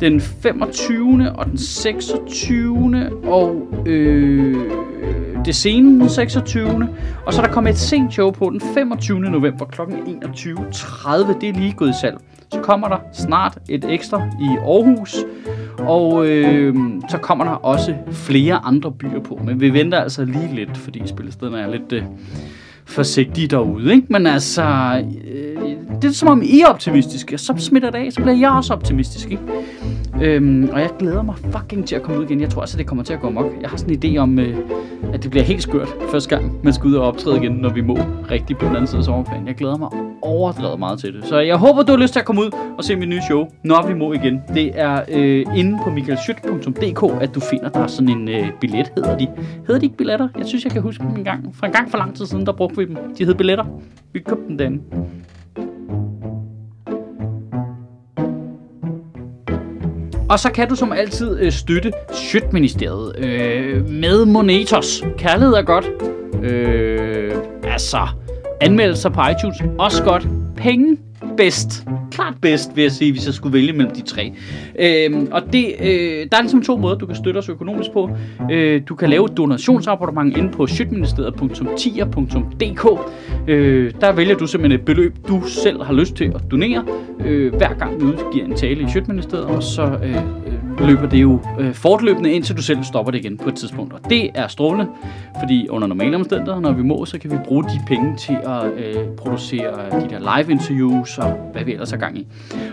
Den 0.03 0.21
25. 0.21 1.33
og 1.35 1.47
den 1.47 1.59
26. 1.59 3.11
og 3.25 3.69
øh, 3.87 4.57
det 5.45 5.55
sene 5.55 6.01
den 6.01 6.09
26. 6.09 6.89
Og 7.27 7.33
så 7.33 7.43
er 7.43 7.47
der 7.47 7.53
kommet 7.53 7.71
et 7.71 7.79
sent 7.79 8.13
show 8.13 8.31
på 8.31 8.51
den 8.51 8.61
25. 8.61 9.21
november 9.21 9.65
kl. 9.65 9.81
21.30. 9.81 11.41
Det 11.41 11.49
er 11.49 11.53
lige 11.53 11.73
gået 11.73 11.91
i 11.91 12.01
salg. 12.01 12.19
Så 12.53 12.61
kommer 12.61 12.89
der 12.89 12.97
snart 13.13 13.59
et 13.69 13.85
ekstra 13.89 14.27
i 14.41 14.49
Aarhus. 14.59 15.17
Og 15.79 16.27
øh, 16.27 16.75
så 17.09 17.19
kommer 17.19 17.45
der 17.45 17.53
også 17.53 17.95
flere 18.13 18.55
andre 18.55 18.93
byer 18.93 19.21
på. 19.21 19.41
Men 19.45 19.61
vi 19.61 19.73
venter 19.73 20.01
altså 20.01 20.25
lige 20.25 20.55
lidt, 20.55 20.77
fordi 20.77 21.03
spillestederne 21.07 21.61
er 21.61 21.71
lidt 21.71 21.93
øh, 21.93 22.03
forsigtige 22.85 23.49
derude. 23.49 23.95
Ikke? 23.95 24.07
Men 24.11 24.27
altså, 24.27 24.63
øh, 25.33 25.52
det 26.03 26.09
er 26.09 26.13
som 26.13 26.29
om 26.29 26.43
I 26.43 26.61
er 26.61 26.67
optimistiske. 26.67 27.39
Så 27.39 27.55
smitter 27.59 27.91
det 27.91 27.99
af, 27.99 28.13
så 28.13 28.23
bliver 28.23 28.37
jeg 28.37 28.51
også 28.51 28.73
optimistisk. 28.73 29.31
Ikke? 29.31 29.43
Øhm, 30.23 30.69
og 30.73 30.81
jeg 30.81 30.91
glæder 30.99 31.23
mig 31.23 31.35
fucking 31.37 31.87
til 31.87 31.97
at 31.97 32.03
komme 32.03 32.21
ud 32.21 32.25
igen. 32.25 32.41
Jeg 32.41 32.51
tror 32.51 32.61
altså, 32.61 32.79
det 32.79 32.87
kommer 32.87 33.05
til 33.05 33.13
at 33.13 33.21
gå 33.21 33.31
mok. 33.31 33.47
Jeg 33.61 33.71
har 33.71 33.77
sådan 33.77 33.95
en 33.95 34.17
idé 34.17 34.19
om, 34.19 34.39
øh, 34.39 34.59
at 35.13 35.23
det 35.23 35.31
bliver 35.31 35.45
helt 35.45 35.63
skørt 35.63 35.89
første 36.11 36.37
gang, 36.37 36.65
man 36.65 36.73
skal 36.73 36.89
ud 36.89 36.95
og 36.95 37.07
optræde 37.07 37.37
igen, 37.37 37.53
når 37.53 37.71
vi 37.71 37.81
må 37.81 37.99
rigtig 38.31 38.57
på 38.57 38.67
den 38.67 38.75
anden 38.75 38.87
side 38.87 38.99
af 38.99 39.05
sommerferien. 39.05 39.47
Jeg 39.47 39.55
glæder 39.55 39.77
mig 39.77 39.89
overdrevet 40.23 40.79
meget 40.79 40.99
til 40.99 41.15
det. 41.15 41.25
Så 41.25 41.39
jeg 41.39 41.57
håber, 41.57 41.83
du 41.83 41.93
har 41.93 41.99
lyst 41.99 42.13
til 42.13 42.21
at 42.21 42.27
komme 42.27 42.41
ud 42.41 42.51
og 42.79 42.85
se 42.85 42.97
mit 42.97 43.09
nye 43.09 43.23
show, 43.29 43.49
når 43.65 43.87
vi 43.87 43.95
må 43.95 44.13
igen. 44.13 44.41
Det 44.55 44.71
er 44.75 45.03
øh, 45.09 45.47
inde 45.57 45.79
på 45.85 45.91
michaelschyt.dk, 45.91 47.23
at 47.23 47.35
du 47.35 47.41
finder 47.41 47.69
der 47.69 47.87
sådan 47.87 48.09
en 48.09 48.29
øh, 48.29 48.47
billet, 48.61 48.93
hedder 48.97 49.19
de. 49.19 49.27
Hedder 49.67 49.79
de 49.81 49.87
ikke 49.87 49.97
billetter? 49.97 50.29
Jeg 50.39 50.47
synes, 50.47 50.65
jeg 50.65 50.73
kan 50.73 50.83
huske 50.83 51.03
dem 51.03 51.17
en 51.17 51.25
gang. 51.25 51.57
For 51.57 51.67
en 51.67 51.73
gang 51.73 51.91
for 51.91 51.99
lang 51.99 52.17
tid 52.17 52.27
siden, 52.27 52.47
der 52.47 52.53
brugte 52.53 52.77
vi 52.77 52.85
dem. 52.85 52.97
De 53.19 53.25
hed 53.25 53.35
billetter. 53.35 53.65
Vi 54.13 54.19
købte 54.19 54.49
dem 54.49 54.59
derinde. 54.59 54.81
Og 60.33 60.39
så 60.39 60.53
kan 60.53 60.69
du 60.69 60.75
som 60.75 60.93
altid 60.93 61.41
øh, 61.41 61.53
støtte 61.53 61.93
Sjøtministeriet 62.15 63.19
øh, 63.19 63.89
med 63.89 64.25
Monetos. 64.25 65.05
Kærlighed 65.19 65.55
er 65.55 65.63
godt. 65.63 65.87
Øh, 66.43 67.35
altså, 67.65 68.09
anmeldelser 68.61 69.09
på 69.09 69.21
iTunes 69.21 69.63
også 69.79 70.05
godt. 70.05 70.29
Penge 70.57 70.97
bedst. 71.37 71.85
Klart 72.11 72.35
bedst, 72.41 72.77
vil 72.77 72.83
jeg 72.83 72.93
sige, 72.93 73.13
hvis 73.13 73.27
jeg 73.27 73.35
skulle 73.35 73.53
vælge 73.53 73.73
mellem 73.73 73.95
de 73.95 74.03
tre. 74.03 74.33
Øhm, 74.79 75.29
og 75.31 75.43
det, 75.53 75.75
øh, 75.81 76.27
der 76.33 76.37
er 76.37 76.41
ligesom 76.41 76.63
to 76.63 76.77
måder, 76.77 76.97
du 76.97 77.07
kan 77.07 77.17
støtte 77.17 77.39
os 77.39 77.49
økonomisk 77.49 77.93
på. 77.93 78.11
Øh, 78.53 78.83
du 78.89 78.95
kan 78.95 79.11
lave 79.11 79.25
et 79.25 79.37
donationsabonnement 79.37 80.37
inde 80.37 80.53
på 80.53 80.67
sjøtministeriet.tier.dk. 80.67 82.87
Øh, 83.49 83.93
der 84.01 84.13
vælger 84.13 84.37
du 84.37 84.47
simpelthen 84.47 84.81
et 84.81 84.87
beløb, 84.87 85.17
du 85.29 85.43
selv 85.47 85.83
har 85.83 85.93
lyst 85.93 86.15
til 86.15 86.25
at 86.25 86.41
donere, 86.51 86.85
øh, 87.25 87.55
hver 87.55 87.75
gang 87.75 88.01
du 88.01 88.07
udgiver 88.07 88.45
en 88.45 88.57
tale 88.57 88.83
i 88.83 88.87
Sjøtministeriet, 88.93 89.47
og 89.47 89.63
så 89.63 89.83
øh, 89.83 90.17
øh, 90.17 90.23
løber 90.87 91.09
det 91.09 91.23
jo 91.23 91.41
øh, 91.61 91.75
fortløbende, 91.75 92.33
indtil 92.33 92.57
du 92.57 92.63
selv 92.63 92.85
stopper 92.85 93.13
det 93.13 93.19
igen 93.19 93.39
på 93.39 93.49
et 93.49 93.55
tidspunkt. 93.55 93.93
Og 93.93 94.01
det 94.11 94.31
er 94.35 94.49
strålende, 94.49 94.87
fordi 95.41 95.69
under 95.69 95.89
normale 95.89 96.17
omstændigheder, 96.17 96.61
når 96.61 96.73
vi 96.73 96.83
må, 96.83 97.05
så 97.05 97.19
kan 97.19 97.31
vi 97.31 97.37
bruge 97.45 97.65
de 97.65 97.81
penge 97.87 98.17
til 98.17 98.37
at 98.45 98.65
øh, 98.77 98.95
producere 99.17 100.01
de 100.01 100.07
der 100.11 100.39
live 100.39 100.53
interviews 100.53 101.12
og 101.19 101.51
hvad 101.53 101.65
vi 101.65 101.73
ellers 101.73 101.91
har 101.91 101.99
gang 101.99 102.19
i. 102.19 102.27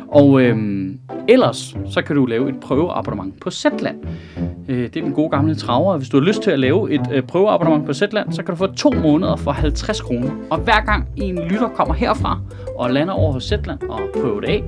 Og 0.07 0.41
øhm, 0.41 0.99
ellers, 1.27 1.75
så 1.89 2.01
kan 2.01 2.15
du 2.15 2.25
lave 2.25 2.49
et 2.49 2.59
prøveabonnement 2.59 3.39
på 3.41 3.51
Zetland. 3.51 3.97
Øh, 4.67 4.77
det 4.77 4.97
er 4.97 5.01
den 5.01 5.13
gode 5.13 5.29
gamle 5.29 5.55
traver. 5.55 5.97
Hvis 5.97 6.09
du 6.09 6.19
har 6.19 6.27
lyst 6.27 6.41
til 6.41 6.51
at 6.51 6.59
lave 6.59 6.91
et 6.91 7.01
øh, 7.13 7.23
prøveabonnement 7.23 7.85
på 7.85 7.93
Zetland, 7.93 8.31
så 8.31 8.43
kan 8.43 8.53
du 8.53 8.57
få 8.57 8.67
to 8.67 8.91
måneder 8.91 9.35
for 9.35 9.51
50 9.51 10.01
kroner. 10.01 10.31
Og 10.49 10.57
hver 10.57 10.85
gang 10.85 11.07
en 11.17 11.39
lytter 11.39 11.67
kommer 11.67 11.93
herfra 11.93 12.39
og 12.77 12.89
lander 12.89 13.13
over 13.13 13.31
hos 13.31 13.43
Zetland 13.43 13.81
og 13.89 13.99
prøver 14.21 14.39
det 14.39 14.47
af, 14.47 14.63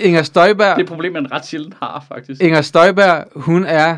Inger 0.00 0.22
Støjberg, 0.22 0.66
Det 0.76 0.80
er 0.80 0.84
et 0.84 0.88
problem, 0.88 1.12
man 1.12 1.32
ret 1.32 1.46
sjældent 1.46 1.74
har, 1.82 2.04
faktisk. 2.08 2.42
Inger 2.42 2.62
Støjberg, 2.62 3.24
hun 3.36 3.64
er 3.64 3.96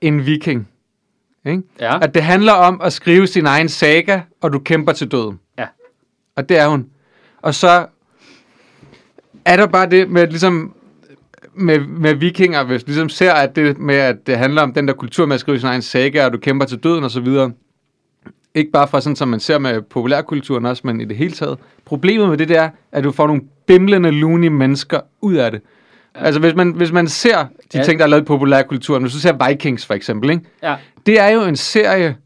en 0.00 0.26
viking. 0.26 0.68
Ikke? 1.46 1.62
Ja. 1.80 1.98
At 2.02 2.14
det 2.14 2.22
handler 2.22 2.52
om 2.52 2.80
at 2.84 2.92
skrive 2.92 3.26
sin 3.26 3.46
egen 3.46 3.68
saga, 3.68 4.20
og 4.40 4.52
du 4.52 4.58
kæmper 4.58 4.92
til 4.92 5.10
døden. 5.10 5.40
Ja. 5.58 5.66
Og 6.36 6.48
det 6.48 6.58
er 6.58 6.68
hun. 6.68 6.86
Og 7.42 7.54
så 7.54 7.86
er 9.44 9.56
der 9.56 9.66
bare 9.66 9.90
det 9.90 10.10
med 10.10 10.26
ligesom 10.26 10.74
med, 11.54 11.78
med 11.78 12.14
vikinger, 12.14 12.64
hvis 12.64 12.82
du 12.82 12.86
ligesom 12.86 13.08
ser, 13.08 13.32
at 13.32 13.56
det 13.56 13.78
med, 13.78 13.94
at 13.94 14.26
det 14.26 14.38
handler 14.38 14.62
om 14.62 14.72
den 14.72 14.88
der 14.88 14.94
kultur 14.94 15.26
med 15.26 15.34
at 15.34 15.40
skrive 15.40 15.58
sin 15.58 15.68
egen 15.68 15.82
saga, 15.82 16.24
og 16.24 16.32
du 16.32 16.38
kæmper 16.38 16.66
til 16.66 16.78
døden 16.78 17.04
og 17.04 17.10
så 17.10 17.20
videre. 17.20 17.52
Ikke 18.54 18.70
bare 18.70 18.88
fra 18.88 19.00
sådan, 19.00 19.16
som 19.16 19.28
man 19.28 19.40
ser 19.40 19.58
med 19.58 19.82
populærkulturen 19.82 20.66
også, 20.66 20.82
men 20.84 21.00
i 21.00 21.04
det 21.04 21.16
hele 21.16 21.32
taget. 21.32 21.58
Problemet 21.84 22.28
med 22.28 22.38
det 22.38 22.48
der, 22.48 22.62
er, 22.62 22.70
at 22.92 23.04
du 23.04 23.12
får 23.12 23.26
nogle 23.26 23.42
bimlende, 23.66 24.10
loony 24.10 24.46
mennesker 24.46 25.00
ud 25.20 25.34
af 25.34 25.50
det. 25.50 25.60
Ja. 26.16 26.24
Altså 26.24 26.40
hvis 26.40 26.54
man, 26.54 26.70
hvis 26.70 26.92
man 26.92 27.08
ser 27.08 27.46
de 27.72 27.78
ja. 27.78 27.84
ting, 27.84 27.98
der 27.98 28.04
er 28.04 28.08
lavet 28.08 28.22
i 28.22 28.24
populærkulturen, 28.24 29.02
hvis 29.02 29.12
du 29.12 29.18
ser 29.18 29.48
Vikings 29.48 29.86
for 29.86 29.94
eksempel, 29.94 30.30
ikke? 30.30 30.42
ja. 30.62 30.76
det 31.06 31.20
er 31.20 31.28
jo 31.28 31.42
en 31.42 31.56
serie, 31.56 32.16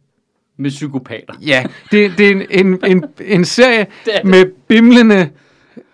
Med 0.63 0.71
psykopater. 0.71 1.35
Ja, 1.47 1.65
det, 1.91 2.13
det 2.19 2.27
er 2.27 2.31
en, 2.31 2.43
en, 2.51 2.79
en, 2.87 3.05
en 3.25 3.45
serie 3.45 3.79
Det 4.05 4.13
det. 4.23 4.25
med 4.31 4.45
bimlende 4.69 5.29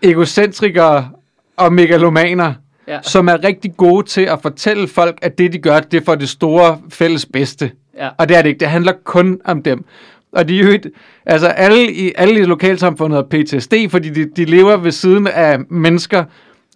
egocentrikere 0.03 1.09
og 1.57 1.73
megalomaner, 1.73 2.53
Ja. 2.89 2.99
som 3.03 3.29
er 3.29 3.45
rigtig 3.45 3.77
gode 3.77 4.07
til 4.07 4.21
at 4.21 4.39
fortælle 4.43 4.89
folk, 4.89 5.19
at 5.23 5.39
det, 5.39 5.53
de 5.53 5.59
gør, 5.59 5.81
det 5.81 6.01
er 6.01 6.05
for 6.05 6.15
det 6.15 6.29
store 6.29 6.79
fælles 6.91 7.27
bedste. 7.27 7.71
Ja. 7.99 8.09
Og 8.19 8.29
det 8.29 8.37
er 8.37 8.43
det 8.43 8.49
ikke. 8.49 8.61
Det 8.61 8.69
handler 8.69 8.93
kun 9.05 9.41
om 9.45 9.63
dem. 9.63 9.85
Og 10.33 10.49
de 10.49 10.59
er 10.61 10.65
jo 10.65 10.71
et, 10.71 10.87
altså 11.27 11.47
alle 11.47 11.93
i, 11.93 12.13
alle 12.17 12.41
i 12.41 12.45
lokalsamfundet 12.45 13.17
har 13.17 13.43
PTSD, 13.45 13.75
fordi 13.91 14.09
de, 14.11 14.31
de 14.37 14.45
lever 14.45 14.77
ved 14.77 14.93
siden 14.93 15.27
af 15.27 15.59
mennesker, 15.71 16.25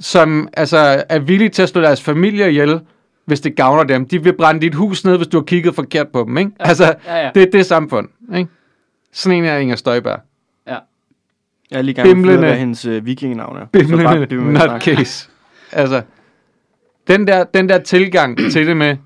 som 0.01 0.49
altså, 0.53 1.05
er 1.09 1.19
villige 1.19 1.49
til 1.49 1.63
at 1.63 1.69
slå 1.69 1.81
deres 1.83 2.03
familie 2.03 2.49
ihjel, 2.51 2.81
hvis 3.25 3.41
det 3.41 3.57
gavner 3.57 3.85
dem. 3.85 4.09
De 4.09 4.23
vil 4.25 4.33
brænde 4.37 4.61
dit 4.61 4.75
hus 4.75 5.05
ned, 5.05 5.17
hvis 5.17 5.27
du 5.29 5.37
har 5.39 5.45
kigget 5.45 5.75
forkert 5.75 6.09
på 6.09 6.25
dem. 6.25 6.39
Ikke? 6.39 6.51
Ja. 6.61 6.65
Altså, 6.69 6.95
Ja, 7.07 7.17
ja. 7.17 7.31
det 7.35 7.43
er 7.43 7.51
det 7.51 7.67
samfund. 7.67 8.09
Ikke? 8.37 8.51
Sådan 9.13 9.39
en 9.39 9.45
er 9.45 9.57
Inger 9.57 9.77
Støjberg. 9.77 10.21
Ja. 10.67 10.77
Jeg 11.71 11.79
er 11.79 11.83
lige 11.83 11.95
gang 11.95 12.21
med 12.21 12.39
hvad 12.39 12.57
hendes 12.57 12.87
uh, 12.87 13.07
vikingenavn 13.07 13.57
er. 13.57 13.67
Bimlende 13.67 14.37
nutcase. 14.37 15.29
altså, 15.73 16.03
den 17.09 17.27
der, 17.27 17.45
den 17.45 17.69
der 17.69 17.79
tilgang 17.79 18.39
til 18.53 18.67
det 18.67 18.77
med, 18.77 18.97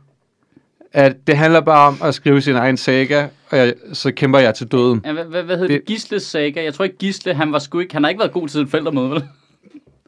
at 0.92 1.16
det 1.26 1.36
handler 1.36 1.60
bare 1.60 1.88
om 1.88 1.96
at 2.04 2.14
skrive 2.14 2.40
sin 2.40 2.56
egen 2.56 2.76
saga, 2.76 3.26
og 3.50 3.58
jeg, 3.58 3.74
så 3.92 4.12
kæmper 4.12 4.38
jeg 4.38 4.54
til 4.54 4.66
døden. 4.66 5.02
Ja, 5.04 5.12
hvad, 5.12 5.24
hvad, 5.24 5.42
hvad 5.42 5.56
hedder 5.58 5.74
det? 5.74 5.84
Gisles 5.86 6.22
saga. 6.22 6.64
Jeg 6.64 6.74
tror 6.74 6.84
ikke 6.84 6.96
Gisle, 6.96 7.34
han 7.34 7.52
var 7.52 7.58
sgu 7.58 7.78
ikke, 7.78 7.94
han 7.94 8.02
har 8.02 8.08
ikke 8.10 8.18
været 8.18 8.32
god 8.32 8.48
til 8.48 8.60
et 8.60 8.68
forældremøde, 8.68 9.10
vel? 9.10 9.22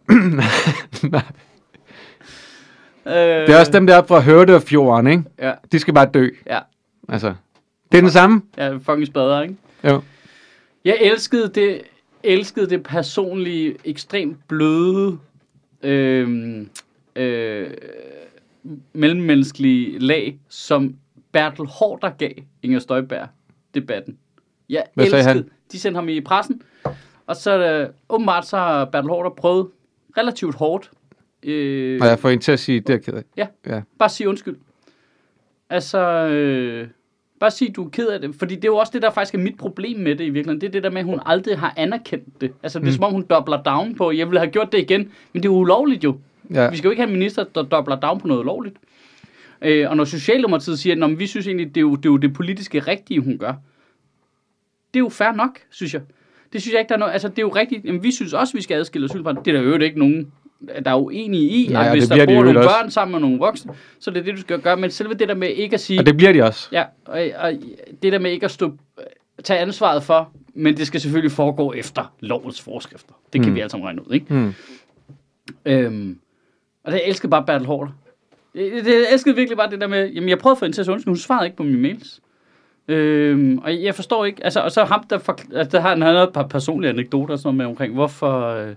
Nej. 1.13 1.23
Øh, 3.09 3.15
Det 3.15 3.51
er 3.55 3.59
også 3.61 3.73
dem 3.73 3.87
der 3.87 4.03
fra 4.03 4.21
Hørdefjorden, 4.21 5.07
ikke? 5.07 5.25
Ja, 5.39 5.53
De 5.73 5.79
skal 5.79 5.95
bare 5.95 6.11
dø. 6.15 6.29
ja. 6.47 6.59
Altså, 7.09 7.35
det 7.93 7.99
er 7.99 8.03
den 8.03 8.11
samme. 8.11 8.43
Ja, 8.57 8.73
fucking 8.77 9.07
spader, 9.07 9.43
ikke? 9.43 9.57
Jo. 9.85 10.03
Jeg 10.85 10.97
elskede 11.01 11.49
det, 11.49 11.83
elskede 12.23 12.71
det 12.71 12.83
personlige, 12.83 13.77
ekstremt 13.85 14.37
bløde, 14.49 15.19
øh, 15.83 16.61
øh, 17.17 17.71
mellemmenneskelige 18.93 19.99
lag, 19.99 20.39
som 20.49 20.95
Bertel 21.33 21.67
Hårder 21.67 22.11
gav 22.11 22.31
Inger 22.63 22.79
Støjberg 22.79 23.29
debatten. 23.75 24.19
Jeg 24.69 24.85
Hvad 24.95 25.05
elskede, 25.05 25.23
han? 25.23 25.49
de 25.73 25.79
sendte 25.81 25.99
ham 25.99 26.09
i 26.09 26.21
pressen, 26.21 26.63
og 27.27 27.37
så 27.37 27.59
øh, 27.59 27.89
åbenbart 28.09 28.47
så 28.47 28.57
har 28.57 28.85
Bertel 28.85 29.11
Hårder 29.11 29.31
prøvet 29.31 29.69
relativt 30.19 30.55
hårdt. 30.55 30.91
Øh, 31.43 31.99
Og 32.03 32.07
jeg 32.07 32.19
får 32.19 32.29
en 32.29 32.39
til 32.41 32.53
at 32.53 32.61
sige, 32.61 32.81
det 32.81 32.95
er 32.95 32.99
ked 32.99 33.13
af. 33.15 33.23
Ja. 33.37 33.47
ja. 33.67 33.83
Bare 33.99 34.09
sige 34.09 34.29
undskyld. 34.29 34.57
Altså, 35.71 35.99
øh, 36.29 36.89
Bare 37.41 37.51
sig, 37.51 37.77
du 37.77 37.85
er 37.85 37.89
ked 37.91 38.07
af 38.09 38.21
det. 38.21 38.35
Fordi 38.35 38.55
det 38.55 38.65
er 38.65 38.69
jo 38.69 38.77
også 38.77 38.91
det, 38.95 39.03
der 39.03 39.11
faktisk 39.11 39.35
er 39.35 39.39
mit 39.39 39.57
problem 39.59 39.99
med 40.01 40.17
det 40.17 40.25
i 40.25 40.31
virkeligheden. 40.31 40.61
Det 40.61 40.67
er 40.67 40.71
det 40.71 40.83
der 40.83 40.91
med, 40.91 40.99
at 41.01 41.05
hun 41.05 41.21
aldrig 41.27 41.59
har 41.59 41.75
anerkendt 41.77 42.41
det. 42.41 42.53
Altså, 42.63 42.79
det 42.79 42.85
er 42.87 42.91
Mm. 42.91 42.95
som 42.95 43.05
om, 43.05 43.13
hun 43.13 43.23
dobler 43.31 43.63
down 43.63 43.95
på, 43.95 44.11
jeg 44.11 44.27
ville 44.27 44.39
have 44.41 44.51
gjort 44.51 44.73
det 44.73 44.79
igen. 44.79 45.01
Men 45.33 45.43
det 45.43 45.49
er 45.49 45.53
jo 45.53 45.59
ulovligt 45.59 46.05
jo. 46.05 46.19
Ja. 46.55 46.71
Vi 46.71 46.77
skal 46.77 46.89
jo 46.89 46.91
ikke 46.91 47.03
have 47.03 47.13
en 47.13 47.19
minister, 47.19 47.45
der 47.55 47.63
dobler 47.63 47.97
down 48.01 48.21
på 48.21 48.27
noget 48.29 48.41
ulovligt. 48.41 48.77
Øh, 49.63 49.91
og 49.91 49.97
når 49.97 50.05
Socialdemokratiet 50.05 50.79
siger, 50.79 51.05
at 51.07 51.19
vi 51.19 51.27
synes 51.27 51.47
egentlig, 51.47 51.67
det 51.69 51.77
er, 51.77 51.81
jo, 51.81 51.91
det 51.97 52.07
er 52.07 52.11
jo 52.11 52.17
det 52.17 52.35
politiske 52.35 52.79
rigtige, 52.81 53.21
hun 53.21 53.39
gør. 53.39 53.53
Det 54.95 55.01
er 55.01 55.05
jo 55.05 55.09
fair 55.09 55.33
nok, 55.33 55.59
synes 55.71 55.95
jeg. 55.95 56.03
Det 56.53 56.63
synes 56.63 56.73
jeg 56.73 56.81
ikke, 56.81 56.89
der 56.89 56.95
er 56.95 56.99
noget... 56.99 57.13
Altså, 57.13 57.29
det 57.29 57.39
er 57.39 57.43
jo 57.43 57.49
rigtigt. 57.49 57.85
Jamen, 57.85 58.03
vi 58.03 58.13
synes 58.13 58.33
også, 58.33 58.55
vi 58.55 58.63
skal 58.63 58.75
adskille 58.75 59.05
asylbørn. 59.05 59.37
Det 59.37 59.49
er 59.49 59.53
der 59.53 59.61
jo 59.69 59.79
ikke 59.79 59.99
nogen, 59.99 60.33
der 60.85 60.91
er 60.91 60.95
uenige 61.03 61.49
i, 61.49 61.69
Nej, 61.73 61.85
at 61.87 61.93
hvis 61.93 62.09
det 62.09 62.11
der 62.19 62.27
de 62.27 62.27
bor 62.27 62.35
jo 62.35 62.43
nogle 62.43 62.59
også. 62.59 62.69
børn 62.69 62.91
sammen 62.91 63.13
med 63.13 63.21
nogle 63.21 63.39
voksne, 63.39 63.73
så 64.01 64.11
er 64.11 64.13
det 64.15 64.27
det, 64.27 64.35
du 64.37 64.41
skal 64.41 64.61
gøre. 64.61 64.77
Men 64.77 64.91
selve 64.91 65.15
det 65.15 65.29
der 65.29 65.35
med 65.35 65.49
ikke 65.49 65.75
at 65.75 65.81
sige... 65.81 66.01
Og 66.01 66.07
det 66.07 66.17
bliver 66.17 66.33
de 66.33 66.43
også. 66.43 66.69
Ja, 66.73 66.85
og, 67.05 67.21
og 67.39 67.53
det 68.03 68.13
der 68.13 68.19
med 68.19 68.31
ikke 68.31 68.45
at 68.45 68.51
stå, 68.51 68.73
tage 69.45 69.61
ansvaret 69.61 70.03
for, 70.03 70.31
men 70.55 70.77
det 70.77 70.87
skal 70.87 71.01
selvfølgelig 71.01 71.33
foregå 71.33 71.73
efter 71.73 72.13
lovens 72.21 72.61
forskrifter. 72.61 73.13
Det 73.33 73.41
kan 73.41 73.51
Mm. 73.51 73.55
vi 73.55 73.61
alle 73.61 73.71
sammen 73.71 73.87
regne 73.87 74.09
ud, 74.09 74.15
ikke? 74.15 74.35
Mm. 74.35 74.55
Øhm, 75.67 76.19
og 76.85 76.93
det 76.93 76.99
jeg 76.99 77.09
elskede 77.09 77.31
bare 77.31 77.45
Bertel 77.47 77.67
Hård. 77.67 77.91
Det, 78.55 78.73
det, 78.85 78.87
jeg 78.93 79.07
elskede 79.13 79.37
virkelig 79.37 79.57
bare 79.57 79.71
det 79.71 79.81
der 79.81 79.87
med, 79.87 80.11
jamen 80.11 80.29
jeg 80.29 80.39
prøvede 80.39 80.55
at 80.55 80.59
få 80.59 80.65
hende 80.65 80.77
til 80.77 80.83
at 80.83 80.89
undskyld, 80.89 81.11
hun 81.11 81.17
svarede 81.17 81.47
ikke 81.47 81.57
på 81.57 81.63
mine 81.63 81.79
mails. 81.79 82.21
Øhm, 82.89 83.59
og 83.59 83.83
jeg 83.83 83.95
forstår 83.95 84.25
ikke, 84.25 84.45
altså, 84.45 84.61
og 84.61 84.73
så 84.73 84.85
ham, 84.85 85.05
der, 85.11 85.19
for, 85.19 85.39
altså, 85.55 85.77
der 85.77 85.81
har 85.83 85.89
han 85.89 86.03
havde 86.03 86.23
et 86.23 86.33
par 86.33 86.47
personlige 86.47 86.91
anekdoter 86.91 87.37
sådan 87.37 87.47
noget 87.47 87.57
med 87.57 87.67
omkring, 87.67 87.95
hvorfor, 87.95 88.47
øh, 88.47 88.75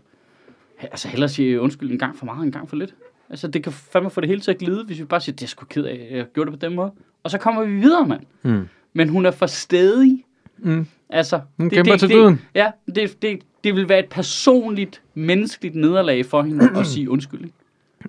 altså 0.82 1.08
hellere 1.08 1.30
sige 1.30 1.62
undskyld 1.62 1.92
en 1.92 2.00
gang 2.00 2.18
for 2.18 2.26
meget, 2.26 2.44
en 2.46 2.52
gang 2.52 2.70
for 2.70 2.76
lidt. 2.76 2.96
Altså 3.30 3.48
det 3.48 3.64
kan 3.64 3.72
fandme 3.72 4.10
få 4.10 4.22
det 4.22 4.30
hele 4.30 4.42
til 4.42 4.52
at 4.52 4.58
glide, 4.58 4.84
hvis 4.86 5.00
vi 5.00 5.04
bare 5.04 5.22
siger, 5.22 5.36
det 5.36 5.44
er 5.44 5.48
sgu 5.48 5.66
ked 5.66 5.84
af, 5.84 6.08
jeg 6.12 6.26
gjorde 6.34 6.52
det 6.52 6.60
på 6.60 6.66
den 6.66 6.76
måde. 6.76 6.92
Og 7.24 7.32
så 7.32 7.38
kommer 7.38 7.64
vi 7.64 7.76
videre, 7.76 8.08
mand. 8.08 8.22
Mm. 8.44 8.68
Men 8.94 9.10
hun 9.10 9.26
er 9.26 9.32
for 9.32 9.46
stedig. 9.46 10.26
Mm. 10.58 10.88
Altså, 11.10 11.40
Hun 11.58 11.70
kæmper 11.70 11.98
til 11.98 12.10
døden. 12.10 12.34
Det, 12.34 12.42
ja, 12.56 12.72
det, 12.96 13.22
det, 13.22 13.40
det 13.64 13.76
vil 13.76 13.90
være 13.90 14.00
et 14.00 14.10
personligt, 14.10 15.02
menneskeligt 15.14 15.76
nederlag 15.76 16.26
for 16.26 16.42
hende 16.42 16.70
at 16.80 16.88
sige 16.88 17.10
undskyld. 17.10 17.42
ikke? 17.42 17.56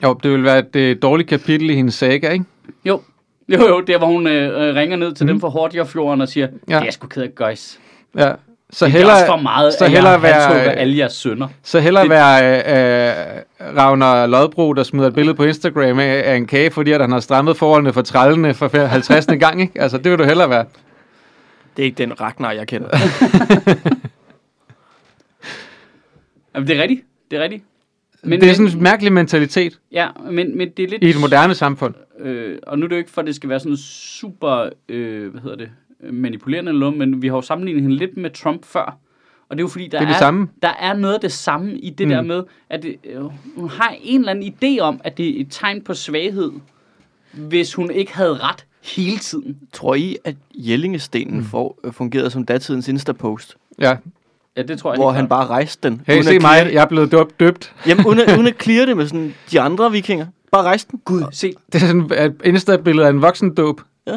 Jo, 0.02 0.18
det 0.22 0.30
vil 0.30 0.44
være 0.44 0.58
et 0.58 0.76
øh, 0.76 0.96
dårligt 1.02 1.28
kapitel 1.28 1.70
i 1.70 1.74
hendes 1.74 1.94
saga, 1.94 2.30
ikke? 2.30 2.44
Jo, 2.84 3.00
jo, 3.48 3.68
jo, 3.68 3.80
der 3.80 3.98
hvor 3.98 4.06
hun 4.06 4.26
øh, 4.26 4.68
øh, 4.68 4.74
ringer 4.74 4.96
ned 4.96 5.12
til 5.12 5.24
mm. 5.26 5.28
dem 5.28 5.40
fra 5.40 5.48
Hordjærfjorden 5.48 6.20
og 6.20 6.28
siger. 6.28 6.48
Ja. 6.68 6.80
det 6.80 6.86
er 6.86 6.90
sgu 6.90 7.06
ked 7.06 7.22
af, 7.22 7.34
guys. 7.34 7.80
Ja. 8.16 8.32
Så 8.74 8.84
Det 8.84 8.92
er 8.94 8.96
hellere, 8.98 9.14
også 9.16 9.26
for 9.26 9.36
meget, 9.36 9.72
så 9.74 9.84
jeg 9.84 10.02
være- 10.22 10.72
alle 10.74 10.98
jeres 10.98 11.12
sønner. 11.12 11.48
så 11.62 11.80
hellere 11.80 12.02
det- 12.02 12.10
være 12.10 12.44
øh, 12.44 13.68
øh, 13.70 13.76
Ravner 13.76 14.26
Lodbro, 14.26 14.72
der 14.72 14.82
smider 14.82 15.06
et 15.08 15.14
billede 15.14 15.34
på 15.34 15.44
Instagram 15.44 15.98
af, 15.98 16.22
af 16.24 16.36
en 16.36 16.46
kage, 16.46 16.70
fordi 16.70 16.92
at 16.92 17.00
han 17.00 17.12
har 17.12 17.20
strammet 17.20 17.56
forholdene 17.56 17.92
for 17.92 18.02
trallene 18.02 18.54
for 18.54 18.86
50. 18.86 19.26
gang, 19.40 19.60
ikke? 19.60 19.80
Altså, 19.80 19.98
det 19.98 20.10
vil 20.10 20.18
du 20.18 20.24
hellere 20.24 20.50
være. 20.50 20.64
Det 21.76 21.82
er 21.82 21.86
ikke 21.86 21.98
den 21.98 22.20
Ragnar, 22.20 22.52
jeg 22.52 22.66
kender. 22.68 22.88
Jamen, 26.54 26.68
det 26.68 26.76
er 26.78 26.82
rigtigt. 26.82 27.02
Det 27.30 27.38
er 27.38 27.42
rigtigt. 27.42 27.64
Men, 28.24 28.40
det 28.40 28.50
er 28.50 28.54
sådan 28.54 28.72
en 28.72 28.82
mærkelig 28.82 29.12
mentalitet 29.12 29.78
Ja, 29.92 30.08
men, 30.30 30.58
men 30.58 30.68
det 30.76 30.82
er 30.84 30.88
lidt... 30.88 31.04
i 31.04 31.10
et 31.10 31.20
moderne 31.20 31.54
samfund. 31.54 31.94
Øh, 32.20 32.58
og 32.66 32.78
nu 32.78 32.84
er 32.84 32.88
det 32.88 32.96
jo 32.96 32.98
ikke 32.98 33.10
for, 33.10 33.20
at 33.20 33.26
det 33.26 33.34
skal 33.34 33.48
være 33.48 33.60
sådan 33.60 33.76
super, 33.76 34.68
øh, 34.88 35.30
hvad 35.30 35.40
hedder 35.42 35.56
det, 35.56 35.70
manipulerende 36.10 36.68
eller 36.70 36.80
noget, 36.80 36.96
men 36.98 37.22
vi 37.22 37.28
har 37.28 37.34
jo 37.34 37.42
sammenlignet 37.42 37.82
hende 37.82 37.96
lidt 37.96 38.16
med 38.16 38.30
Trump 38.30 38.64
før. 38.64 38.96
Og 39.48 39.56
det 39.56 39.62
er 39.62 39.64
jo 39.64 39.68
fordi, 39.68 39.88
der, 39.88 39.98
Det 39.98 40.04
er 40.06 40.10
det 40.10 40.18
samme. 40.18 40.48
der 40.62 40.68
er 40.80 40.94
noget 40.94 41.14
af 41.14 41.20
det 41.20 41.32
samme 41.32 41.78
i 41.78 41.90
det 41.90 42.06
mm. 42.06 42.10
Der 42.12 42.22
med, 42.22 42.42
at 42.70 42.82
det, 42.82 42.96
øh, 43.04 43.20
hun 43.56 43.68
har 43.68 43.94
en 44.02 44.18
eller 44.20 44.30
anden 44.32 44.54
idé 44.62 44.80
om, 44.80 45.00
at 45.04 45.16
det 45.18 45.36
er 45.36 45.40
et 45.40 45.46
tegn 45.50 45.82
på 45.82 45.94
svaghed, 45.94 46.50
hvis 47.32 47.74
hun 47.74 47.90
ikke 47.90 48.14
havde 48.16 48.34
ret 48.34 48.66
hele 48.82 49.18
tiden. 49.18 49.56
Tror 49.72 49.94
I, 49.94 50.16
at 50.24 50.36
Jellingestenen 50.54 51.36
mm. 51.36 51.44
får, 51.44 51.78
øh, 51.84 51.92
fungerede 51.92 52.30
som 52.30 52.44
datidens 52.44 52.88
Instapost? 52.88 53.56
Ja. 53.78 53.96
Ja, 54.56 54.62
det 54.62 54.78
tror 54.78 54.92
jeg 54.92 54.98
Hvor 54.98 55.10
han 55.10 55.28
bare 55.28 55.46
rejste 55.46 55.88
den. 55.88 56.02
Hey, 56.06 56.22
se 56.22 56.38
mig, 56.38 56.70
jeg 56.72 56.82
er 56.82 56.86
blevet 56.86 57.12
døbt. 57.12 57.40
døbt. 57.40 57.74
Jamen, 57.86 58.06
uden, 58.06 58.18
at- 58.18 58.34
uden 58.38 58.46
at 58.46 58.62
clear 58.62 58.86
det 58.86 58.96
med 58.96 59.06
sådan 59.06 59.34
de 59.50 59.60
andre 59.60 59.92
vikinger. 59.92 60.26
Bare 60.52 60.62
rejste 60.62 60.90
den. 60.90 61.00
Gud, 61.04 61.22
se. 61.32 61.52
Det 61.72 61.82
er 61.82 61.86
sådan 61.86 62.10
et 62.12 62.42
Insta-billede 62.44 63.06
af 63.06 63.10
en 63.10 63.22
voksen 63.22 63.54
dåb. 63.54 63.80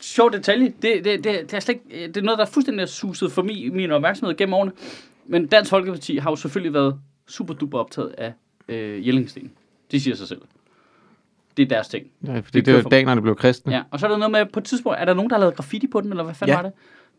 Sjov 0.00 0.32
detalje. 0.32 0.72
Det, 0.82 1.04
det, 1.04 1.04
det, 1.04 1.24
det, 1.24 1.54
er 1.54 1.60
slet 1.60 1.74
ikke, 1.90 2.06
det 2.06 2.16
er 2.16 2.22
noget, 2.22 2.38
der 2.38 2.44
er 2.44 2.50
fuldstændig 2.50 2.88
suset 2.88 3.32
for 3.32 3.42
min, 3.42 3.76
min 3.76 3.90
opmærksomhed 3.90 4.36
gennem 4.36 4.54
årene. 4.54 4.72
Men 5.26 5.46
Dansk 5.46 5.70
Folkeparti 5.70 6.16
har 6.16 6.30
jo 6.30 6.36
selvfølgelig 6.36 6.74
været 6.74 7.00
super 7.28 7.54
duper 7.54 7.78
optaget 7.78 8.14
af 8.18 8.32
øh, 8.68 9.06
Jellingsten. 9.06 9.50
De 9.90 10.00
siger 10.00 10.16
sig 10.16 10.28
selv. 10.28 10.40
Det 11.56 11.62
er 11.62 11.66
deres 11.66 11.88
ting. 11.88 12.06
Ja, 12.26 12.36
fordi 12.40 12.58
Det 12.58 12.66
det, 12.66 12.74
for- 12.74 12.82
var 12.82 12.90
danerne 12.90 13.22
blev 13.22 13.36
kristne. 13.36 13.72
Ja. 13.74 13.82
Og 13.90 14.00
så 14.00 14.06
er 14.06 14.10
der 14.10 14.18
noget 14.18 14.30
med, 14.32 14.46
på 14.52 14.60
et 14.60 14.64
tidspunkt, 14.64 14.98
er 15.00 15.04
der 15.04 15.14
nogen, 15.14 15.30
der 15.30 15.36
har 15.36 15.40
lavet 15.40 15.54
graffiti 15.56 15.86
på 15.86 16.00
den, 16.00 16.10
eller 16.10 16.24
hvad 16.24 16.34
fanden 16.34 16.52
Ja. 16.52 16.56
var 16.56 16.62
det? 16.62 16.72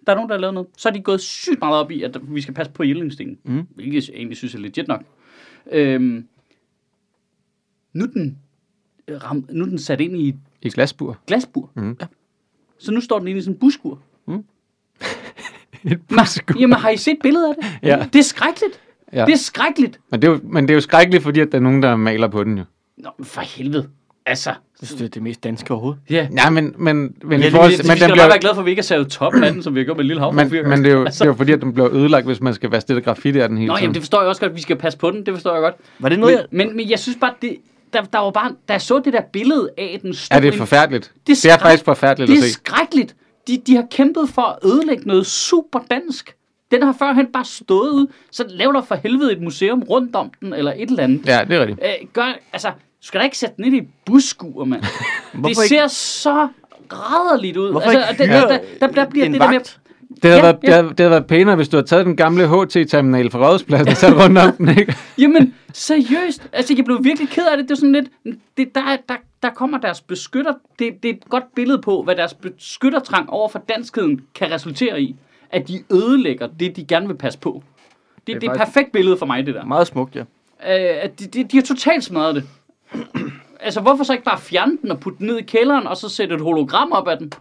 Der 0.07 0.11
er 0.11 0.15
nogen, 0.15 0.29
der 0.29 0.35
har 0.35 0.39
lavet 0.41 0.53
noget. 0.53 0.69
Så 0.77 0.89
er 0.89 0.93
de 0.93 1.01
gået 1.01 1.21
sygt 1.21 1.59
meget 1.59 1.75
op 1.75 1.91
i, 1.91 2.03
at 2.03 2.17
vi 2.23 2.41
skal 2.41 2.53
passe 2.53 2.71
på 2.71 2.83
Jellingsten. 2.83 3.37
Mhm. 3.43 3.67
Hvilket 3.75 4.09
jeg 4.09 4.15
egentlig 4.15 4.37
synes 4.37 4.55
er 4.55 4.59
legit 4.59 4.87
nok. 4.87 5.01
Øhm, 5.71 6.27
nu, 7.93 8.03
er 8.05 8.09
den, 8.09 8.37
ram, 9.17 9.45
nu 9.49 9.63
er 9.65 9.69
den 9.69 9.79
sat 9.79 10.01
ind 10.01 10.17
i 10.17 10.29
et 10.29 10.35
I 10.61 10.69
glasbur. 10.69 11.17
glasbur. 11.27 11.69
Mhm. 11.75 11.97
Ja. 12.01 12.05
Så 12.79 12.91
nu 12.91 13.01
står 13.01 13.19
den 13.19 13.27
inde 13.27 13.37
i 13.39 13.41
sådan 13.41 13.55
en 13.55 13.59
buskur. 13.59 13.99
Et 15.83 15.99
Ma- 16.11 16.59
Jamen, 16.59 16.77
har 16.79 16.89
I 16.89 16.97
set 16.97 17.17
billedet 17.23 17.47
af 17.49 17.53
det? 17.61 17.87
Ja. 17.89 18.05
Det 18.13 18.19
er 18.19 18.23
skrækkeligt. 18.23 18.79
Ja. 19.13 19.19
Ja. 19.19 19.25
Det 19.25 19.33
er 19.33 19.37
skrækkeligt. 19.37 19.99
Men 20.11 20.21
det, 20.21 20.27
er 20.27 20.31
jo, 20.31 20.39
men 20.43 20.63
det 20.67 20.69
er 20.73 20.75
jo 20.75 20.81
skrækkeligt, 20.81 21.23
fordi 21.23 21.39
at 21.39 21.51
der 21.51 21.57
er 21.57 21.61
nogen, 21.61 21.83
der 21.83 21.95
maler 21.95 22.27
på 22.27 22.43
den 22.43 22.57
jo. 22.57 22.63
Nå, 22.97 23.09
men 23.17 23.25
for 23.25 23.41
helvede. 23.41 23.89
Altså. 24.25 24.49
Jeg 24.49 24.87
synes, 24.87 24.99
det 24.99 25.05
er 25.05 25.09
det 25.09 25.21
mest 25.23 25.43
danske 25.43 25.71
overhovedet. 25.73 26.01
Ja. 26.09 26.27
Ja, 26.37 26.49
men, 26.49 26.63
men, 26.63 26.73
men, 26.77 27.13
Men, 27.23 27.39
i 27.39 27.43
det, 27.43 27.51
forhold, 27.51 27.71
det, 27.71 27.77
det, 27.79 27.87
men, 27.87 27.93
vi 27.93 27.97
skal 27.97 28.09
den 28.09 28.13
bliver, 28.13 28.23
bare 28.23 28.29
være 28.29 28.39
glade 28.39 28.55
for, 28.55 28.61
at 28.61 28.65
vi 28.65 28.71
ikke 28.71 28.79
har 28.81 28.83
savet 28.83 29.07
toppen 29.07 29.43
af 29.43 29.53
den, 29.53 29.63
som 29.63 29.75
vi 29.75 29.79
har 29.79 29.85
gjort 29.85 29.97
med 29.97 30.03
en 30.03 30.07
lille 30.07 30.19
hav. 30.21 30.33
men, 30.33 30.49
men 30.51 30.83
det, 30.83 30.91
er 30.91 30.95
jo, 30.95 31.05
det 31.05 31.21
er 31.21 31.25
jo 31.25 31.33
fordi, 31.33 31.51
at 31.51 31.61
den 31.61 31.73
bliver 31.73 31.93
ødelagt, 31.95 32.25
hvis 32.25 32.41
man 32.41 32.53
skal 32.53 32.71
være 32.71 32.81
stillet 32.81 33.03
graffiti 33.05 33.39
af 33.39 33.49
den 33.49 33.57
hele 33.57 33.67
Nå, 33.67 33.73
tiden. 33.75 33.83
jamen, 33.83 33.93
det 33.93 34.01
forstår 34.01 34.19
jeg 34.21 34.29
også 34.29 34.41
godt, 34.41 34.49
at 34.49 34.55
vi 34.55 34.61
skal 34.61 34.75
passe 34.75 34.99
på 34.99 35.11
den. 35.11 35.25
Det 35.25 35.33
forstår 35.33 35.53
jeg 35.53 35.61
godt. 35.61 35.75
Var 35.99 36.09
det 36.09 36.19
noget, 36.19 36.45
Men, 36.51 36.67
men, 36.67 36.77
men 36.77 36.89
jeg 36.89 36.99
synes 36.99 37.17
bare, 37.21 37.33
det, 37.41 37.57
der, 37.93 38.01
der 38.01 38.19
var 38.19 38.31
bare, 38.31 38.51
da 38.67 38.73
jeg 38.73 38.81
så 38.81 38.99
det 38.99 39.13
der 39.13 39.21
billede 39.33 39.69
af 39.77 39.99
den 40.01 40.11
det 40.11 40.31
er 40.31 40.37
en- 40.51 40.57
forfærdeligt. 40.57 41.03
Det 41.03 41.19
er 41.19 41.21
Det 41.25 41.45
er 41.45 41.49
skræk- 41.57 41.61
faktisk 41.61 41.85
forfærdeligt 41.85 42.27
det 42.29 42.37
at 42.37 42.43
er 42.43 42.47
se. 42.47 42.53
skrækkeligt. 42.53 43.15
De, 43.47 43.57
de 43.67 43.75
har 43.75 43.85
kæmpet 43.91 44.29
for 44.29 44.41
at 44.41 44.57
ødelægge 44.65 45.03
noget 45.07 45.25
super 45.25 45.79
dansk. 45.91 46.35
Den 46.71 46.83
har 46.83 46.95
førhen 46.99 47.27
bare 47.27 47.45
stået 47.45 47.89
ud, 47.89 48.07
så 48.31 48.45
lav 48.49 48.73
der 48.73 48.81
for 48.81 48.95
helvede 48.95 49.31
et 49.31 49.41
museum 49.41 49.83
rundt 49.83 50.15
om 50.15 50.31
den, 50.41 50.53
eller 50.53 50.73
et 50.75 50.89
eller 50.89 51.03
andet. 51.03 51.27
Ja, 51.27 51.39
det 51.47 51.55
er 51.57 51.59
rigtigt. 51.61 51.79
Øh, 51.83 52.07
gør, 52.13 52.33
altså, 52.53 52.69
du 52.69 52.73
skal 53.07 53.19
da 53.19 53.23
ikke 53.25 53.37
sætte 53.37 53.55
den 53.57 53.65
ind 53.65 53.75
i 53.75 53.77
et 53.77 53.87
busskur, 54.05 54.65
mand. 54.65 54.81
det 55.45 55.57
ser 55.57 55.63
ikke- 55.83 55.89
så 55.89 56.47
rædderligt 56.93 57.57
ud. 57.57 57.71
Hvorfor 57.71 57.89
altså, 57.89 58.23
ikke 58.23 58.33
der, 58.33 58.47
der, 58.47 58.57
der, 58.57 58.87
der, 58.87 58.93
der 58.93 59.09
bliver 59.09 59.25
en 59.25 59.33
det 59.33 59.41
der 59.41 59.51
med... 59.51 59.59
Det 60.23 60.31
havde, 60.31 60.35
Ja, 60.35 60.41
været, 60.41 60.57
ja. 60.63 60.67
det, 60.67 60.73
havde, 60.75 60.89
det 60.89 60.99
havde 60.99 61.11
været 61.11 61.25
pænere, 61.27 61.55
hvis 61.55 61.69
du 61.69 61.77
havde 61.77 61.87
taget 61.87 62.05
den 62.05 62.15
gamle 62.15 62.47
HT-terminal 62.47 63.31
fra 63.31 63.39
Rådhuspladsen 63.47 63.87
og 63.87 63.97
sat 63.97 64.13
rundt 64.17 64.37
om 64.37 64.51
den, 64.57 64.69
ikke? 64.69 64.95
Jamen, 65.21 65.55
seriøst. 65.73 66.49
Altså, 66.53 66.73
jeg 66.77 66.85
blev 66.85 67.03
virkelig 67.03 67.29
ked 67.29 67.43
af 67.51 67.57
det. 67.57 67.69
Det 67.69 67.71
er 67.71 67.75
sådan 67.79 67.91
lidt... 67.91 68.09
Det, 68.57 68.75
der, 68.75 68.81
er- 68.81 68.97
der, 69.09 69.15
der 69.43 69.49
kommer 69.49 69.77
deres 69.77 70.01
beskytter... 70.01 70.53
Det, 70.79 71.03
det 71.03 71.09
er 71.09 71.13
et 71.13 71.29
godt 71.29 71.43
billede 71.55 71.81
på, 71.81 72.01
hvad 72.03 72.15
deres 72.15 72.33
beskyttertrang 72.33 73.29
over 73.29 73.49
for 73.49 73.59
danskheden 73.69 74.21
kan 74.35 74.51
resultere 74.51 75.01
i. 75.01 75.15
At 75.51 75.67
de 75.67 75.83
ødelægger 75.91 76.47
det, 76.59 76.75
de 76.75 76.85
gerne 76.85 77.07
vil 77.07 77.15
passe 77.17 77.39
på. 77.39 77.63
Det, 78.17 78.27
det 78.27 78.35
er, 78.35 78.39
det 78.39 78.47
er 78.47 78.51
et 78.51 78.57
perfekt 78.57 78.91
billede 78.91 79.17
for 79.17 79.25
mig, 79.25 79.45
det 79.45 79.55
der. 79.55 79.65
Meget 79.65 79.87
smukt, 79.87 80.15
ja. 80.15 80.21
Øh, 80.21 80.97
at 81.03 81.19
de, 81.19 81.25
de, 81.27 81.43
de 81.43 81.57
har 81.57 81.63
totalt 81.63 82.03
smadret 82.03 82.35
det. 82.35 82.43
altså, 83.59 83.81
hvorfor 83.81 84.03
så 84.03 84.13
ikke 84.13 84.25
bare 84.25 84.39
fjerne 84.39 84.77
den 84.81 84.91
og 84.91 84.99
putte 84.99 85.19
den 85.19 85.27
ned 85.27 85.37
i 85.37 85.43
kælderen, 85.43 85.87
og 85.87 85.97
så 85.97 86.09
sætte 86.09 86.35
et 86.35 86.41
hologram 86.41 86.91
op 86.91 87.07
af 87.07 87.17
den? 87.17 87.31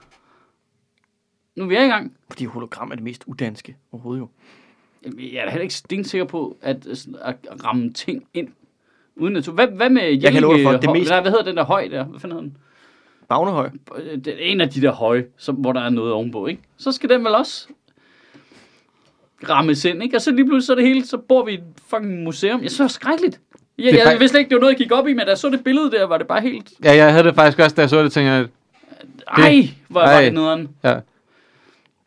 Nu 1.61 1.65
er 1.65 1.69
vi 1.69 1.75
i 1.75 1.79
gang. 1.89 2.13
Fordi 2.31 2.45
hologram 2.45 2.91
er 2.91 2.95
det 2.95 3.05
mest 3.05 3.25
udanske 3.27 3.77
overhovedet 3.93 4.21
jo. 4.21 4.29
Jeg 5.19 5.39
er 5.41 5.45
da 5.45 5.51
heller 5.51 5.63
ikke 5.63 5.75
stensikker 5.75 6.25
på, 6.25 6.57
at, 6.63 6.87
at 7.23 7.37
ramme 7.65 7.93
ting 7.93 8.25
ind. 8.35 8.49
Uden 9.17 9.37
at, 9.37 9.47
hvad, 9.47 9.67
hvad 9.67 9.91
med 9.91 10.03
Jeg 10.23 10.33
kan 10.33 10.43
love 10.43 10.55
dig 10.57 10.63
for, 10.65 10.73
det 10.73 10.91
mest- 10.93 11.11
hvad 11.13 11.23
hedder 11.23 11.45
den 11.45 11.57
der 11.57 11.65
høj 11.65 11.89
der? 11.91 12.05
Hvad 12.05 12.21
fanden 12.21 12.37
hedder 12.39 12.49
den? 12.51 12.57
Bagnehøj. 13.29 13.71
Øh, 13.97 14.19
Det 14.19 14.29
er 14.29 14.37
en 14.39 14.61
af 14.61 14.69
de 14.71 14.81
der 14.81 14.93
høje, 14.93 15.25
som, 15.37 15.55
hvor 15.55 15.73
der 15.73 15.81
er 15.81 15.91
noget 15.91 16.13
ovenpå, 16.13 16.47
ikke? 16.47 16.63
Så 16.77 16.93
skal 16.93 17.09
den 17.11 17.25
vel 17.25 17.35
også 17.35 17.69
rammes 19.49 19.85
ind, 19.85 20.03
ikke? 20.03 20.17
Og 20.17 20.21
så 20.23 20.31
lige 20.31 20.45
pludselig 20.45 20.67
så 20.67 20.73
er 20.73 20.77
det 20.77 20.87
hele, 20.87 21.07
så 21.07 21.17
bor 21.19 21.45
vi 21.45 21.51
i 21.53 21.55
et 21.55 21.63
fucking 21.89 22.23
museum. 22.23 22.63
Jeg 22.63 22.71
synes, 22.71 22.77
det 22.77 22.83
var 22.83 22.89
skrækkeligt. 22.89 23.41
Jeg, 23.79 23.87
er 23.87 23.97
jeg 23.97 24.07
fakt- 24.07 24.21
vidste 24.21 24.39
ikke, 24.39 24.49
det 24.49 24.55
var 24.55 24.61
noget, 24.61 24.73
jeg 24.73 24.79
gik 24.79 24.93
op 24.93 25.09
i, 25.09 25.13
men 25.13 25.19
da 25.25 25.29
jeg 25.29 25.39
så 25.39 25.49
det 25.51 25.65
billede 25.65 25.91
der, 25.91 26.05
var 26.07 26.19
det 26.19 26.27
bare 26.27 26.41
helt... 26.41 26.73
Ja, 26.85 26.97
jeg 26.97 27.13
havde 27.13 27.25
det 27.25 27.35
faktisk 27.35 27.59
også, 27.59 27.77
da 27.77 27.81
jeg 27.83 27.91
så 27.91 28.03
det, 28.03 28.13
tænkte 28.13 28.31
jeg, 28.33 28.47
Ej, 29.29 29.69
hvor 29.89 30.01
var 30.01 30.21
det 30.21 30.33
nederen. 30.35 30.69
ja. 30.85 30.95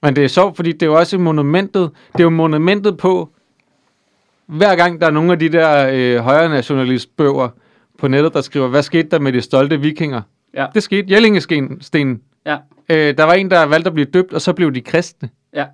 Men 0.04 0.16
det 0.16 0.24
er 0.24 0.28
sjovt, 0.28 0.56
fordi 0.56 0.72
det 0.72 0.82
er 0.84 0.86
jo 0.86 0.96
også 0.98 1.18
monumentet. 1.18 1.92
Det 2.14 2.20
er 2.20 2.24
jo 2.24 2.30
monumentet 2.30 2.98
på, 2.98 3.30
hver 4.46 4.76
gang 4.76 5.02
der 5.02 5.08
er 5.08 5.12
nogle 5.12 5.32
af 5.32 5.40
de 5.40 5.50
der 5.50 5.90
øh, 5.94 6.18
højre 6.24 6.50
nationalistbøger 6.50 7.50
på 7.98 8.08
nettet, 8.08 8.34
der 8.34 8.42
skriver, 8.42 8.68
hvad 8.68 8.84
skete 8.84 9.10
der 9.10 9.20
med 9.20 9.34
de 9.34 9.42
stolte 9.42 9.82
vikinger? 9.82 10.22
Ja. 10.54 10.66
Det 10.74 10.84
skete. 10.84 11.14
Jellingestenen. 11.14 12.22
Ja, 12.46 12.58
Øh, 12.90 13.18
der 13.18 13.24
var 13.24 13.34
en, 13.34 13.52
der 13.52 13.66
valgte 13.66 13.88
at 13.88 13.94
blive 13.94 14.06
døbt, 14.06 14.34
og 14.34 14.42
så 14.42 14.54
blev 14.54 14.74
de 14.74 14.82
kristne. 14.82 15.30
ja. 15.56 15.66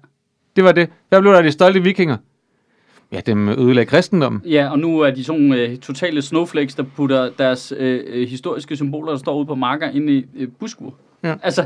Det 0.55 0.63
var 0.63 0.71
det. 0.71 0.89
Hvad 1.09 1.21
blev 1.21 1.31
der 1.31 1.37
af 1.37 1.43
de 1.43 1.51
stolte 1.51 1.83
vikinger? 1.83 2.17
Ja, 3.11 3.19
dem 3.25 3.49
ødelægger 3.49 3.89
kristendommen. 3.89 4.41
Ja, 4.45 4.69
og 4.71 4.79
nu 4.79 4.99
er 4.99 5.11
de 5.11 5.23
sådan 5.23 5.53
øh, 5.53 5.77
totale 5.77 6.21
snowflakes, 6.21 6.75
der 6.75 6.83
putter 6.95 7.29
deres 7.37 7.73
øh, 7.77 8.01
øh, 8.07 8.27
historiske 8.27 8.75
symboler, 8.75 9.11
der 9.11 9.17
står 9.19 9.35
ude 9.37 9.45
på 9.45 9.55
marker, 9.55 9.89
ind 9.89 10.09
i 10.09 10.25
øh, 10.35 10.47
buskur. 10.59 10.93
Ja. 11.23 11.35
Altså, 11.43 11.65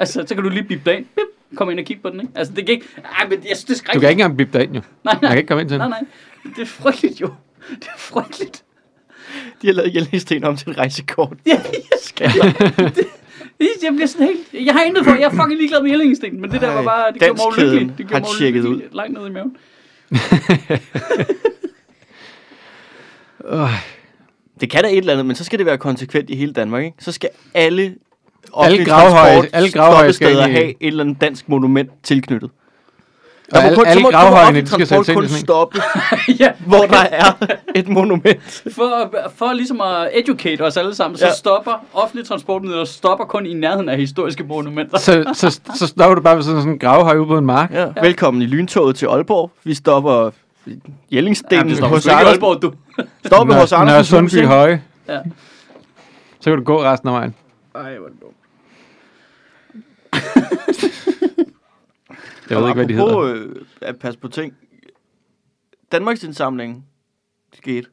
altså, 0.00 0.24
så 0.26 0.34
kan 0.34 0.44
du 0.44 0.50
lige 0.50 0.62
bippe 0.64 0.90
dig 0.90 0.98
ind. 0.98 1.06
Bip, 1.16 1.56
kom 1.56 1.70
ind 1.70 1.78
og 1.78 1.84
kigge 1.84 2.02
på 2.02 2.10
den, 2.10 2.20
ikke? 2.20 2.32
Altså, 2.34 2.52
det 2.56 2.66
kan 2.66 2.74
ikke... 2.74 2.86
Ej, 3.18 3.28
men 3.28 3.38
jeg 3.48 3.56
synes, 3.56 3.64
det 3.64 3.70
er 3.70 3.74
Du 3.74 3.78
skrækkeligt. 3.78 4.00
kan 4.02 4.10
ikke 4.10 4.22
engang 4.22 4.36
bippe 4.38 4.58
dig 4.58 4.64
ind, 4.66 4.74
jo. 4.74 4.80
Nej, 5.04 5.14
Man 5.14 5.20
nej. 5.22 5.30
kan 5.30 5.38
ikke 5.38 5.48
komme 5.48 5.60
ind 5.60 5.68
til 5.68 5.78
Nej, 5.78 5.86
den. 5.86 5.90
nej. 6.44 6.52
Det 6.56 6.62
er 6.62 6.66
frygteligt, 6.66 7.20
jo. 7.20 7.26
Det 7.70 7.84
er 7.94 7.98
frygteligt. 7.98 8.64
De 9.62 9.66
har 9.66 9.74
lavet 9.74 9.94
Jelling 9.94 10.44
om 10.46 10.56
til 10.56 10.68
en 10.68 10.78
rejsekort. 10.78 11.36
Ja, 11.46 11.52
jeg, 11.72 11.98
skal, 12.02 12.26
det, 12.28 13.06
jeg 13.82 13.92
bliver 13.92 14.06
sådan 14.06 14.26
helt... 14.26 14.66
Jeg 14.66 14.74
har 14.74 14.82
intet 14.82 15.04
for, 15.04 15.10
jeg 15.14 15.22
er 15.22 15.30
fucking 15.30 15.56
ligeglad 15.58 15.82
med 15.82 15.90
Jellingsten, 15.90 16.40
men 16.40 16.50
det 16.50 16.60
der 16.60 16.68
var 16.68 16.76
Ej, 16.78 16.84
bare... 16.84 17.12
Det 17.12 17.20
gjorde 17.20 17.32
mig 17.32 17.38
danskkæden 17.46 17.70
ulykkelig. 17.76 17.98
Det 17.98 18.06
gjorde 18.08 18.20
mig 18.22 18.30
tjekket 18.38 18.64
ulykkelig 18.64 18.94
langt 18.94 19.18
ned 19.18 19.26
i 19.26 19.30
maven. 19.30 19.56
Det 24.60 24.70
kan 24.70 24.82
da 24.84 24.90
et 24.90 24.98
eller 24.98 25.12
andet, 25.12 25.26
men 25.26 25.36
så 25.36 25.44
skal 25.44 25.58
det 25.58 25.66
være 25.66 25.78
konsekvent 25.78 26.30
i 26.30 26.36
hele 26.36 26.52
Danmark, 26.52 26.84
ikke? 26.84 26.96
Så 27.00 27.12
skal 27.12 27.28
alle 27.54 27.94
Alle 28.58 28.84
gravhøje- 28.84 29.48
alle 29.52 29.70
gravhøje 29.72 30.12
skal 30.12 30.36
have 30.36 30.64
et 30.64 30.76
eller 30.80 31.04
andet 31.04 31.20
dansk 31.20 31.48
monument 31.48 31.90
tilknyttet. 32.02 32.50
Og 33.52 33.62
alle, 33.62 33.76
kun- 33.76 33.86
alle 33.86 34.00
så 34.00 34.02
må, 34.02 34.10
gravhøjene, 34.10 34.60
må 34.60 34.60
de 34.78 34.86
skal 34.86 34.96
kun 34.96 35.04
sådan 35.04 35.22
en. 35.22 35.28
stoppe, 35.28 35.78
ja, 36.40 36.50
hvor 36.66 36.78
der 36.84 36.98
er 37.10 37.46
et 37.74 37.88
monument. 37.88 38.62
for, 38.74 39.14
for 39.36 39.52
ligesom 39.52 39.80
at 39.80 40.08
educate 40.14 40.60
os 40.62 40.76
alle 40.76 40.94
sammen, 40.94 41.18
så 41.18 41.26
Ja. 41.26 41.32
stopper 41.34 41.72
offentlige 41.94 42.24
transportmidler 42.26 42.84
stopper 42.84 43.24
kun 43.24 43.46
i 43.46 43.54
nærheden 43.54 43.88
af 43.88 43.96
historiske 43.96 44.44
monumenter. 44.44 44.98
Så, 44.98 45.24
så, 45.34 45.60
så 45.76 45.86
stopper 45.86 46.14
du 46.14 46.20
bare 46.20 46.36
ved 46.36 46.42
sådan 46.42 46.68
en 46.68 46.78
gravhøj 46.78 47.16
ude 47.16 47.26
på 47.26 47.38
en 47.38 47.46
mark. 47.46 47.70
Ja. 47.72 47.86
Velkommen 48.02 48.42
i 48.42 48.46
lyntoget 48.46 48.96
til 48.96 49.06
Aalborg. 49.06 49.50
Vi 49.64 49.74
stopper 49.74 50.30
Jellingstenen 51.12 51.68
det 51.68 51.76
stopper 51.76 51.96
hos 51.96 52.06
ikke. 52.06 52.16
Aalborg, 52.16 52.62
du. 52.62 52.72
Stopper 53.26 53.54
hos 53.54 53.72
Nør- 53.72 53.76
Anders. 53.76 54.12
Nørre 54.12 54.28
Sundby 54.28 54.46
Høje. 54.46 54.82
Ja. 55.08 55.18
Så 56.40 56.50
kan 56.50 56.58
du 56.58 56.64
gå 56.64 56.82
resten 56.82 57.08
af 57.08 57.14
vejen. 57.14 57.34
Ej, 57.74 57.98
hvor 57.98 58.06
er 58.06 58.10
det 58.12 58.20
dumt. 58.20 58.36
Jeg 62.50 62.58
ved 62.58 62.68
ikke, 62.68 62.74
hvad 62.74 62.86
de 62.88 62.94
hedder. 62.94 63.18
Øh, 63.18 63.56
at 63.80 63.98
passe 63.98 64.18
på 64.20 64.28
ting. 64.28 64.54
Danmarks 65.92 66.24
indsamling 66.24 66.86
skete. 67.52 67.88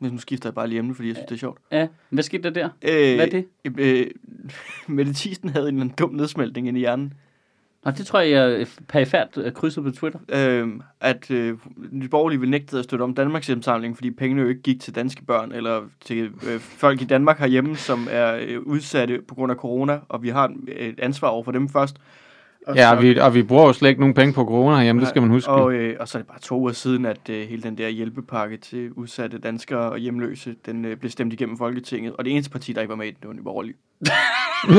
Men 0.00 0.12
nu 0.12 0.18
skifter 0.18 0.48
jeg 0.48 0.54
bare 0.54 0.68
lige 0.68 0.78
emne, 0.78 0.94
fordi 0.94 1.08
jeg 1.08 1.16
synes, 1.16 1.26
det 1.28 1.34
er 1.34 1.38
sjovt. 1.38 1.60
Ja, 1.72 1.88
hvad 2.10 2.22
skete 2.22 2.42
der 2.42 2.50
der? 2.50 2.68
Øh, 2.82 3.16
Hvad 3.16 3.26
er 3.26 3.30
det? 3.30 3.46
Øh, 3.78 4.06
Mette 4.96 5.12
Thiesen 5.14 5.48
havde 5.48 5.68
en 5.68 5.74
eller 5.74 5.84
anden 5.84 5.94
dum 5.98 6.10
nedsmeltning 6.14 6.68
ind 6.68 6.76
i 6.76 6.80
hjernen. 6.80 7.14
Nå, 7.84 7.90
det 7.90 8.06
tror 8.06 8.20
jeg, 8.20 8.30
jeg 8.58 8.66
perifært 8.88 9.28
øh, 9.36 9.52
krydsede 9.52 9.84
på 9.84 9.90
Twitter. 9.90 10.18
Øh, 10.28 10.68
at 11.00 11.30
øh, 11.30 11.58
Nye 11.90 12.08
Borgerlige 12.08 12.40
ville 12.40 12.50
nægte 12.50 12.78
at 12.78 12.84
støtte 12.84 13.02
om 13.02 13.14
Danmarks 13.14 13.48
indsamling, 13.48 13.96
fordi 13.96 14.10
pengene 14.10 14.42
jo 14.42 14.48
ikke 14.48 14.62
gik 14.62 14.80
til 14.80 14.94
danske 14.94 15.24
børn, 15.24 15.52
eller 15.52 15.82
til 16.04 16.24
øh, 16.24 16.60
folk 16.60 17.02
i 17.02 17.04
Danmark 17.04 17.38
herhjemme, 17.38 17.76
som 17.76 18.08
er 18.10 18.38
øh, 18.46 18.60
udsatte 18.60 19.20
på 19.28 19.34
grund 19.34 19.52
af 19.52 19.56
corona, 19.56 19.98
og 20.08 20.22
vi 20.22 20.28
har 20.28 20.52
et, 20.68 21.00
ansvar 21.00 21.28
over 21.28 21.42
for 21.44 21.52
dem 21.52 21.68
først. 21.68 21.96
Og 22.66 22.76
Ja, 22.76 22.82
så- 22.90 22.96
og 22.96 23.02
vi, 23.02 23.18
og 23.18 23.34
vi 23.34 23.42
bruger 23.42 23.66
jo 23.66 23.72
slet 23.72 23.88
ikke 23.88 24.00
nogen 24.00 24.14
penge 24.14 24.32
på 24.34 24.44
corona 24.44 24.76
herhjemme, 24.76 25.00
det 25.00 25.08
skal 25.08 25.22
man 25.22 25.30
huske. 25.30 25.50
Og, 25.50 25.72
øh, 25.72 25.96
og 26.00 26.08
så 26.08 26.18
er 26.18 26.22
det 26.22 26.28
bare 26.28 26.40
to 26.40 26.58
uger 26.60 26.72
siden, 26.72 27.06
at 27.06 27.30
øh, 27.30 27.48
hele 27.48 27.62
den 27.62 27.78
der 27.78 27.88
hjælpepakke 27.88 28.56
til 28.56 28.92
udsatte 28.92 29.38
danskere 29.38 29.90
og 29.92 29.98
hjemløse, 29.98 30.54
den 30.66 30.84
øh, 30.84 30.96
blev 30.96 31.10
stemt 31.10 31.32
igennem 31.32 31.58
Folketinget. 31.58 32.12
Og 32.16 32.24
det 32.24 32.32
eneste 32.32 32.50
parti, 32.50 32.72
der 32.72 32.80
ikke 32.80 32.90
var 32.90 32.96
med 32.96 33.06
i 33.06 33.10
den, 33.10 33.16
det 33.20 33.28
var 33.28 33.34
Nye 33.34 33.42
Borgerlige. 33.42 33.74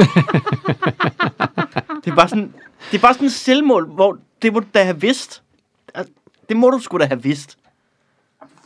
det 2.03 2.11
er 2.11 2.15
bare 2.15 2.30
sådan, 2.30 2.53
det 2.91 2.97
er 2.97 3.01
bare 3.01 3.13
sådan 3.13 3.25
et 3.25 3.32
selvmål, 3.32 3.88
hvor 3.88 4.17
det 4.41 4.53
må 4.53 4.59
du 4.59 4.65
da 4.73 4.84
have 4.84 5.01
vidst. 5.01 5.43
Det 6.49 6.57
må 6.57 6.69
du 6.69 6.80
sgu 6.80 6.97
da 6.97 7.05
have 7.05 7.23
vidst. 7.23 7.57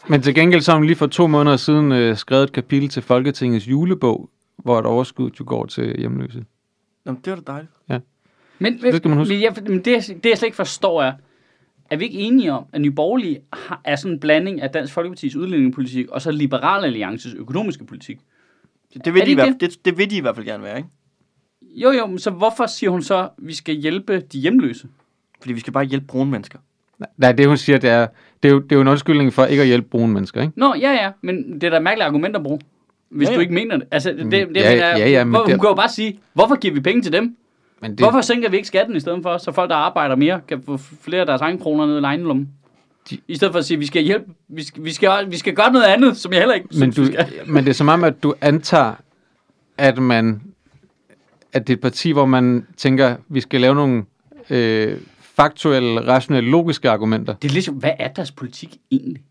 Men 0.07 0.22
til 0.22 0.36
gengæld 0.36 0.61
så 0.61 0.72
har 0.72 0.78
hun 0.78 0.86
lige 0.86 0.95
for 0.95 1.07
to 1.07 1.28
måneder 1.28 1.57
siden 1.57 1.91
øh, 1.91 2.18
skrevet 2.18 2.43
et 2.43 2.51
kapitel 2.51 2.89
til 2.89 3.01
Folketingets 3.01 3.68
julebog, 3.68 4.30
hvor 4.57 4.80
et 4.80 4.86
overskud 4.86 5.32
jo 5.39 5.43
går 5.47 5.66
til 5.66 5.99
hjemløse. 5.99 6.45
Nå, 7.05 7.11
men 7.11 7.22
det 7.26 7.32
var 7.32 7.39
da 7.39 7.51
dejligt. 7.51 7.72
Men, 8.64 8.82
Det 8.82 8.95
skal 8.95 9.09
man 9.09 9.18
huske. 9.18 9.34
Men, 9.34 9.41
jeg, 9.41 9.53
men 9.64 9.78
det, 9.78 9.86
det, 10.24 10.30
jeg 10.30 10.38
slet 10.38 10.43
ikke 10.43 10.55
forstår 10.55 11.01
er, 11.01 11.14
er 11.89 11.97
vi 11.97 12.03
ikke 12.05 12.20
enige 12.20 12.51
om, 12.51 12.66
at 12.74 12.82
Nye 12.82 12.91
Borgerlige 12.91 13.39
har, 13.53 13.82
er 13.84 13.95
sådan 13.95 14.11
en 14.11 14.20
blanding 14.20 14.61
af 14.61 14.70
Dansk 14.70 14.93
Folkepartis 14.93 15.36
udlændingepolitik 15.36 16.09
og 16.09 16.22
så 16.22 16.32
Liberal 16.32 16.86
Alliances 16.86 17.34
økonomiske 17.34 17.86
politik? 17.86 18.20
Det, 18.93 19.05
det, 19.05 19.14
vil 19.14 19.22
Er 19.22 19.26
de 19.26 19.32
i 19.32 19.36
det 19.36 19.43
hvert, 19.43 19.47
ikke 19.47 19.66
det, 19.66 19.86
det 19.86 19.97
vil 19.97 20.09
de 20.09 20.18
i 20.18 20.22
hvert 20.22 20.36
fald 20.36 20.45
gerne 20.45 20.64
være, 20.64 20.78
ikke? 20.78 20.89
Jo, 21.76 21.92
jo, 21.92 22.06
men 22.08 22.20
så 22.20 22.30
hvorfor 22.32 22.66
siger 22.66 22.90
hun 22.90 23.02
så, 23.02 23.18
at 23.18 23.30
vi 23.38 23.54
skal 23.54 23.76
hjælpe 23.76 24.20
de 24.20 24.40
hjemløse? 24.40 24.88
Fordi 25.42 25.54
vi 25.54 25.60
skal 25.60 25.74
bare 25.74 25.84
hjælpe 25.86 26.06
brune 26.08 26.32
mennesker. 26.32 26.60
Nej, 27.18 27.32
det 27.32 27.48
hun 27.48 27.58
siger, 27.58 27.78
det 27.78 27.90
er, 27.90 28.08
det 28.44 28.50
er, 28.50 28.54
jo, 28.54 28.60
det 28.60 28.72
er 28.72 28.76
jo 28.76 28.82
en 28.82 28.88
undskyldning 28.88 29.34
for 29.34 29.46
ikke 29.46 29.62
at 29.62 29.68
hjælpe 29.68 29.88
brune 29.90 30.14
mennesker, 30.14 30.42
ikke? 30.42 30.54
Nå, 30.56 30.74
ja, 30.76 30.92
ja, 30.92 31.12
men 31.22 31.54
det 31.54 31.64
er 31.64 31.70
da 31.70 31.78
et 31.78 31.84
mærkeligt 31.84 32.06
argument 32.08 32.36
at 32.36 32.44
bruge, 32.44 32.60
hvis 33.10 33.26
Ja, 33.28 33.32
ja, 33.32 33.36
du 33.36 33.42
ikke 33.42 33.54
mener 33.54 33.78
det. 33.78 33.88
Altså, 33.92 34.10
det, 34.10 34.18
det, 34.18 34.32
det 34.32 34.40
Ja, 34.40 34.46
mener 34.48 34.70
jeg- 34.88 34.96
ja, 35.00 35.10
ja, 35.10 35.24
men 35.24 35.32
hvor, 35.32 35.44
det- 35.44 35.54
hun 35.54 35.60
kan 35.60 35.70
jo 35.70 35.76
bare 35.76 35.90
sige, 35.90 36.20
hvorfor 36.34 36.56
giver 36.56 36.74
vi 36.74 36.80
penge 36.80 37.02
til 37.02 37.14
dem? 37.14 37.36
Men 37.82 37.92
det, 37.92 38.00
Hvorfor 38.00 38.22
sænker 38.22 38.50
vi 38.50 38.56
ikke 38.58 38.68
skatten 38.68 38.96
i 38.96 39.00
stedet 39.00 39.20
for, 39.24 39.38
så 39.38 39.52
folk, 39.52 39.70
der 39.70 39.76
arbejder 39.76 40.16
mere, 40.16 40.42
kan 40.48 40.64
få 40.66 40.78
flere 40.78 41.20
af 41.22 41.26
deres 41.28 41.42
egne 41.42 41.60
kroner 41.60 41.86
ned 41.86 41.98
i 41.98 42.02
lejenlommen? 42.02 42.50
De- 43.10 43.18
I 43.28 43.36
stedet 43.36 43.52
for 43.52 43.60
at 43.60 43.66
sige, 43.66 43.76
at 43.76 43.80
vi 43.82 43.86
skal 43.86 44.04
hjælpe, 44.04 44.26
vi 44.48 44.64
skal, 44.64 44.84
vi 44.84 44.92
skal, 44.94 45.32
vi 45.32 45.38
skal 45.38 45.54
gøre 45.54 45.72
noget 45.74 45.86
andet, 45.86 46.18
som 46.18 46.32
jeg 46.34 46.40
heller 46.42 46.56
ikke 46.56 46.68
men, 46.72 46.94
synes, 46.94 46.96
du, 46.96 47.02
vi 47.02 47.12
skal. 47.14 47.28
men 47.52 47.64
det 47.64 47.70
er 47.70 47.74
som 47.74 47.90
om, 47.90 48.04
at 48.04 48.24
du 48.24 48.34
antager, 48.42 48.94
at 49.78 49.98
man 49.98 50.42
at 51.54 51.68
det 51.68 51.74
er 51.74 51.78
et 51.78 51.82
parti, 51.82 52.12
hvor 52.12 52.26
man 52.26 52.68
tænker, 52.78 53.16
vi 53.30 53.39
skal 53.39 53.62
lave 53.62 53.76
nogle 53.76 54.04
øh, 54.49 54.97
faktuelle, 55.22 56.08
rationelle, 56.08 56.49
logiske 56.49 56.89
argumenter. 56.89 57.34
Det 57.41 57.47
er 57.49 57.54
ligesom, 57.54 57.76
hvad 57.76 57.91
er 57.99 58.08
deres 58.08 58.32
politik 58.32 58.78
egentlig? 58.91 59.22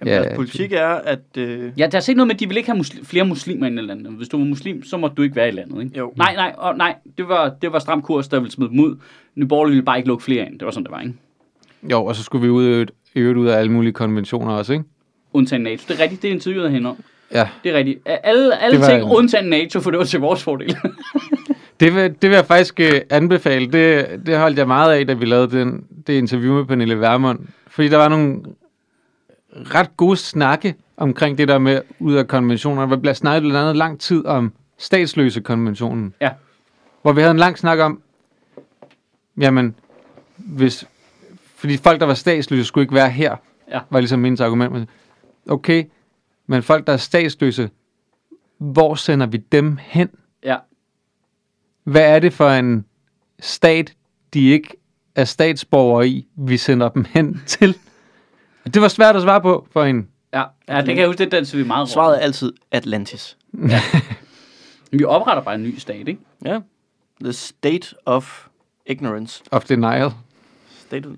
Jamen, 0.00 0.14
Ja, 0.14 0.22
deres 0.22 0.36
politik 0.36 0.72
er, 0.72 0.86
at... 0.88 1.20
Øh, 1.38 1.70
Ja, 1.76 1.86
der 1.86 1.96
er 1.96 2.00
set 2.00 2.16
noget 2.16 2.26
med, 2.26 2.34
at 2.34 2.40
de 2.40 2.48
vil 2.48 2.56
ikke 2.56 2.68
have 2.68 2.76
muslim, 2.76 3.04
flere 3.04 3.24
muslimer 3.24 3.66
ind 3.66 3.78
i 3.78 3.82
landet. 3.82 4.12
Hvis 4.12 4.28
du 4.28 4.38
var 4.38 4.44
muslim, 4.44 4.84
så 4.84 4.96
må 4.96 5.08
du 5.08 5.22
ikke 5.22 5.36
være 5.36 5.48
i 5.48 5.50
landet, 5.50 5.82
ikke? 5.84 5.98
Jo. 5.98 6.12
Nej, 6.16 6.34
nej, 6.34 6.54
og, 6.58 6.76
nej, 6.76 6.94
det 7.18 7.28
var, 7.28 7.54
det 7.62 7.72
var 7.72 7.78
stram 7.78 8.02
kurs, 8.02 8.28
der 8.28 8.38
ville 8.40 8.52
smide 8.52 8.70
dem 8.70 8.80
ud. 8.80 8.96
Borgerlige 9.48 9.72
ville 9.74 9.84
bare 9.84 9.96
ikke 9.96 10.08
lukke 10.08 10.24
flere 10.24 10.46
ind. 10.46 10.58
Det 10.58 10.64
var 10.66 10.70
sådan, 10.72 10.84
det 10.84 10.92
var, 10.92 11.00
ikke? 11.00 11.14
Jo, 11.90 12.04
og 12.04 12.16
så 12.16 12.22
skulle 12.22 12.42
vi 12.42 12.48
ud, 12.48 12.64
øvrigt- 12.64 13.36
ud 13.38 13.46
af 13.46 13.58
alle 13.58 13.72
mulige 13.72 13.92
konventioner 13.92 14.52
også, 14.52 14.72
ikke? 14.72 14.84
Undtagen 15.32 15.62
NATO. 15.62 15.84
Det 15.88 15.98
er 15.98 16.02
rigtigt, 16.02 16.22
det 16.22 16.28
er 16.30 16.34
interviewet 16.34 16.64
af 16.66 16.72
hende 16.72 16.90
om. 16.90 16.96
Ja, 17.32 17.48
Det 17.64 17.72
er 17.72 17.78
rigtigt. 17.78 17.98
Alle, 18.04 18.58
alle 18.62 18.72
Det 18.72 18.80
var 18.80 18.88
ting 18.90 19.02
en- 19.02 19.16
undtagen 19.16 19.48
NATO, 19.50 19.80
for 19.80 19.90
det 19.90 19.98
var 19.98 20.04
til 20.04 20.20
vores 20.20 20.42
fordel. 20.42 20.76
det 21.80 21.94
vil, 21.94 22.02
det 22.22 22.30
vil 22.30 22.36
jeg 22.36 22.46
faktisk 22.46 22.80
øh, 22.80 23.00
anbefale. 23.10 23.72
Det, 23.72 24.06
det 24.26 24.38
holdt 24.38 24.58
jeg 24.58 24.66
meget 24.66 24.92
af, 24.98 25.06
da 25.06 25.12
vi 25.12 25.24
lavede 25.24 25.58
den, 25.58 25.84
det 26.06 26.12
interview 26.12 26.54
med 26.54 26.64
Pernille 26.64 27.00
Vermund. 27.00 27.38
Fordi 27.66 27.88
der 27.88 27.96
var 27.96 28.08
nogle 28.08 28.42
ret 29.52 29.96
gode 29.96 30.16
snakke 30.16 30.74
omkring 30.96 31.38
det 31.38 31.48
der 31.48 31.58
med 31.58 31.80
ud 31.98 32.14
af 32.14 32.28
konventionerne. 32.28 32.90
Der 32.90 32.96
blev 32.96 33.14
snakket 33.14 33.42
blandt 33.42 33.56
andet 33.56 33.76
lang 33.76 34.00
tid 34.00 34.26
om 34.26 34.52
statsløse 34.78 35.40
konventionen. 35.40 36.14
Ja. 36.20 36.30
Hvor 37.02 37.12
vi 37.12 37.20
havde 37.20 37.30
en 37.30 37.36
lang 37.36 37.58
snak 37.58 37.78
om, 37.78 38.00
jamen, 39.38 39.74
hvis, 40.36 40.88
fordi 41.56 41.76
folk, 41.76 42.00
der 42.00 42.06
var 42.06 42.14
statsløse, 42.14 42.64
skulle 42.64 42.82
ikke 42.82 42.94
være 42.94 43.10
her, 43.10 43.36
Ja. 43.70 43.80
var 43.90 44.00
ligesom 44.00 44.18
min 44.20 44.36
argument. 44.40 44.72
Men, 44.72 44.88
Okay, 45.48 45.84
men 46.46 46.62
folk, 46.62 46.86
der 46.86 46.92
er 46.92 46.96
statsløse, 46.96 47.70
hvor 48.58 48.94
sender 48.94 49.26
vi 49.26 49.36
dem 49.36 49.78
hen? 49.80 50.08
Ja. 51.86 51.90
Hvad 51.90 52.14
er 52.14 52.18
det 52.18 52.32
for 52.32 52.48
en 52.50 52.84
stat, 53.40 53.94
de 54.34 54.48
ikke 54.50 54.68
er 55.14 55.24
statsborgere 55.24 56.08
i, 56.08 56.28
vi 56.36 56.56
sender 56.56 56.88
dem 56.88 57.04
hen 57.10 57.40
til? 57.46 57.78
Det 58.74 58.82
var 58.82 58.88
svært 58.88 59.16
at 59.16 59.22
svare 59.22 59.40
på 59.40 59.66
for 59.70 59.84
en. 59.84 60.08
Ja, 60.32 60.42
ja, 60.68 60.76
det 60.76 60.86
kan 60.86 60.98
jeg 60.98 61.06
huske, 61.06 61.24
det 61.24 61.32
danser 61.32 61.58
vi 61.58 61.64
meget 61.64 61.88
svaret 61.88 62.08
rundt. 62.12 62.20
er 62.20 62.24
altid 62.24 62.52
Atlantis. 62.70 63.36
Vi 64.90 65.04
opretter 65.04 65.42
bare 65.42 65.54
en 65.54 65.62
ny 65.62 65.78
stat, 65.78 66.08
ikke? 66.08 66.20
Ja. 66.44 66.60
The 67.20 67.32
state 67.32 67.94
of 68.04 68.46
ignorance. 68.86 69.42
Of 69.50 69.64
denial. 69.64 70.10
State 70.86 71.06
of... 71.06 71.12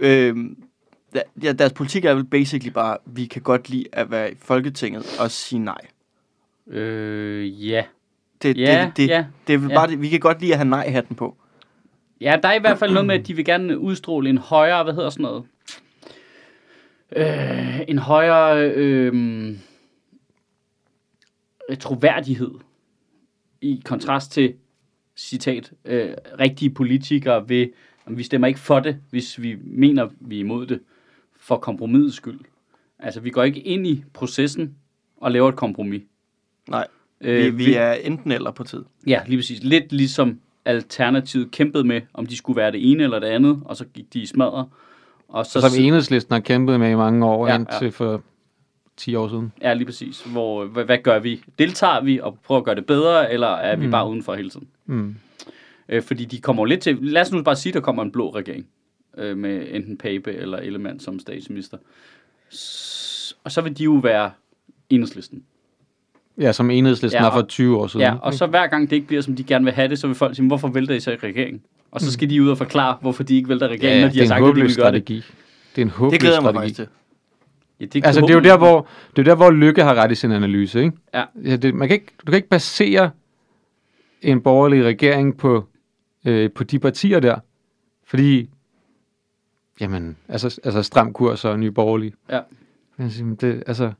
Øhm, 0.00 0.56
der- 1.14 1.22
ja, 1.42 1.52
deres 1.52 1.72
politik 1.72 2.04
er 2.04 2.14
vel 2.14 2.24
basically 2.24 2.72
bare, 2.72 2.96
vi 3.06 3.26
kan 3.26 3.42
godt 3.42 3.68
lide 3.68 3.84
at 3.92 4.10
være 4.10 4.32
i 4.32 4.34
Folketinget 4.42 5.16
og 5.20 5.30
sige 5.30 5.58
nej. 5.60 5.80
Øh, 6.66 7.68
ja. 7.68 7.84
Det, 8.42 8.56
Ja, 8.58 8.84
det, 8.86 8.96
det, 8.96 9.08
ja. 9.08 9.26
det 9.46 9.54
er 9.54 9.58
vel 9.58 9.68
ja. 9.68 9.74
bare 9.74 9.88
det, 9.88 10.02
vi 10.02 10.08
kan 10.08 10.20
godt 10.20 10.40
lide 10.40 10.52
at 10.52 10.58
have 10.58 10.68
nej-hatten 10.68 11.16
på. 11.16 11.36
Ja, 12.20 12.36
der 12.42 12.48
er 12.48 12.54
i 12.54 12.60
hvert 12.60 12.78
fald 12.78 12.92
noget 12.92 13.06
med, 13.06 13.14
at 13.14 13.26
de 13.26 13.36
vil 13.36 13.44
gerne 13.44 13.78
udstråle 13.78 14.30
en 14.30 14.38
højere, 14.38 14.84
hvad 14.84 14.94
hedder 14.94 15.10
sådan 15.10 15.22
noget? 15.22 15.44
Øh, 17.16 17.80
en 17.88 17.98
højere 17.98 18.70
øh, 18.70 19.56
troværdighed 21.80 22.50
i 23.60 23.82
kontrast 23.84 24.32
til, 24.32 24.54
citat, 25.18 25.72
øh, 25.84 26.10
rigtige 26.40 26.70
politikere 26.70 27.48
ved, 27.48 27.66
vi 28.06 28.22
stemmer 28.22 28.46
ikke 28.46 28.60
for 28.60 28.80
det, 28.80 28.96
hvis 29.10 29.42
vi 29.42 29.56
mener, 29.64 30.08
vi 30.20 30.36
er 30.36 30.40
imod 30.40 30.66
det, 30.66 30.80
for 31.40 31.56
kompromisets 31.56 32.16
skyld. 32.16 32.40
Altså, 32.98 33.20
vi 33.20 33.30
går 33.30 33.42
ikke 33.42 33.60
ind 33.60 33.86
i 33.86 34.04
processen 34.12 34.76
og 35.16 35.32
laver 35.32 35.48
et 35.48 35.56
kompromis. 35.56 36.02
Nej, 36.68 36.86
Øh, 37.20 37.58
vi, 37.58 37.64
vi 37.64 37.74
er 37.74 37.92
enten 37.92 38.32
eller 38.32 38.50
på 38.50 38.64
tid. 38.64 38.84
Ja, 39.06 39.20
lige 39.26 39.38
præcis. 39.38 39.62
Lidt 39.62 39.92
ligesom 39.92 40.40
Alternativet 40.64 41.50
kæmpede 41.50 41.84
med, 41.84 42.00
om 42.14 42.26
de 42.26 42.36
skulle 42.36 42.56
være 42.56 42.72
det 42.72 42.90
ene 42.90 43.02
eller 43.02 43.18
det 43.18 43.26
andet, 43.26 43.60
og 43.64 43.76
så 43.76 43.84
gik 43.84 44.12
de 44.14 44.20
i 44.20 44.26
smadret. 44.26 44.66
Og 45.28 45.46
så, 45.46 45.60
Som 45.60 45.70
enhedslisten 45.84 46.32
har 46.32 46.40
kæmpet 46.40 46.80
med 46.80 46.90
i 46.90 46.94
mange 46.94 47.26
år, 47.26 47.46
Ja, 47.46 47.52
ja, 47.52 47.58
ja. 47.58 47.74
indtil 47.74 47.92
for 47.92 48.22
10 48.96 49.14
år 49.14 49.28
siden. 49.28 49.52
Ja, 49.62 49.74
lige 49.74 49.84
præcis. 49.86 50.22
Hvor, 50.22 50.64
hvad, 50.64 50.84
hvad 50.84 50.98
gør 50.98 51.18
vi? 51.18 51.42
Deltager 51.58 52.00
vi 52.00 52.20
og 52.20 52.38
prøver 52.44 52.58
at 52.60 52.64
gøre 52.64 52.74
det 52.74 52.86
bedre, 52.86 53.32
eller 53.32 53.46
er 53.48 53.76
vi 53.76 53.84
Mm. 53.84 53.90
bare 53.90 54.10
udenfor 54.10 54.34
hele 54.34 54.50
tiden? 54.50 54.68
Mm. 54.86 55.14
Øh, 55.88 56.02
fordi 56.02 56.24
de 56.24 56.40
kommer 56.40 56.66
lidt 56.66 56.80
til... 56.80 56.98
Lad 57.00 57.22
os 57.22 57.32
nu 57.32 57.42
bare 57.42 57.56
sige, 57.56 57.72
der 57.72 57.80
kommer 57.80 58.02
en 58.02 58.12
blå 58.12 58.34
regering. 58.34 58.66
Øh, 59.18 59.36
med 59.38 59.66
enten 59.70 59.96
Pape 59.98 60.32
eller 60.32 60.58
Ellemann 60.58 61.00
som 61.00 61.18
statsminister. 61.18 61.76
S- 62.54 63.36
og 63.44 63.52
så 63.52 63.60
vil 63.60 63.78
de 63.78 63.84
jo 63.84 63.92
være 63.92 64.30
enhedslisten. 64.90 65.42
Ja, 66.40 66.52
som 66.52 66.70
enhedslisten 66.70 67.20
Ja, 67.20 67.26
og- 67.26 67.32
har 67.32 67.40
for 67.40 67.46
20 67.46 67.76
år 67.78 67.86
siden. 67.86 68.06
Ja, 68.06 68.14
og 68.22 68.34
så 68.34 68.46
hver 68.46 68.66
gang 68.66 68.90
det 68.90 68.96
ikke 68.96 69.06
bliver, 69.08 69.22
som 69.22 69.36
de 69.36 69.44
gerne 69.44 69.64
vil 69.64 69.74
have 69.74 69.88
det, 69.88 69.98
så 69.98 70.06
vil 70.06 70.16
folk 70.16 70.36
sige, 70.36 70.46
hvorfor 70.46 70.68
vælter 70.68 70.94
I 70.94 71.00
så 71.00 71.10
i 71.10 71.16
regeringen? 71.16 71.62
Og 71.90 72.00
så 72.00 72.12
skal 72.12 72.30
de 72.30 72.42
ud 72.42 72.48
og 72.48 72.58
forklare, 72.58 72.96
hvorfor 73.00 73.22
de 73.22 73.36
ikke 73.36 73.48
vælter 73.48 73.68
regeringen, 73.68 73.98
ja, 73.98 74.00
når 74.06 74.08
de 74.12 74.18
det 74.18 74.28
har 74.28 74.34
er 74.34 74.38
en 74.38 74.44
sagt, 74.44 74.50
at 74.50 74.56
de 74.56 74.62
vil 74.62 74.76
gøre 74.76 74.92
det. 74.92 75.02
strategi. 75.02 75.22
Det 75.76 75.82
er 75.82 75.86
en 75.86 75.90
håbløs 75.90 76.12
Det 76.12 76.20
glæder 76.20 76.36
jeg 76.36 76.42
mig 76.42 76.52
strategi. 76.52 76.74
faktisk 76.74 76.76
til. 76.76 76.88
Ja, 77.80 77.84
det 77.86 78.06
Altså, 78.06 78.20
det 78.20 78.30
er 78.30 78.34
jo 78.34 78.40
der, 78.40 78.58
hvor, 78.58 78.88
det 79.10 79.18
er 79.18 79.22
jo 79.22 79.30
der, 79.30 79.34
hvor 79.36 79.50
Lykke 79.50 79.82
har 79.82 79.94
ret 79.94 80.12
i 80.12 80.14
sin 80.14 80.32
analyse, 80.32 80.80
ikke? 80.80 80.92
Ja. 81.14 81.24
ja 81.44 81.56
det, 81.56 81.74
man 81.74 81.88
kan 81.88 81.94
ikke, 81.94 82.06
du 82.26 82.30
kan 82.32 82.36
ikke 82.36 82.48
basere 82.48 83.10
en 84.22 84.40
borgerlig 84.40 84.84
regering 84.84 85.36
på, 85.38 85.64
øh, 86.24 86.50
på 86.50 86.64
de 86.64 86.78
partier 86.78 87.20
der, 87.20 87.36
fordi, 88.06 88.50
jamen, 89.80 90.16
altså, 90.28 90.60
altså 90.64 90.82
stram 90.82 91.12
kurs 91.12 91.44
og 91.44 91.58
nye 91.58 91.70
borgerlige. 91.70 92.12
Ja. 92.30 92.40
Det, 93.40 93.62
altså, 93.66 93.92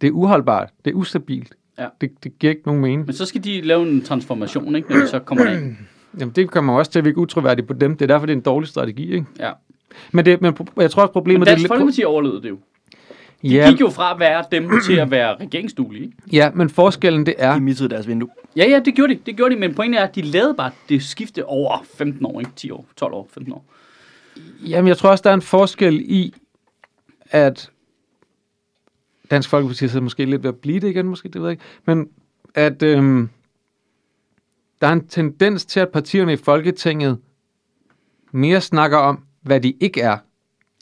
det 0.00 0.06
er 0.06 0.10
uholdbart, 0.10 0.70
det 0.84 0.90
er 0.90 0.94
ustabilt. 0.94 1.54
Ja. 1.78 1.86
Det, 2.00 2.10
det 2.24 2.38
giver 2.38 2.50
ikke 2.50 2.62
nogen 2.66 2.80
mening. 2.82 3.06
Men 3.06 3.14
så 3.14 3.24
skal 3.26 3.44
de 3.44 3.60
lave 3.60 3.82
en 3.88 4.02
transformation, 4.04 4.76
ikke? 4.76 4.92
Når 4.92 5.00
de 5.00 5.08
så 5.08 5.18
kommer 5.18 5.44
derind. 5.44 5.76
Jamen, 6.20 6.32
det 6.36 6.50
kommer 6.50 6.72
også 6.78 6.90
til 6.92 6.98
at 6.98 7.04
virke 7.04 7.18
utroværdigt 7.18 7.66
på 7.68 7.72
dem. 7.74 7.96
Det 7.96 8.02
er 8.02 8.06
derfor, 8.14 8.26
det 8.26 8.32
er 8.32 8.36
en 8.36 8.42
dårlig 8.42 8.68
strategi, 8.68 9.12
ikke? 9.14 9.26
Ja. 9.38 9.50
Men, 10.12 10.24
det, 10.24 10.40
men 10.40 10.54
jeg 10.76 10.90
tror 10.90 11.02
også, 11.02 11.10
Men 11.10 11.12
problemet... 11.12 11.40
det 11.46 11.50
er 11.50 11.54
Dansk 11.54 11.62
lidt- 11.62 11.68
Folkeparti 11.70 12.04
overlevede 12.04 12.42
det 12.42 12.48
jo. 12.48 12.58
De 13.42 13.48
ja, 13.48 13.70
gik 13.70 13.80
jo 13.80 13.88
fra 13.90 14.14
at 14.14 14.20
være 14.20 14.44
dem 14.52 14.70
til 14.86 14.94
at 14.96 15.10
være 15.10 15.36
regeringsduelige. 15.40 16.04
ikke? 16.04 16.16
ja, 16.32 16.50
men 16.54 16.70
forskellen 16.70 17.26
det 17.26 17.34
er... 17.38 17.54
De 17.54 17.60
missede 17.60 17.88
deres 17.88 18.08
vindue. 18.08 18.28
Ja, 18.56 18.68
ja, 18.70 18.80
det 18.84 18.94
gjorde 18.94 19.14
de. 19.14 19.18
Det 19.26 19.36
gjorde 19.36 19.54
de, 19.54 19.60
men 19.60 19.74
pointen 19.74 19.98
er, 19.98 20.04
at 20.04 20.14
de 20.14 20.22
lavede 20.22 20.54
bare 20.54 20.70
det 20.88 21.02
skifte 21.02 21.44
over 21.46 21.84
15 21.98 22.26
år, 22.26 22.40
ikke? 22.40 22.50
10 22.56 22.70
år, 22.70 22.86
12 22.96 23.12
år, 23.14 23.28
15 23.34 23.52
år. 23.52 23.64
Jamen, 24.68 24.88
jeg 24.88 24.96
tror 24.96 25.10
også, 25.10 25.22
der 25.22 25.30
er 25.30 25.34
en 25.34 25.42
forskel 25.42 26.02
i, 26.06 26.34
at 27.30 27.70
Dansk 29.34 29.48
Folkeparti 29.48 29.88
sidder 29.88 30.00
måske 30.00 30.24
lidt 30.24 30.42
ved 30.42 30.48
at 30.48 30.56
blive 30.56 30.80
det 30.80 30.88
igen, 30.88 31.06
måske, 31.06 31.28
det 31.28 31.40
ved 31.40 31.48
jeg 31.48 31.52
ikke. 31.52 31.64
Men 31.86 32.08
at 32.54 32.82
øhm, 32.82 33.28
der 34.80 34.86
er 34.86 34.92
en 34.92 35.06
tendens 35.06 35.64
til, 35.64 35.80
at 35.80 35.88
partierne 35.88 36.32
i 36.32 36.36
Folketinget 36.36 37.18
mere 38.32 38.60
snakker 38.60 38.98
om, 38.98 39.24
hvad 39.42 39.60
de 39.60 39.74
ikke 39.80 40.00
er, 40.00 40.16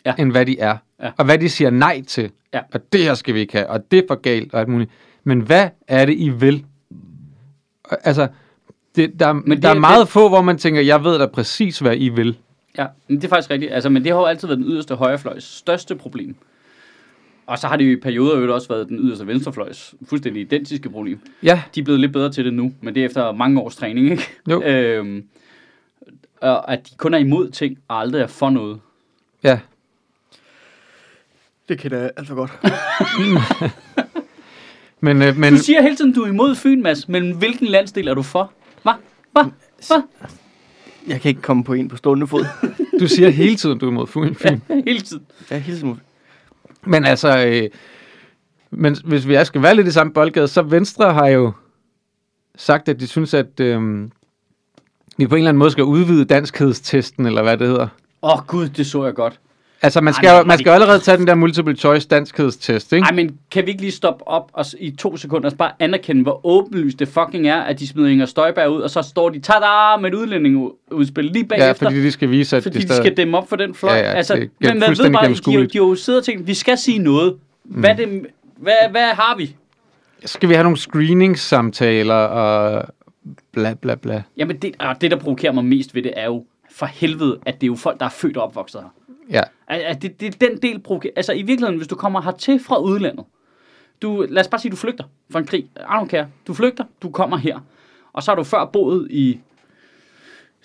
Ja. 0.06 0.14
end 0.18 0.30
hvad 0.30 0.46
de 0.46 0.58
er. 0.58 0.76
Ja. 1.02 1.10
Og 1.18 1.24
hvad 1.24 1.38
de 1.38 1.48
siger 1.48 1.70
nej 1.70 2.02
til. 2.08 2.30
Ja. 2.54 2.60
Og 2.74 2.92
det 2.92 3.00
her 3.00 3.14
skal 3.14 3.34
vi 3.34 3.40
ikke 3.40 3.52
have, 3.52 3.66
og 3.68 3.90
det 3.90 3.98
er 3.98 4.02
for 4.08 4.14
galt, 4.14 4.54
og 4.54 4.60
alt 4.60 4.68
muligt. 4.68 4.90
Men 5.24 5.40
hvad 5.40 5.68
er 5.88 6.06
det, 6.06 6.14
I 6.18 6.28
vil? 6.28 6.64
Altså, 7.90 8.28
det, 8.96 9.20
der, 9.20 9.32
Men 9.32 9.50
det- 9.50 9.62
der 9.62 9.68
er 9.68 9.72
det- 9.74 9.80
meget 9.80 10.08
få, 10.08 10.28
hvor 10.28 10.42
man 10.42 10.58
tænker, 10.58 10.80
jeg 10.80 11.04
ved 11.04 11.18
da 11.18 11.26
præcis, 11.26 11.78
hvad 11.78 11.96
I 11.96 12.08
vil. 12.08 12.38
Ja, 12.78 12.86
men 13.08 13.16
det 13.16 13.24
er 13.24 13.28
faktisk 13.28 13.50
rigtigt. 13.50 13.72
Altså, 13.72 13.90
men 13.90 14.04
det 14.04 14.12
har 14.12 14.18
jo 14.18 14.24
altid 14.26 14.48
været 14.48 14.58
den 14.58 14.66
yderste 14.66 14.94
højrefløjs 14.94 15.44
største 15.44 15.96
problem. 15.96 16.36
Og 17.52 17.58
så 17.58 17.68
har 17.68 17.76
det 17.76 17.84
jo 17.84 17.90
i 17.92 17.96
perioder 18.00 18.38
jo 18.38 18.54
også 18.54 18.68
været 18.68 18.88
den 18.88 18.98
yderste 18.98 19.26
venstrefløjs 19.26 19.94
fuldstændig 20.08 20.42
identiske 20.42 20.90
problem. 20.90 21.20
Ja, 21.42 21.62
De 21.74 21.80
er 21.80 21.84
blevet 21.84 22.00
lidt 22.00 22.12
bedre 22.12 22.32
til 22.32 22.44
det 22.44 22.54
nu, 22.54 22.72
men 22.80 22.94
det 22.94 23.00
er 23.00 23.06
efter 23.06 23.32
mange 23.32 23.60
års 23.60 23.76
træning, 23.76 24.10
ikke? 24.10 24.22
Jo. 24.50 24.62
Øhm, 24.62 25.24
og 26.40 26.72
at 26.72 26.90
de 26.90 26.94
kun 26.96 27.14
er 27.14 27.18
imod 27.18 27.50
ting, 27.50 27.78
og 27.88 28.00
aldrig 28.00 28.22
er 28.22 28.26
for 28.26 28.50
noget. 28.50 28.80
ja. 29.44 29.58
Det 31.68 31.78
kender 31.78 31.98
jeg 31.98 32.10
alt 32.16 32.28
for 32.28 32.34
godt. 32.34 32.50
Men, 35.00 35.22
øh, 35.22 35.36
men 35.36 35.52
Du 35.52 35.58
siger 35.58 35.82
hele 35.82 35.96
tiden, 35.96 36.12
du 36.12 36.22
er 36.22 36.26
imod 36.28 36.54
Fyn, 36.54 36.82
Mads, 36.82 37.08
men 37.08 37.32
hvilken 37.32 37.66
landsdel 37.66 38.08
er 38.08 38.14
du 38.14 38.22
for? 38.22 38.52
Hvad? 38.82 38.92
Hvad? 39.32 39.44
Hvad? 39.86 40.02
Jeg 41.08 41.20
kan 41.20 41.28
ikke 41.28 41.42
komme 41.42 41.64
på 41.64 41.72
en 41.72 41.88
på 41.88 41.96
stående 41.96 42.26
fod. 42.26 42.44
du 43.00 43.08
siger 43.08 43.30
hele 43.30 43.56
tiden, 43.56 43.78
du 43.78 43.86
er 43.86 43.90
imod 43.90 44.06
Fyn. 44.06 44.34
Fyn. 44.42 44.60
Hele 44.86 45.00
tiden. 45.00 45.22
Er 45.50 45.58
hele 45.58 45.78
tiden 45.78 46.00
men 46.86 47.04
altså, 47.04 47.46
øh, 47.46 47.70
men 48.70 48.96
hvis 49.04 49.28
vi 49.28 49.44
skal 49.44 49.62
være 49.62 49.74
lidt 49.74 49.86
i 49.86 49.92
samme 49.92 50.12
boldgade, 50.12 50.48
så 50.48 50.62
Venstre 50.62 51.12
har 51.12 51.26
jo 51.26 51.52
sagt, 52.56 52.88
at 52.88 53.00
de 53.00 53.06
synes, 53.06 53.34
at 53.34 53.60
øh, 53.60 54.02
vi 55.16 55.26
på 55.26 55.34
en 55.34 55.38
eller 55.38 55.48
anden 55.48 55.58
måde 55.58 55.70
skal 55.70 55.84
udvide 55.84 56.24
danskhedstesten, 56.24 57.26
eller 57.26 57.42
hvad 57.42 57.56
det 57.56 57.66
hedder. 57.66 57.88
Åh 58.22 58.38
oh, 58.38 58.46
gud, 58.46 58.68
det 58.68 58.86
så 58.86 59.04
jeg 59.04 59.14
godt. 59.14 59.40
Altså, 59.84 60.00
man 60.00 60.12
Ej, 60.12 60.12
skal, 60.16 60.28
men- 60.32 60.38
jo, 60.38 60.44
man 60.44 60.58
skal 60.58 60.70
jo 60.70 60.74
allerede 60.74 60.98
tage 60.98 61.16
den 61.16 61.26
der 61.26 61.34
multiple 61.34 61.76
choice 61.76 62.08
danskhedstest, 62.08 62.92
ikke? 62.92 63.04
Ej, 63.04 63.12
men 63.12 63.36
kan 63.50 63.66
vi 63.66 63.70
ikke 63.70 63.80
lige 63.80 63.92
stoppe 63.92 64.28
op 64.28 64.50
og 64.52 64.64
i 64.78 64.90
to 64.90 65.16
sekunder 65.16 65.50
og 65.50 65.56
bare 65.56 65.72
anerkende, 65.78 66.22
hvor 66.22 66.40
åbenlyst 66.46 66.98
det 66.98 67.08
fucking 67.08 67.48
er, 67.48 67.60
at 67.60 67.78
de 67.80 67.86
smider 67.88 68.08
Inger 68.08 68.26
Støjberg 68.26 68.70
ud, 68.70 68.80
og 68.80 68.90
så 68.90 69.02
står 69.02 69.28
de 69.28 69.40
tada 69.40 69.96
med 70.00 70.10
et 70.10 70.14
udlændingeudspil 70.14 71.24
lige 71.24 71.48
Ja, 71.50 71.56
bagefter. 71.56 71.86
fordi 71.86 72.02
de 72.02 72.12
skal 72.12 72.30
vise, 72.30 72.56
at 72.56 72.62
fordi 72.62 72.78
de 72.78 72.88
de 72.88 72.96
skal 72.96 73.16
dæmme 73.16 73.38
op 73.38 73.48
for 73.48 73.56
den 73.56 73.74
fløj. 73.74 73.92
Ja, 73.94 73.98
ja, 74.00 74.12
altså, 74.12 74.34
det 74.34 74.50
men 74.60 74.78
man 74.78 74.90
ved 74.98 75.10
bare, 75.12 75.28
de, 75.28 75.66
de, 75.66 75.76
jo 75.76 75.94
siddet 75.94 76.20
og 76.20 76.24
tænkt, 76.24 76.46
vi 76.46 76.54
skal 76.54 76.78
sige 76.78 76.98
noget. 76.98 77.34
Hvad, 77.64 77.94
det, 77.96 78.26
hvad, 78.56 78.72
hvad 78.90 79.08
har 79.14 79.36
vi? 79.38 79.56
Skal 80.24 80.48
vi 80.48 80.54
have 80.54 80.62
nogle 80.62 80.78
screeningssamtaler 80.78 82.14
og 82.14 82.84
bla 83.52 83.74
bla 83.74 83.94
bla. 83.94 84.22
Jamen, 84.36 84.56
det, 84.56 84.74
og 84.78 85.00
det, 85.00 85.10
der 85.10 85.16
provokerer 85.16 85.52
mig 85.52 85.64
mest 85.64 85.94
ved 85.94 86.02
det, 86.02 86.12
er 86.16 86.24
jo 86.24 86.44
for 86.70 86.86
helvede, 86.86 87.38
at 87.46 87.54
det 87.54 87.62
er 87.62 87.68
jo 87.68 87.74
folk, 87.76 88.00
der 88.00 88.06
er 88.06 88.10
født 88.10 88.36
og 88.36 88.42
opvokset 88.42 88.80
her. 88.80 88.88
Ja, 89.70 89.78
At, 89.90 90.02
det, 90.02 90.20
det 90.20 90.34
er 90.34 90.48
den 90.48 90.58
del 90.62 90.78
provokerer. 90.78 91.12
Altså, 91.16 91.32
i 91.32 91.42
virkeligheden, 91.42 91.76
hvis 91.76 91.88
du 91.88 91.94
kommer 91.96 92.20
hertil 92.22 92.60
fra 92.64 92.78
udlandet, 92.80 93.24
du, 94.02 94.26
lad 94.28 94.40
os 94.42 94.48
bare 94.48 94.60
sige, 94.60 94.72
du 94.72 94.76
flygter 94.76 95.04
fra 95.30 95.38
en 95.38 95.46
krig. 95.46 95.64
I 95.76 95.80
don't 95.80 96.06
care. 96.08 96.26
Du 96.46 96.54
flygter, 96.54 96.84
du 97.02 97.10
kommer 97.10 97.36
her. 97.36 97.58
Og 98.12 98.22
så 98.22 98.30
har 98.30 98.36
du 98.36 98.44
før 98.44 98.64
boet 98.64 99.06
i 99.10 99.40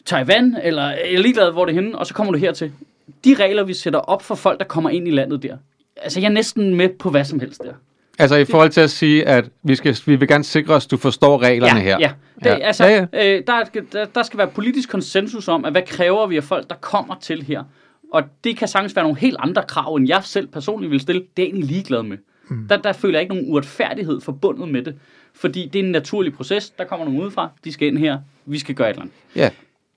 Taiwan, 0.06 0.58
eller 0.64 0.84
jeg 0.90 1.14
er 1.14 1.20
ligeglad, 1.20 1.52
hvor 1.52 1.66
det 1.66 1.72
er 1.78 1.82
henne, 1.82 1.98
og 1.98 2.08
så 2.08 2.14
kommer 2.14 2.34
du 2.34 2.40
hertil. 2.40 2.72
De 3.26 3.34
regler, 3.40 3.64
vi 3.64 3.74
sætter 3.74 4.00
op 4.00 4.22
for 4.22 4.36
folk, 4.36 4.60
der 4.60 4.66
kommer 4.66 4.90
ind 4.90 5.08
i 5.08 5.12
landet 5.12 5.44
der. 5.44 5.58
Altså, 5.98 6.20
jeg 6.20 6.28
er 6.28 6.32
næsten 6.34 6.76
med 6.76 6.90
på 6.90 7.10
hvad 7.10 7.26
som 7.26 7.40
helst 7.40 7.62
der. 7.64 7.74
altså 8.20 8.36
i 8.36 8.46
forhold 8.46 8.70
til 8.70 8.82
at 8.82 8.90
sige, 8.92 9.28
at 9.28 9.50
vi, 9.64 9.76
skal, 9.76 9.98
vi 10.06 10.16
vil 10.16 10.28
gerne 10.28 10.44
sikre 10.44 10.74
os, 10.74 10.86
at 10.86 10.92
du 10.92 10.98
forstår 10.98 11.42
reglerne 11.42 11.80
ja, 11.80 11.84
her. 11.84 11.98
Ja, 12.00 12.12
det, 12.40 12.46
Ja. 12.46 12.56
Altså, 12.56 12.86
Ja, 12.86 13.06
Øh, 13.38 13.44
der, 13.48 13.66
skal- 13.66 13.86
der, 13.92 14.06
der 14.06 14.24
skal 14.24 14.38
være 14.38 14.48
politisk 14.48 14.90
konsensus 14.90 15.48
om, 15.48 15.66
at 15.66 15.72
hvad 15.74 15.82
kræver 15.88 16.28
vi 16.28 16.38
af 16.38 16.44
folk, 16.44 16.70
der 16.70 16.76
kommer 16.76 17.16
til 17.22 17.44
her. 17.44 17.64
Og 18.14 18.24
det 18.44 18.58
kan 18.58 18.68
sagtens 18.68 18.96
være 18.96 19.06
nogle 19.06 19.20
helt 19.20 19.36
andre 19.40 19.64
krav, 19.68 19.96
end 19.96 20.08
jeg 20.08 20.24
selv 20.24 20.48
personligt 20.48 20.92
vil 20.92 21.00
stille. 21.00 21.22
Det 21.22 21.28
er 21.28 21.32
jeg 21.38 21.46
egentlig 21.46 21.70
ligeglad 21.70 22.04
med. 22.04 22.18
Mm. 22.50 22.68
Der, 22.68 22.78
der 22.78 22.94
føler 22.94 23.20
jeg 23.20 23.22
ikke 23.22 23.36
nogen 23.36 23.52
uretfærdighed 23.52 24.22
forbundet 24.22 24.70
med 24.70 24.82
det. 24.84 24.96
Fordi 25.34 25.70
det 25.74 25.80
er 25.80 25.84
en 25.84 25.92
naturlig 25.92 26.34
proces. 26.34 26.70
Der 26.70 26.84
kommer 26.84 27.06
nogen 27.06 27.22
udefra. 27.22 27.50
De 27.64 27.72
skal 27.72 27.88
ind 27.88 27.98
her. 27.98 28.20
Vi 28.46 28.60
skal 28.60 28.76
gøre 28.76 28.90
et 28.90 28.94
eller 28.94 29.02
andet. 29.02 29.16
ja. 29.36 29.50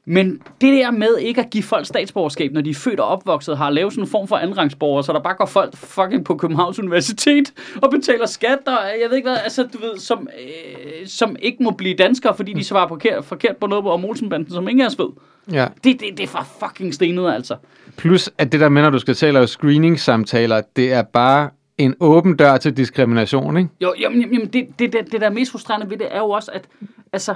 Men 0.05 0.43
det 0.61 0.73
der 0.73 0.91
med 0.91 1.19
ikke 1.19 1.41
at 1.41 1.51
give 1.51 1.63
folk 1.63 1.87
statsborgerskab, 1.87 2.53
når 2.53 2.61
de 2.61 2.71
er 2.71 2.75
født 2.75 3.01
og 3.01 3.07
opvokset, 3.07 3.59
har 3.59 3.71
lavet 3.71 3.93
sådan 3.93 4.05
en 4.05 4.11
form 4.11 4.29
for 4.29 4.37
andenrangsborger, 4.37 5.03
så 5.03 5.13
der 5.13 5.21
bare 5.21 5.35
går 5.35 5.47
folk 5.47 5.77
fucking 5.77 6.25
på 6.25 6.37
Københavns 6.37 6.79
Universitet 6.79 7.53
og 7.83 7.91
betaler 7.91 8.27
skat, 8.27 8.59
og 8.67 8.79
jeg 9.03 9.11
ved 9.11 9.17
ikke 9.17 9.29
hvad, 9.29 9.39
altså 9.45 9.63
du 9.63 9.79
ved, 9.79 9.99
som, 9.99 10.29
øh, 10.45 11.07
som 11.07 11.37
ikke 11.43 11.63
må 11.63 11.71
blive 11.71 11.95
danskere, 11.95 12.37
fordi 12.37 12.53
de 12.53 12.65
svarer 12.65 12.89
forkert, 12.89 13.25
forkert 13.25 13.57
på 13.57 13.67
noget 13.67 13.87
om 13.87 14.05
Olsenbanden, 14.05 14.53
som 14.53 14.69
ingen 14.69 14.81
af 14.81 14.87
os 14.87 14.99
ved. 14.99 15.09
ja. 15.53 15.67
Det, 15.85 16.01
det, 16.01 16.09
det 16.17 16.21
er 16.21 16.27
for 16.29 16.47
fucking 16.61 16.95
stenet, 16.95 17.33
altså. 17.33 17.57
Plus, 17.97 18.31
at 18.39 18.53
det 18.53 18.61
der 18.61 18.69
med, 18.69 18.83
når 18.83 18.91
du 18.91 18.99
skal 18.99 19.15
til 19.15 19.27
at 19.27 19.35
lave 19.35 19.47
screening-samtaler, 19.47 20.61
det 20.77 20.93
er 20.93 21.03
bare 21.03 21.51
en 21.79 21.95
åben 22.01 22.37
dør 22.37 22.57
til 22.57 22.77
diskrimination, 22.77 23.57
ikke? 23.57 23.71
Jo, 23.81 23.95
jamen, 24.01 24.21
jamen 24.21 24.47
det, 24.47 24.67
det, 24.79 24.93
det, 24.93 25.13
det 25.13 25.21
der 25.21 25.27
er 25.27 25.31
mest 25.31 25.53
frustrerende 25.53 25.91
ved 25.91 25.97
det, 25.97 26.07
er 26.11 26.19
jo 26.19 26.31
også, 26.31 26.51
at 26.55 26.69
altså, 27.13 27.35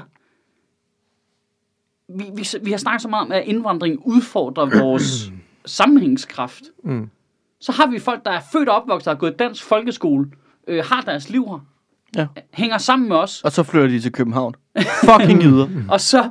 vi, 2.09 2.25
vi, 2.35 2.47
vi 2.63 2.71
har 2.71 2.79
snakket 2.79 3.03
så 3.03 3.09
meget 3.09 3.27
om, 3.27 3.33
at 3.33 3.43
indvandring 3.47 3.99
udfordrer 4.07 4.81
vores 4.85 5.33
sammenhængskraft. 5.67 6.63
Mm. 6.85 7.11
Så 7.61 7.73
har 7.73 7.87
vi 7.87 7.99
folk, 7.99 8.25
der 8.25 8.31
er 8.31 8.41
født 8.53 8.69
og 8.69 8.77
opvokset, 8.77 9.11
har 9.11 9.15
gået 9.19 9.39
dansk 9.39 9.65
folkeskole, 9.65 10.27
øh, 10.69 10.85
har 10.85 11.01
deres 11.01 11.31
liv 11.31 11.45
her, 11.47 11.67
Ja. 12.17 12.27
hænger 12.53 12.79
sammen 12.79 13.09
med 13.09 13.17
os, 13.17 13.43
Og 13.43 13.53
så 13.53 13.63
flytter 13.63 13.89
de 13.89 14.01
til 14.01 14.13
København. 14.13 14.55
Fucking 15.05 15.43
yder. 15.43 15.69
og 15.93 16.01
så 16.01 16.31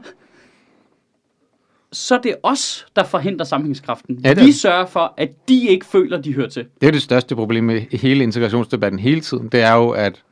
så 1.92 2.16
er 2.16 2.22
det 2.22 2.36
os, 2.44 2.86
der 2.96 3.04
forhindrer 3.04 3.46
sammenhængskraften. 3.46 4.20
Ja, 4.24 4.30
det 4.30 4.42
er 4.42 4.46
vi 4.46 4.52
sørger 4.52 4.86
for, 4.86 5.14
at 5.18 5.30
de 5.50 5.68
ikke 5.68 5.86
føler, 5.86 6.22
de 6.22 6.34
hører 6.34 6.50
til. 6.50 6.66
Det 6.82 6.88
er 6.88 6.92
det 6.92 7.02
største 7.02 7.36
problem 7.36 7.64
med 7.64 7.82
hele 7.98 8.24
integrationsdebatten 8.24 9.00
hele 9.00 9.22
tiden. 9.22 9.48
Det 9.48 9.62
er 9.62 9.74
jo, 9.74 9.90
at, 9.90 10.24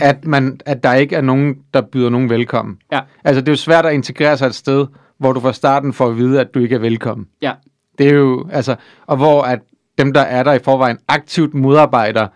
at, 0.00 0.24
man, 0.26 0.60
at 0.66 0.84
der 0.84 0.94
ikke 0.94 1.16
er 1.16 1.20
nogen, 1.20 1.56
der 1.74 1.80
byder 1.80 2.10
nogen 2.10 2.30
velkommen. 2.30 2.78
Ja, 2.92 3.00
Altså, 3.24 3.40
det 3.40 3.48
er 3.48 3.52
jo 3.52 3.56
svært 3.56 3.86
at 3.86 3.92
integrere 3.94 4.36
sig 4.36 4.46
et 4.46 4.54
sted, 4.54 4.86
hvor 5.18 5.32
du 5.32 5.40
fra 5.40 5.52
starten 5.52 5.92
får 5.92 6.06
at 6.08 6.16
vide, 6.16 6.40
at 6.40 6.54
du 6.54 6.58
ikke 6.60 6.74
er 6.74 6.78
velkommen. 6.78 7.26
ja, 7.42 7.52
Det 7.98 8.08
er 8.08 8.14
jo, 8.14 8.48
altså, 8.52 8.76
og 9.06 9.16
hvor 9.16 9.42
at 9.42 9.58
dem, 9.98 10.12
der 10.12 10.20
er 10.20 10.42
der 10.42 10.52
i 10.52 10.58
forvejen, 10.58 10.98
aktivt 11.08 11.54
modarbejder, 11.54 12.26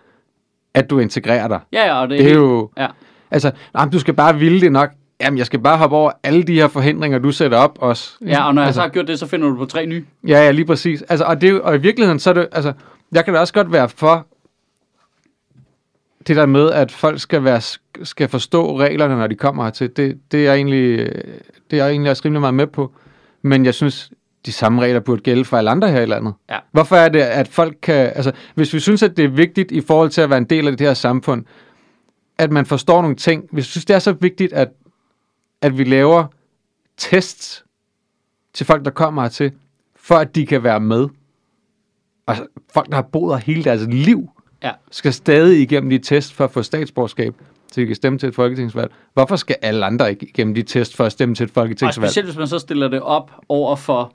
at 0.73 0.89
du 0.89 0.99
integrerer 0.99 1.47
dig. 1.47 1.59
ja, 1.73 1.85
ja 1.85 2.01
og 2.01 2.09
det, 2.09 2.19
Det 2.19 2.29
er 2.31 2.35
jo, 2.35 2.69
Ja, 2.77 2.87
altså, 3.31 3.51
nej, 3.73 3.85
du 3.85 3.99
skal 3.99 4.13
bare 4.13 4.37
ville 4.39 4.61
det 4.61 4.71
nok. 4.71 4.89
jamen, 5.21 5.37
jeg 5.37 5.45
skal 5.45 5.59
bare 5.59 5.77
hoppe 5.77 5.95
over 5.95 6.11
alle 6.23 6.43
de 6.43 6.53
her 6.53 6.67
forhindringer, 6.67 7.19
du 7.19 7.31
sætter 7.31 7.57
op 7.57 7.77
også. 7.81 8.11
Ja, 8.25 8.47
og 8.47 8.55
når 8.55 8.61
jeg 8.61 8.67
altså, 8.67 8.77
så 8.77 8.81
har 8.81 8.89
gjort 8.89 9.07
det, 9.07 9.19
så 9.19 9.27
finder 9.27 9.47
du 9.49 9.55
på 9.55 9.65
tre 9.65 9.85
nye. 9.85 10.05
Ja, 10.27 10.43
ja, 10.45 10.51
lige 10.51 10.65
præcis. 10.65 11.01
Altså, 11.01 11.25
og, 11.25 11.41
det, 11.41 11.49
er 11.49 11.53
jo- 11.53 11.61
og 11.63 11.75
i 11.75 11.77
virkeligheden, 11.79 12.19
så 12.19 12.29
er 12.29 12.33
det, 12.33 12.47
altså, 12.51 12.73
jeg 13.11 13.25
kan 13.25 13.33
da 13.33 13.39
også 13.39 13.53
godt 13.53 13.71
være 13.71 13.89
for 13.89 14.27
det 16.27 16.35
der 16.35 16.45
med, 16.45 16.71
at 16.71 16.91
folk 16.91 17.19
skal, 17.19 17.43
være, 17.43 17.61
skal 18.03 18.29
forstå 18.29 18.79
reglerne, 18.79 19.15
når 19.15 19.27
de 19.27 19.35
kommer 19.35 19.63
hertil. 19.63 19.97
Det, 19.97 20.19
det, 20.31 20.47
er 20.47 20.53
egentlig, 20.53 20.97
det 21.71 21.79
er 21.79 21.85
jeg 21.85 21.91
egentlig 21.91 22.11
også 22.11 22.21
rimelig 22.25 22.41
meget 22.41 22.53
med 22.53 22.67
på. 22.67 22.93
Men 23.41 23.65
jeg 23.65 23.73
synes, 23.73 24.11
de 24.45 24.51
samme 24.51 24.81
regler 24.81 24.99
burde 24.99 25.21
gælde 25.21 25.45
for 25.45 25.57
alle 25.57 25.69
andre 25.69 25.91
her 25.91 26.01
i 26.01 26.05
landet. 26.05 26.33
Ja. 26.49 26.59
Hvorfor 26.71 26.95
er 26.95 27.09
det, 27.09 27.19
at 27.19 27.47
folk 27.47 27.77
kan... 27.81 27.95
Altså, 27.95 28.31
hvis 28.55 28.73
vi 28.73 28.79
synes, 28.79 29.03
at 29.03 29.17
det 29.17 29.25
er 29.25 29.29
vigtigt 29.29 29.71
i 29.71 29.81
forhold 29.81 30.09
til 30.09 30.21
at 30.21 30.29
være 30.29 30.37
en 30.37 30.45
del 30.45 30.67
af 30.67 30.77
det 30.77 30.87
her 30.87 30.93
samfund, 30.93 31.45
at 32.37 32.51
man 32.51 32.65
forstår 32.65 33.01
nogle 33.01 33.15
ting. 33.15 33.43
Hvis 33.51 33.65
vi 33.65 33.69
synes, 33.69 33.85
det 33.85 33.95
er 33.95 33.99
så 33.99 34.11
vigtigt, 34.11 34.53
at, 34.53 34.69
at 35.61 35.77
vi 35.77 35.83
laver 35.83 36.25
tests 36.97 37.65
til 38.53 38.65
folk, 38.65 38.85
der 38.85 38.91
kommer 38.91 39.21
hertil, 39.21 39.51
for 39.95 40.15
at 40.15 40.35
de 40.35 40.45
kan 40.45 40.63
være 40.63 40.79
med. 40.79 41.07
Altså, 42.27 42.45
folk, 42.73 42.89
der 42.89 42.95
har 42.95 43.01
boet 43.01 43.35
her 43.35 43.45
hele 43.45 43.63
deres 43.63 43.87
liv, 43.89 44.29
Ja. 44.63 44.71
skal 44.91 45.13
stadig 45.13 45.61
igennem 45.61 45.89
de 45.89 45.97
test 45.97 46.33
for 46.33 46.43
at 46.43 46.51
få 46.51 46.63
statsborgerskab, 46.63 47.35
så 47.71 47.81
de 47.81 47.85
kan 47.85 47.95
stemme 47.95 48.19
til 48.19 48.29
et 48.29 48.35
folketingsvalg. 48.35 48.91
Hvorfor 49.13 49.35
skal 49.35 49.55
alle 49.61 49.85
andre 49.85 50.09
ikke 50.09 50.25
igennem 50.25 50.53
de 50.55 50.63
test 50.63 50.95
for 50.95 51.03
at 51.03 51.11
stemme 51.11 51.35
til 51.35 51.43
et 51.43 51.49
Og 51.49 51.53
folketingsvalg? 51.53 52.09
specielt, 52.09 52.27
hvis 52.27 52.37
man 52.37 52.47
så 52.47 52.59
stiller 52.59 52.87
det 52.87 53.01
op 53.01 53.31
over 53.49 53.75
for... 53.75 54.13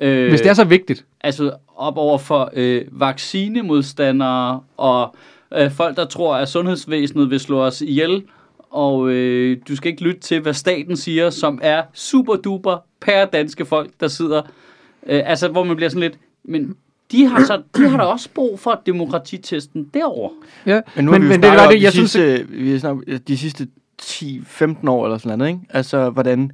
Øh, 0.00 0.28
Hvis 0.28 0.40
det 0.40 0.50
er 0.50 0.54
så 0.54 0.64
vigtigt. 0.64 1.04
Altså 1.20 1.52
op 1.76 1.96
over 1.96 2.18
for 2.18 2.50
øh, 2.52 2.84
vaccinemodstandere 2.90 4.60
og 4.76 5.16
øh, 5.54 5.70
folk, 5.70 5.96
der 5.96 6.04
tror, 6.04 6.36
at 6.36 6.48
sundhedsvæsenet 6.48 7.30
vil 7.30 7.40
slå 7.40 7.60
os 7.60 7.80
ihjel. 7.80 8.22
Og 8.70 9.08
øh, 9.08 9.56
du 9.68 9.76
skal 9.76 9.90
ikke 9.90 10.02
lytte 10.02 10.20
til, 10.20 10.40
hvad 10.40 10.54
staten 10.54 10.96
siger, 10.96 11.30
som 11.30 11.58
er 11.62 11.82
super 11.94 12.36
duper 12.36 12.78
per 13.00 13.24
danske 13.24 13.64
folk, 13.64 13.90
der 14.00 14.08
sidder. 14.08 14.42
Øh, 15.06 15.22
altså, 15.24 15.48
hvor 15.48 15.64
man 15.64 15.76
bliver 15.76 15.88
sådan 15.88 16.00
lidt... 16.00 16.18
Men 16.44 16.76
de 17.12 17.26
har, 17.26 17.44
så, 17.44 17.62
de 17.76 17.88
har 17.88 17.96
da 17.96 18.02
også 18.02 18.28
brug 18.34 18.60
for 18.60 18.82
demokratitesten 18.86 19.90
derover. 19.94 20.30
Ja. 20.66 20.80
Men 20.96 21.04
nu 21.04 21.10
men, 21.10 21.20
men, 21.20 21.28
vi 21.30 21.34
men 21.34 21.42
det 21.42 21.50
er 21.50 21.62
det, 21.62 21.68
det, 21.70 21.78
de 21.78 21.84
jeg 21.84 21.92
synes, 21.92 22.10
sidste, 22.10 22.48
vi 22.48 22.70
har 22.70 22.78
snakket, 22.78 23.28
de 23.28 23.38
sidste 23.38 23.66
10-15 24.02 24.88
år 24.88 25.04
eller 25.04 25.18
sådan 25.18 25.38
noget, 25.38 25.52
ikke? 25.52 25.66
Altså, 25.70 26.10
hvordan 26.10 26.50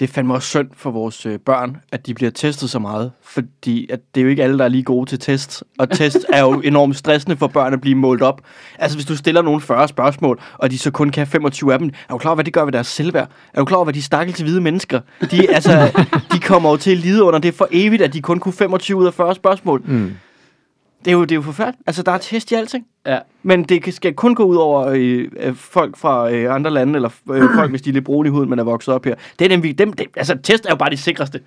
det 0.00 0.08
er 0.08 0.12
fandme 0.12 0.34
også 0.34 0.48
synd 0.48 0.68
for 0.76 0.90
vores 0.90 1.26
øh, 1.26 1.38
børn, 1.38 1.76
at 1.92 2.06
de 2.06 2.14
bliver 2.14 2.30
testet 2.30 2.70
så 2.70 2.78
meget, 2.78 3.12
fordi 3.22 3.90
at 3.90 4.00
det 4.14 4.20
er 4.20 4.24
jo 4.24 4.30
ikke 4.30 4.42
alle, 4.42 4.58
der 4.58 4.64
er 4.64 4.68
lige 4.68 4.82
gode 4.82 5.10
til 5.10 5.18
test, 5.18 5.64
og 5.78 5.90
test 5.90 6.18
er 6.32 6.40
jo 6.40 6.60
enormt 6.64 6.96
stressende 6.96 7.36
for 7.36 7.46
børn 7.46 7.72
at 7.72 7.80
blive 7.80 7.94
målt 7.94 8.22
op. 8.22 8.40
Altså, 8.78 8.96
hvis 8.96 9.06
du 9.06 9.16
stiller 9.16 9.42
nogen 9.42 9.60
40 9.60 9.88
spørgsmål, 9.88 10.40
og 10.54 10.70
de 10.70 10.78
så 10.78 10.90
kun 10.90 11.10
kan 11.10 11.26
25 11.26 11.72
af 11.72 11.78
dem, 11.78 11.88
er 11.88 12.12
du 12.12 12.18
klar 12.18 12.30
over, 12.30 12.34
hvad 12.34 12.44
det 12.44 12.52
gør 12.52 12.64
ved 12.64 12.72
deres 12.72 12.86
selvværd? 12.86 13.28
Er 13.54 13.58
du 13.58 13.64
klar 13.64 13.76
over, 13.76 13.84
hvad 13.84 13.94
de 13.94 14.02
stakkel 14.02 14.34
til 14.34 14.44
hvide 14.44 14.60
mennesker? 14.60 15.00
De, 15.30 15.54
altså, 15.54 16.02
de 16.32 16.40
kommer 16.40 16.70
jo 16.70 16.76
til 16.76 16.90
at 16.90 16.98
lide 16.98 17.22
under 17.22 17.38
det 17.38 17.54
for 17.54 17.68
evigt, 17.70 18.02
at 18.02 18.12
de 18.12 18.22
kun 18.22 18.38
kunne 18.38 18.52
25 18.52 18.98
ud 18.98 19.06
af 19.06 19.14
40 19.14 19.34
spørgsmål. 19.34 19.82
mm, 19.84 20.12
Det 21.04 21.08
er 21.10 21.12
jo, 21.12 21.22
det 21.22 21.30
er 21.32 21.36
jo 21.36 21.42
forfærdeligt. 21.42 21.82
Altså, 21.86 22.02
der 22.02 22.12
er 22.12 22.18
test 22.18 22.50
i 22.52 22.54
alting. 22.54 22.84
Ja. 23.06 23.18
Men 23.42 23.62
det 23.64 23.82
kan- 23.82 23.92
skal 23.92 24.14
kun 24.14 24.34
gå 24.34 24.42
ud 24.44 24.56
over 24.56 24.86
øh, 24.96 25.28
øh, 25.40 25.54
folk 25.54 25.96
fra 25.96 26.30
øh, 26.32 26.54
andre 26.54 26.70
lande, 26.70 26.94
eller 26.96 27.08
øh, 27.32 27.42
folk, 27.54 27.70
hvis 27.70 27.82
de 27.82 27.90
er 27.90 27.94
lidt 27.94 28.04
brune 28.04 28.28
i 28.28 28.30
huden, 28.30 28.50
men 28.50 28.58
er 28.58 28.62
vokset 28.64 28.94
op 28.94 29.04
her. 29.04 29.14
Det 29.38 29.44
er 29.44 29.48
dem, 29.48 29.62
vi, 29.62 29.72
dem, 29.72 29.92
det, 29.92 30.06
altså, 30.16 30.38
test 30.42 30.64
er 30.66 30.70
jo 30.70 30.76
bare 30.76 30.90
de 30.90 30.96
sikreste. 30.96 31.40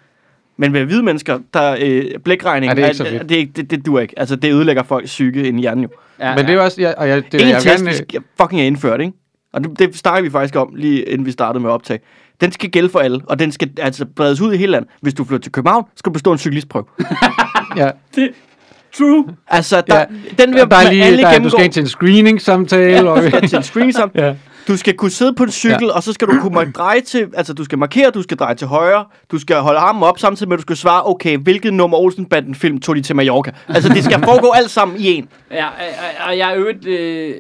Men 0.58 0.72
med 0.72 0.86
hvide 0.86 1.04
mennesker, 1.04 1.40
der 1.54 1.76
øh, 1.82 2.04
blækregning, 2.24 2.70
Ja, 2.70 2.76
det 2.76 2.82
er 2.84 2.88
ikke 2.88 2.98
så 2.98 3.06
fedt. 3.06 3.30
det, 3.30 3.56
det, 3.58 3.72
det 3.72 3.86
duer 3.86 4.02
ikke. 4.02 4.20
Altså, 4.20 4.36
det 4.36 4.54
ødelægger 4.54 4.84
folks 4.84 5.06
psyke 5.10 5.48
ind 5.48 5.60
i 5.60 5.62
hjernen 5.62 5.84
jo. 5.84 5.90
Ja, 6.20 6.36
men 6.36 6.46
det 6.46 6.50
er 6.50 6.54
jo 6.54 6.64
også... 6.64 6.82
Ja, 6.82 6.92
og 6.98 7.10
jeg, 7.10 7.24
det, 7.24 7.32
Det 7.32 7.42
er 7.42 7.46
en 7.46 7.50
jeg 7.52 7.62
test, 7.62 7.76
gerne, 7.76 7.90
vi 7.90 7.96
skal, 7.96 8.22
fucking 8.42 8.62
er 8.62 8.66
indført, 8.66 9.02
ikke? 9.02 9.14
Og 9.54 9.64
det, 9.64 9.80
det 9.80 9.96
snakker 9.96 10.22
vi 10.22 10.30
faktisk 10.30 10.56
om, 10.56 10.74
lige 10.76 11.04
inden 11.04 11.26
vi 11.26 11.32
startede 11.32 11.62
med 11.62 11.70
at 11.70 11.74
optage. 11.74 12.00
Den 12.42 12.52
skal 12.52 12.70
gælde 12.70 12.90
for 12.90 13.00
alle, 13.00 13.22
og 13.28 13.40
den 13.40 13.52
skal 13.52 13.70
altså 13.78 14.06
bredes 14.16 14.42
ud 14.42 14.54
i 14.54 14.58
hele 14.58 14.72
landet. 14.72 14.92
Hvis 15.02 15.14
du 15.14 15.24
flytter 15.24 15.44
til 15.44 15.52
København, 15.52 15.84
skal 15.96 16.10
du 16.10 16.14
bestå 16.14 16.32
en 16.32 16.38
cyklistprøve. 16.38 16.86
ja, 17.78 17.90
det, 18.16 18.30
true. 18.98 19.26
Altså, 19.48 19.82
der, 19.88 19.98
Ja. 20.00 20.06
den 20.44 20.54
vil 20.54 20.62
der 20.62 20.76
er 20.78 20.84
man 20.84 20.94
lige, 20.94 21.04
alle 21.04 21.18
der, 21.22 21.28
er- 21.28 21.40
du 21.40 21.50
skal 21.50 21.64
ind 21.66 21.74
til 21.74 21.82
en 21.82 21.88
screening-samtale. 21.88 23.10
og, 23.10 23.18
Du 23.24 23.28
skal 23.30 23.48
til 23.50 23.58
en 23.58 23.64
screening 23.64 23.94
sammen. 23.94 24.24
ja. 24.26 24.34
Du 24.68 24.78
skal 24.78 24.94
kunne 24.94 25.12
sidde 25.12 25.34
på 25.34 25.44
en 25.44 25.52
cykel, 25.52 25.78
ja. 25.88 25.92
og 25.96 26.04
så 26.04 26.14
skal 26.14 26.28
du 26.28 26.34
kunne 26.42 26.72
dreje 26.72 27.02
til, 27.02 27.28
altså 27.34 27.54
du 27.54 27.64
skal 27.64 27.78
markere, 27.78 28.10
du 28.10 28.22
skal 28.22 28.38
dreje 28.38 28.56
til 28.56 28.68
højre, 28.68 29.06
du 29.32 29.40
skal 29.40 29.56
holde 29.56 29.80
armen 29.80 30.04
op, 30.04 30.20
samtidig 30.20 30.50
med, 30.50 30.56
at 30.58 30.60
du 30.60 30.62
skal 30.62 30.76
svare, 30.76 31.04
okay, 31.06 31.38
hvilket 31.38 31.74
nummer 31.74 31.98
Olsenbanden 31.98 32.56
film 32.56 32.80
tog 32.80 32.96
de 32.96 33.02
til 33.02 33.16
Mallorca? 33.16 33.52
Altså, 33.70 33.90
det 33.94 34.04
skal 34.04 34.20
foregå 34.24 34.52
alt 34.56 34.70
sammen 34.70 34.98
i 35.00 35.08
en. 35.08 35.28
Ja, 35.52 35.66
og- 36.28 36.38
jeg 36.38 36.52
er 36.52 36.56
øvrigt... 36.58 36.86
Øh, 36.88 37.34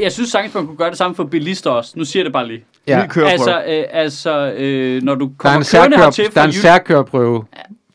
jeg 0.00 0.12
synes 0.12 0.30
sagtens, 0.30 0.54
man 0.54 0.66
kunne 0.66 0.76
gøre 0.76 0.90
det 0.90 0.98
samme 0.98 1.14
for 1.16 1.24
bilister 1.24 1.70
også. 1.70 1.92
Nu 1.96 2.04
siger 2.04 2.20
jeg 2.20 2.24
det 2.24 2.32
bare 2.32 2.46
lige. 2.48 2.64
ja. 2.86 3.02
Ny 3.04 3.08
køreprøve. 3.08 3.32
Altså, 3.32 3.62
øh, 3.68 3.84
altså 3.92 4.52
øh, 4.56 5.02
når 5.02 5.14
du 5.14 5.24
Der 5.24 5.30
er 5.30 5.34
kommer 5.38 5.58
en, 5.58 5.64
kørende 5.72 5.96
særkør, 5.96 6.04
hertil 6.04 6.34
der 6.34 6.40
er 6.40 6.44
en 6.46 6.52
særkøreprøve 6.52 7.44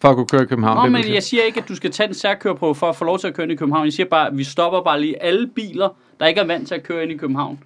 for 0.01 0.09
at 0.09 0.15
kunne 0.15 0.27
køre 0.27 0.41
i 0.43 0.45
København. 0.45 0.77
Nå, 0.77 0.83
det 0.83 0.91
men 1.05 1.13
jeg 1.13 1.23
siger 1.23 1.43
ikke, 1.43 1.59
at 1.59 1.69
du 1.69 1.75
skal 1.75 1.91
tage 1.91 2.07
en 2.09 2.13
særkøreprøve 2.15 2.75
for 2.75 2.89
at 2.89 2.95
få 2.95 3.05
lov 3.05 3.19
til 3.19 3.27
at 3.27 3.33
køre 3.33 3.43
ind 3.43 3.51
i 3.51 3.55
København. 3.55 3.85
Jeg 3.85 3.93
siger 3.93 4.07
bare, 4.07 4.27
at 4.27 4.37
vi 4.37 4.43
stopper 4.43 4.81
bare 4.81 5.01
lige 5.01 5.23
alle 5.23 5.47
biler, 5.47 5.89
der 6.19 6.25
ikke 6.25 6.41
er 6.41 6.45
vant 6.45 6.67
til 6.67 6.75
at 6.75 6.83
køre 6.83 7.03
ind 7.03 7.11
i 7.11 7.17
København. 7.17 7.59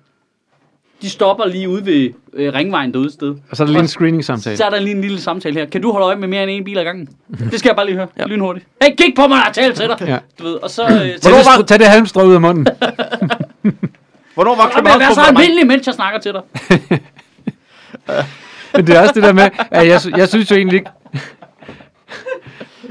De 1.02 1.10
stopper 1.10 1.46
lige 1.46 1.70
ude 1.70 1.86
ved 1.86 2.10
øh, 2.34 2.54
ringvejen 2.54 2.94
derude 2.94 3.12
sted. 3.12 3.36
Og 3.52 3.58
så 3.58 3.64
er 3.64 3.66
der 3.66 3.72
lige 3.74 3.82
en 3.82 3.88
screening-samtale. 3.88 4.58
Så 4.58 4.64
er 4.64 4.70
der 4.70 4.80
lige 4.80 4.96
en 4.96 5.02
lille 5.02 5.22
samtale 5.22 5.60
her. 5.60 5.66
Kan 5.66 5.82
du 5.82 5.92
holde 5.92 6.06
øje 6.06 6.16
med 6.16 6.28
mere 6.28 6.44
end 6.44 6.52
en 6.52 6.64
bil 6.64 6.78
ad 6.78 6.84
gangen? 6.84 7.10
Det 7.52 7.60
skal 7.60 7.70
jeg 7.70 7.76
bare 7.76 7.86
lige 7.86 7.96
høre. 7.96 8.08
Ja. 8.18 8.26
Lynhurtigt. 8.26 8.66
Hey, 8.82 8.96
kig 8.96 9.14
på 9.16 9.28
mig, 9.28 9.36
jeg 9.46 9.54
taler 9.54 9.76
til 9.76 9.88
dig. 9.88 9.98
Ja. 10.08 10.18
Du 10.40 10.44
ved, 10.44 10.54
og 10.54 10.70
så... 10.70 10.84
Øh, 10.88 10.92
det, 10.92 11.24
var- 11.26 11.64
tag 11.68 11.80
det 11.80 11.88
halmstrå 11.88 12.24
ud 12.24 12.34
af 12.34 12.42
munden. 12.42 12.68
Hvornår 14.34 14.56
var 14.56 14.64
jeg 14.64 14.74
Københavns 14.76 15.02
være 15.02 15.14
så 15.14 15.22
almindelig, 15.22 15.68
mens 15.68 15.88
jeg 15.88 15.96
snakker 15.96 16.20
til 16.20 16.34
dig. 16.34 16.42
Men 18.76 18.88
det 18.88 18.96
er 18.96 19.02
også 19.02 19.14
det 19.14 19.24
der 19.24 19.34
med, 19.34 19.50
at 19.72 19.88
jeg, 19.88 20.02
jeg 20.18 20.30
synes 20.30 20.52
jo 20.52 20.56
egentlig 20.56 20.78
ikke... 20.78 20.90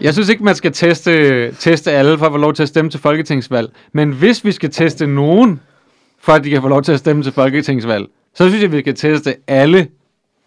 Jeg 0.00 0.12
synes 0.12 0.28
ikke, 0.28 0.44
man 0.44 0.54
skal 0.54 0.72
teste, 0.72 1.52
teste 1.52 1.92
alle 1.92 2.18
for 2.18 2.26
at 2.26 2.32
få 2.32 2.38
lov 2.38 2.54
til 2.54 2.62
at 2.62 2.68
stemme 2.68 2.90
til 2.90 3.00
folketingsvalg. 3.00 3.72
Men 3.92 4.12
hvis 4.12 4.44
vi 4.44 4.52
skal 4.52 4.70
teste 4.70 5.06
nogen, 5.06 5.60
for 6.18 6.32
at 6.32 6.44
de 6.44 6.50
kan 6.50 6.62
få 6.62 6.68
lov 6.68 6.82
til 6.82 6.92
at 6.92 6.98
stemme 6.98 7.22
til 7.22 7.32
folketingsvalg, 7.32 8.06
så 8.34 8.48
synes 8.48 8.62
jeg, 8.62 8.72
vi 8.72 8.80
skal 8.80 8.94
teste 8.94 9.36
alle, 9.46 9.88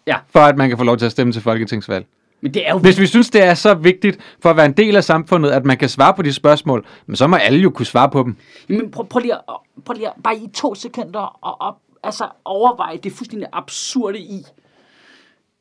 Ja. 0.06 0.16
for 0.30 0.40
at 0.40 0.56
man 0.56 0.68
kan 0.68 0.78
få 0.78 0.84
lov 0.84 0.96
til 0.96 1.06
at 1.06 1.12
stemme 1.12 1.32
til 1.32 1.42
folketingsvalg. 1.42 2.06
Men 2.40 2.54
det 2.54 2.66
er 2.68 2.72
jo... 2.72 2.78
Hvis 2.78 3.00
vi 3.00 3.06
synes, 3.06 3.30
det 3.30 3.42
er 3.42 3.54
så 3.54 3.74
vigtigt 3.74 4.18
for 4.40 4.50
at 4.50 4.56
være 4.56 4.66
en 4.66 4.72
del 4.72 4.96
af 4.96 5.04
samfundet, 5.04 5.50
at 5.50 5.64
man 5.64 5.76
kan 5.76 5.88
svare 5.88 6.14
på 6.14 6.22
de 6.22 6.32
spørgsmål, 6.32 6.86
men 7.06 7.16
så 7.16 7.26
må 7.26 7.36
alle 7.36 7.58
jo 7.60 7.70
kunne 7.70 7.86
svare 7.86 8.10
på 8.10 8.22
dem. 8.22 8.36
Jamen, 8.68 8.90
prøv, 8.90 9.06
prøv, 9.08 9.20
lige 9.20 9.34
at, 9.34 9.40
prøv 9.84 9.94
lige 9.94 10.06
at, 10.08 10.12
bare 10.24 10.36
i 10.36 10.48
to 10.54 10.74
sekunder 10.74 11.38
og 11.42 11.60
op, 11.60 11.76
altså 12.02 12.24
overveje 12.44 12.96
det 12.96 13.12
fuldstændig 13.12 13.48
absurde 13.52 14.18
i, 14.18 14.44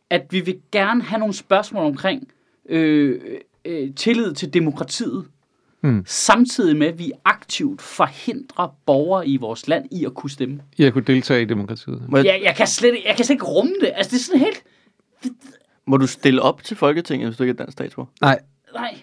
at 0.10 0.22
vi 0.30 0.40
vil 0.40 0.56
gerne 0.72 1.02
have 1.02 1.20
nogle 1.20 1.34
spørgsmål 1.34 1.86
omkring 1.86 2.28
øh, 2.70 3.22
øh, 3.66 3.94
tillid 3.96 4.34
til 4.34 4.54
demokratiet, 4.54 5.26
Hmm. 5.84 6.04
samtidig 6.08 6.78
med, 6.78 6.88
at 6.88 7.00
vi 7.00 7.12
aktivt 7.26 7.82
forhindrer 7.82 8.76
borgere 8.86 9.28
i 9.28 9.38
vores 9.38 9.68
land 9.68 9.86
i 9.92 10.06
at 10.06 10.14
kunne 10.14 10.30
stemme. 10.30 10.60
I 10.78 10.84
at 10.84 10.94
kunne 10.94 11.04
deltage 11.04 11.42
i 11.42 11.46
demokratiet. 11.46 12.02
Jeg, 12.12 12.26
Jeg, 12.26 12.42
jeg, 12.44 12.56
kan, 12.56 12.68
slet, 12.68 12.94
ikke- 12.96 13.08
jeg 13.08 13.16
kan 13.16 13.26
slet 13.26 13.34
ikke 13.34 13.46
rumme 13.46 13.74
det. 13.82 13.92
Altså, 13.96 14.10
det 14.10 14.18
er 14.18 14.24
sådan 14.24 14.40
helt... 14.40 14.64
må 15.88 15.98
du 15.98 16.08
stille 16.08 16.42
op 16.42 16.64
til 16.64 16.78
Folketinget, 16.78 17.28
hvis 17.30 17.38
du 17.38 17.44
ikke 17.44 17.52
er 17.52 17.56
dansk 17.56 17.72
statsborger? 17.74 18.10
Nej, 18.22 18.40
Nej. 18.74 18.98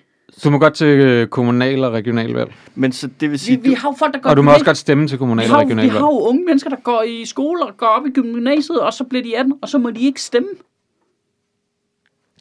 du 0.44 0.50
må 0.50 0.59
godt 0.59 0.74
til 0.74 0.86
øh, 0.86 1.26
kommunal- 1.28 1.84
og 1.84 1.92
regionalvalg. 1.92 2.54
Men 2.74 2.92
så 2.92 3.06
det 3.06 3.20
vil 3.20 3.30
Vi, 3.32 3.38
sige, 3.38 3.62
vi 3.62 3.72
har 3.72 3.88
jo 3.88 3.94
folk, 3.98 4.14
der 4.14 4.20
går 4.20 4.30
Og 4.30 4.36
du 4.36 4.42
må 4.42 4.52
også 4.52 4.64
godt 4.64 4.76
stemme 4.78 5.09
til 5.09 5.14
vi 5.14 5.18
kommunal- 5.18 5.48
har, 5.48 5.56
og 5.56 5.62
jo- 5.62 5.66
vi 5.68 5.72
har 5.74 5.80
regionalvalg. 5.82 6.02
jo 6.02 6.20
unge 6.28 6.44
mennesker, 6.44 6.70
der 6.70 6.76
går 6.76 7.02
i 7.02 7.24
skole 7.24 7.66
og 7.66 7.76
går 7.76 7.86
op 7.86 8.06
i 8.06 8.11
gymnasiet, 8.11 8.80
og 8.80 8.92
så 8.92 9.04
bliver 9.04 9.22
de 9.22 9.36
18, 9.38 9.54
og 9.62 9.68
så 9.68 9.78
må 9.78 9.90
de 9.90 10.00
ikke 10.00 10.22
stemme. 10.22 10.48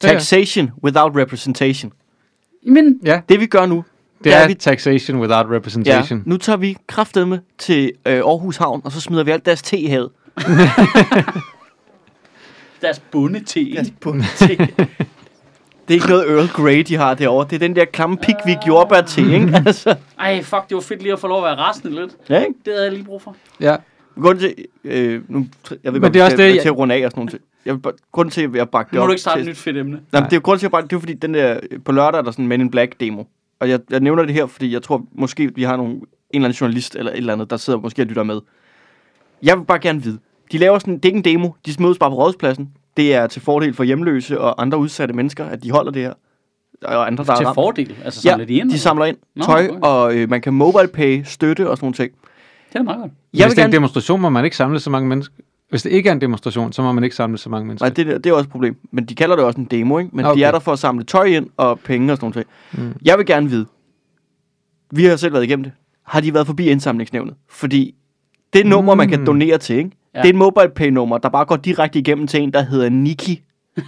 taxation 0.01 0.72
without 0.84 1.15
representation. 1.15 1.91
Men 2.68 2.99
Ja, 3.05 3.22
Det 3.30 3.39
vi 3.39 3.45
gør 3.45 3.65
nu, 3.65 3.84
det 4.24 4.34
er 4.34 4.38
er 4.38 4.47
vi- 4.47 4.53
taxation 4.53 5.20
without 5.20 5.45
ja, 5.51 5.55
representation. 5.55 6.24
nu 6.26 6.38
tager 6.38 6.57
vi 6.57 6.78
kraftedeme 6.88 7.41
til 7.57 7.91
øh, 8.05 8.13
Aarhus 8.13 8.57
Havn, 8.57 8.82
og 8.84 8.91
så 8.91 9.01
smider 9.01 9.24
vi 9.24 9.32
alt 9.32 9.45
deres 9.45 9.61
te 9.61 9.78
i 9.78 9.86
havet. 9.86 10.09
deres 12.82 12.99
bundete. 12.99 13.74
Deres 13.74 13.93
bundete. 14.01 14.47
Det 15.88 15.93
er 15.93 15.93
ikke 15.93 16.07
noget 16.09 16.30
Earl 16.32 16.47
Grey, 16.47 16.80
de 16.80 16.95
har 16.95 17.13
derovre. 17.13 17.47
Det 17.49 17.55
er 17.55 17.59
den 17.59 17.76
der 17.76 17.86
klamme 17.86 18.18
pikvik 18.18 18.57
jordbær 18.68 19.01
te, 19.01 19.22
ikke? 19.22 19.61
Altså, 19.65 19.95
Ej, 20.20 20.43
fuck, 20.43 20.70
det 20.70 20.76
var 20.76 20.82
fedt 20.82 21.01
lige 21.01 21.13
at 21.13 21.20
få 21.20 21.28
lov 21.28 21.38
at 21.38 21.43
være 21.43 21.55
rasende 21.55 21.95
lidt. 22.01 22.11
ja, 22.30 22.39
ikke? 22.39 22.53
Det 22.65 22.74
havde 22.74 22.84
jeg 22.84 22.91
lige 22.93 23.03
brug 23.03 23.22
for. 23.22 23.36
Ja. 23.59 23.76
Grunden 24.22 24.39
til, 24.43 24.55
øh, 24.84 25.22
nu, 25.28 25.47
jeg 25.70 25.78
ved 25.84 25.91
Men 25.91 26.01
godt, 26.01 26.13
det 26.13 26.20
er 26.20 26.24
vi 26.24 26.26
også 26.26 26.36
skal- 26.36 26.45
det, 26.45 26.51
vi 26.51 26.55
jeg- 26.55 26.61
til 26.61 26.70
at 26.70 26.78
runde 26.78 26.95
af 26.95 27.05
og 27.05 27.11
sådan 27.11 27.20
nogle 27.20 27.32
ting. 27.32 27.41
Jeg 27.68 27.76
vil 27.76 27.82
bare, 27.82 27.93
grunden 28.11 28.32
til, 28.32 28.41
at 28.41 28.55
jeg 28.55 28.70
bragte 28.70 28.89
det 28.89 28.93
Nu 28.93 28.99
må 28.99 29.03
op 29.03 29.07
du 29.07 29.11
ikke 29.11 29.22
starte 29.22 29.39
til, 29.39 29.47
et 29.47 29.49
nyt 29.49 29.57
fedt 29.57 29.78
emne. 29.78 29.91
Nej, 29.91 30.22
men 30.22 30.24
det 30.24 30.34
er 30.34 30.38
jo 30.38 30.41
grunden 30.43 30.59
til, 30.59 30.65
at 30.65 30.70
jeg 30.70 30.72
bragte 30.72 30.88
det, 30.88 30.95
er 30.95 30.99
fordi 30.99 31.13
den 31.13 31.34
der, 31.34 31.59
på 31.86 31.91
lørdag 31.91 32.18
er 32.18 32.22
der 32.22 32.32
sådan 32.32 32.45
en 32.45 32.49
Men 32.49 32.61
in 32.61 32.72
Black 32.72 32.99
demo. 32.99 33.24
Og 33.59 33.70
jeg, 33.70 33.80
jeg 33.89 33.99
nævner 33.99 34.24
det 34.26 34.34
her, 34.34 34.45
fordi 34.45 34.74
jeg 34.74 34.82
tror, 34.82 35.05
måske 35.11 35.55
vi 35.55 35.63
har 35.63 35.78
nogle, 35.78 35.93
en 35.93 36.01
eller 36.34 36.45
anden 36.45 36.51
journalist 36.51 36.95
eller 36.95 37.11
et 37.11 37.18
eller 37.18 37.34
andet, 37.34 37.49
der 37.49 37.57
sidder 37.57 37.80
måske 37.80 38.01
og 38.01 38.05
lytter 38.05 38.24
med. 38.24 38.39
Jeg 39.43 39.57
vil 39.57 39.65
bare 39.65 39.80
gerne 39.80 40.03
vide. 40.03 40.20
De 40.51 40.57
laver 40.57 40.80
sådan, 40.80 40.93
det 40.93 41.05
er 41.05 41.09
ikke 41.09 41.18
en 41.18 41.36
demo, 41.36 41.49
de 41.65 41.74
mødes 41.80 41.97
bare 41.97 42.09
på 42.09 42.15
rådspladsen. 42.15 42.70
Det 42.97 43.13
er 43.13 43.28
til 43.28 43.41
fordel 43.41 43.74
for 43.74 43.84
hjemløse 43.84 44.41
og 44.41 44.61
andre 44.61 44.78
udsatte 44.78 45.13
mennesker, 45.13 45.45
at 45.45 45.63
de 45.63 45.72
holder 45.72 45.91
det 45.91 46.01
her. 46.01 46.13
Og 46.84 47.07
andre, 47.07 47.24
der 47.24 47.36
Til 47.36 47.45
er 47.45 47.53
fordel. 47.53 47.95
Altså 48.05 48.22
samler 48.22 48.45
de 48.45 48.53
ind? 48.53 48.72
de 48.72 48.80
samler 48.80 49.05
ind. 49.05 49.18
Nå, 49.36 49.43
Tøj, 49.43 49.68
okay. 49.68 49.80
og 49.82 50.15
øh, 50.15 50.30
man 50.30 50.41
kan 50.41 50.53
mobile 50.53 50.88
pay, 50.88 51.24
støtte 51.24 51.70
og 51.70 51.78
sådan 51.78 51.86
nogle 51.86 51.93
ting. 51.93 52.11
Det 52.74 52.80
er 52.80 52.84
meget 52.84 52.99
godt. 52.99 53.11
Jeg 53.11 53.18
Hvis 53.32 53.43
vil 53.43 53.49
det 53.49 53.57
er 53.57 53.65
en 53.65 53.65
gerne, 53.65 53.74
demonstration, 53.74 54.22
må 54.22 54.30
man 54.30 54.45
ikke 54.45 54.57
samle 54.57 54.80
så 54.80 54.89
mange 54.89 55.09
mennesker. 55.09 55.36
Hvis 55.70 55.84
det 55.84 55.89
ikke 55.89 56.09
er 56.09 56.13
en 56.13 56.22
demonstration, 56.22 56.74
så 56.74 56.82
må 56.82 56.91
man 56.91 57.03
ikke 57.03 57.15
samle 57.15 57.38
så 57.38 57.49
mange 57.49 57.68
mennesker. 57.68 57.86
Nej, 57.86 57.93
det, 57.93 58.24
det 58.24 58.30
er 58.30 58.34
også 58.34 58.43
et 58.47 58.51
problem. 58.51 58.78
Men 58.91 59.05
de 59.05 59.15
kalder 59.15 59.36
det 59.36 59.45
også 59.45 59.59
en 59.59 59.65
demo, 59.65 59.97
ikke? 59.97 60.11
Men 60.13 60.26
okay. 60.26 60.39
De 60.39 60.43
er 60.43 60.51
der 60.51 60.59
for 60.59 60.72
at 60.74 60.80
samle 60.80 61.03
tøj 61.03 61.24
ind 61.26 61.47
og 61.57 61.80
penge 61.80 62.11
og 62.13 62.18
sådan 62.18 62.32
noget. 62.36 62.47
Mm. 62.89 62.99
Jeg 63.05 63.18
vil 63.18 63.26
gerne 63.26 63.49
vide, 63.49 63.65
vi 64.91 65.05
har 65.05 65.15
selv 65.15 65.34
været 65.34 65.43
igennem 65.43 65.63
det. 65.63 65.72
Har 66.05 66.22
de 66.22 66.34
været 66.34 66.47
forbi 66.47 66.70
indsamlingsnævnet? 66.70 67.34
Fordi 67.49 67.95
det 68.53 68.65
nummer, 68.65 68.95
man 68.95 69.09
kan 69.09 69.20
Mm. 69.20 69.26
donere 69.26 69.57
til, 69.57 69.76
ikke? 69.76 69.91
Ja. 70.15 70.20
Det 70.22 70.26
er 70.26 70.30
et 70.30 70.36
mobile 70.36 70.70
pay 70.76 70.89
nummer, 70.89 71.18
der 71.18 71.30
bare 71.30 71.45
går 71.45 71.55
direkte 71.55 71.99
igennem 71.99 72.28
til 72.28 72.41
en, 72.41 72.53
der 72.53 72.61
hedder 72.61 72.89
Niki. 72.89 73.41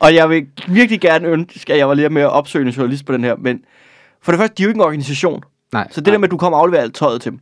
og 0.00 0.14
jeg 0.14 0.28
vil 0.30 0.46
virkelig 0.68 1.00
gerne 1.00 1.28
ønske, 1.28 1.72
at 1.72 1.78
jeg 1.78 1.88
var 1.88 1.94
lidt 1.94 2.12
mere 2.12 2.30
opsøgende 2.30 2.72
journalist 2.76 3.06
på 3.06 3.12
den 3.12 3.24
her. 3.24 3.36
Men 3.36 3.60
for 4.22 4.32
det 4.32 4.38
første, 4.38 4.54
de 4.58 4.62
er 4.62 4.64
jo 4.64 4.68
ikke 4.70 4.78
en 4.78 4.84
organisation. 4.84 5.42
Nej. 5.72 5.88
Så 5.90 6.00
det 6.00 6.12
der 6.12 6.18
med, 6.18 6.28
at 6.28 6.30
du 6.30 6.36
kommer 6.36 6.58
og 6.58 6.62
afleverer 6.62 6.82
alt 6.82 6.94
tøjet 6.94 7.20
til 7.22 7.30
dem. 7.32 7.40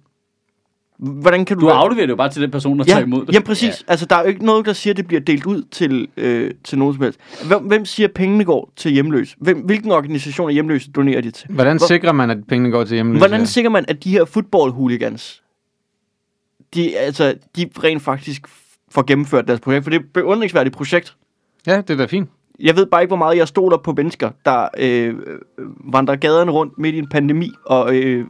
Hvordan 1.03 1.45
kan 1.45 1.57
du... 1.59 1.61
Du 1.67 1.69
afleverer 1.69 2.07
det 2.07 2.11
jo 2.11 2.17
bare 2.17 2.29
til 2.31 2.43
den 2.43 2.51
person, 2.51 2.79
der 2.79 2.85
ja, 2.89 2.93
tager 2.93 3.05
imod 3.05 3.27
det. 3.27 3.33
Jamen 3.35 3.47
præcis. 3.47 3.85
Ja. 3.89 3.93
Altså, 3.93 4.07
der 4.07 4.17
er 4.17 4.23
jo 4.23 4.29
ikke 4.29 4.45
noget, 4.47 4.67
der 4.67 4.73
siger, 4.73 4.93
at 4.93 4.97
det 4.97 5.07
bliver 5.07 5.21
delt 5.21 5.47
ud 5.47 5.63
til, 5.71 6.09
øh, 6.17 6.51
til 6.65 6.79
nogen 6.79 6.95
som 6.95 7.03
helst. 7.03 7.21
Hvem, 7.47 7.63
hvem 7.63 7.85
siger, 7.85 8.07
at 8.09 8.15
pengene 8.15 8.45
går 8.45 8.73
til 8.77 8.93
hjemløse? 8.93 9.37
Hvem, 9.39 9.59
hvilken 9.59 9.93
organisation 9.93 10.49
af 10.49 10.55
hjemløse 10.55 10.91
donerer 10.91 11.21
de 11.21 11.31
til? 11.31 11.47
Hvordan 11.51 11.77
Hvor- 11.77 11.87
sikrer 11.87 12.13
man, 12.13 12.31
at 12.31 12.39
pengene 12.49 12.71
går 12.71 12.85
til 12.85 12.95
hjemløse? 12.95 13.19
Hvordan 13.19 13.47
sikrer 13.47 13.71
man, 13.71 13.85
at 13.89 14.05
de 14.05 14.11
her 14.11 14.25
football 14.25 14.71
hooligans, 14.73 15.43
de, 16.75 16.99
altså, 16.99 17.35
de 17.57 17.71
rent 17.85 18.03
faktisk 18.03 18.43
får 18.91 19.03
gennemført 19.07 19.49
deres 19.49 19.61
projekt? 19.61 19.85
For 19.85 19.91
det 19.91 19.97
er 19.97 20.01
et 20.01 20.13
beundringsværdigt 20.15 20.77
projekt. 20.77 21.17
Ja, 21.67 21.77
det 21.77 21.91
er 21.91 21.97
da 21.97 22.05
fint. 22.07 22.29
Jeg 22.61 22.77
ved 22.77 22.87
bare 22.87 23.03
ikke, 23.03 23.11
hvor 23.11 23.17
meget 23.17 23.37
jeg 23.37 23.49
stoler 23.49 23.77
på 23.77 23.93
mennesker, 23.93 24.31
der 24.45 24.69
øh, 24.79 25.15
vandrer 25.93 26.17
gaderne 26.17 26.51
rundt 26.51 26.79
midt 26.79 26.95
i 26.95 26.99
en 26.99 27.09
pandemi 27.09 27.51
og 27.67 27.95
øh, 27.97 28.25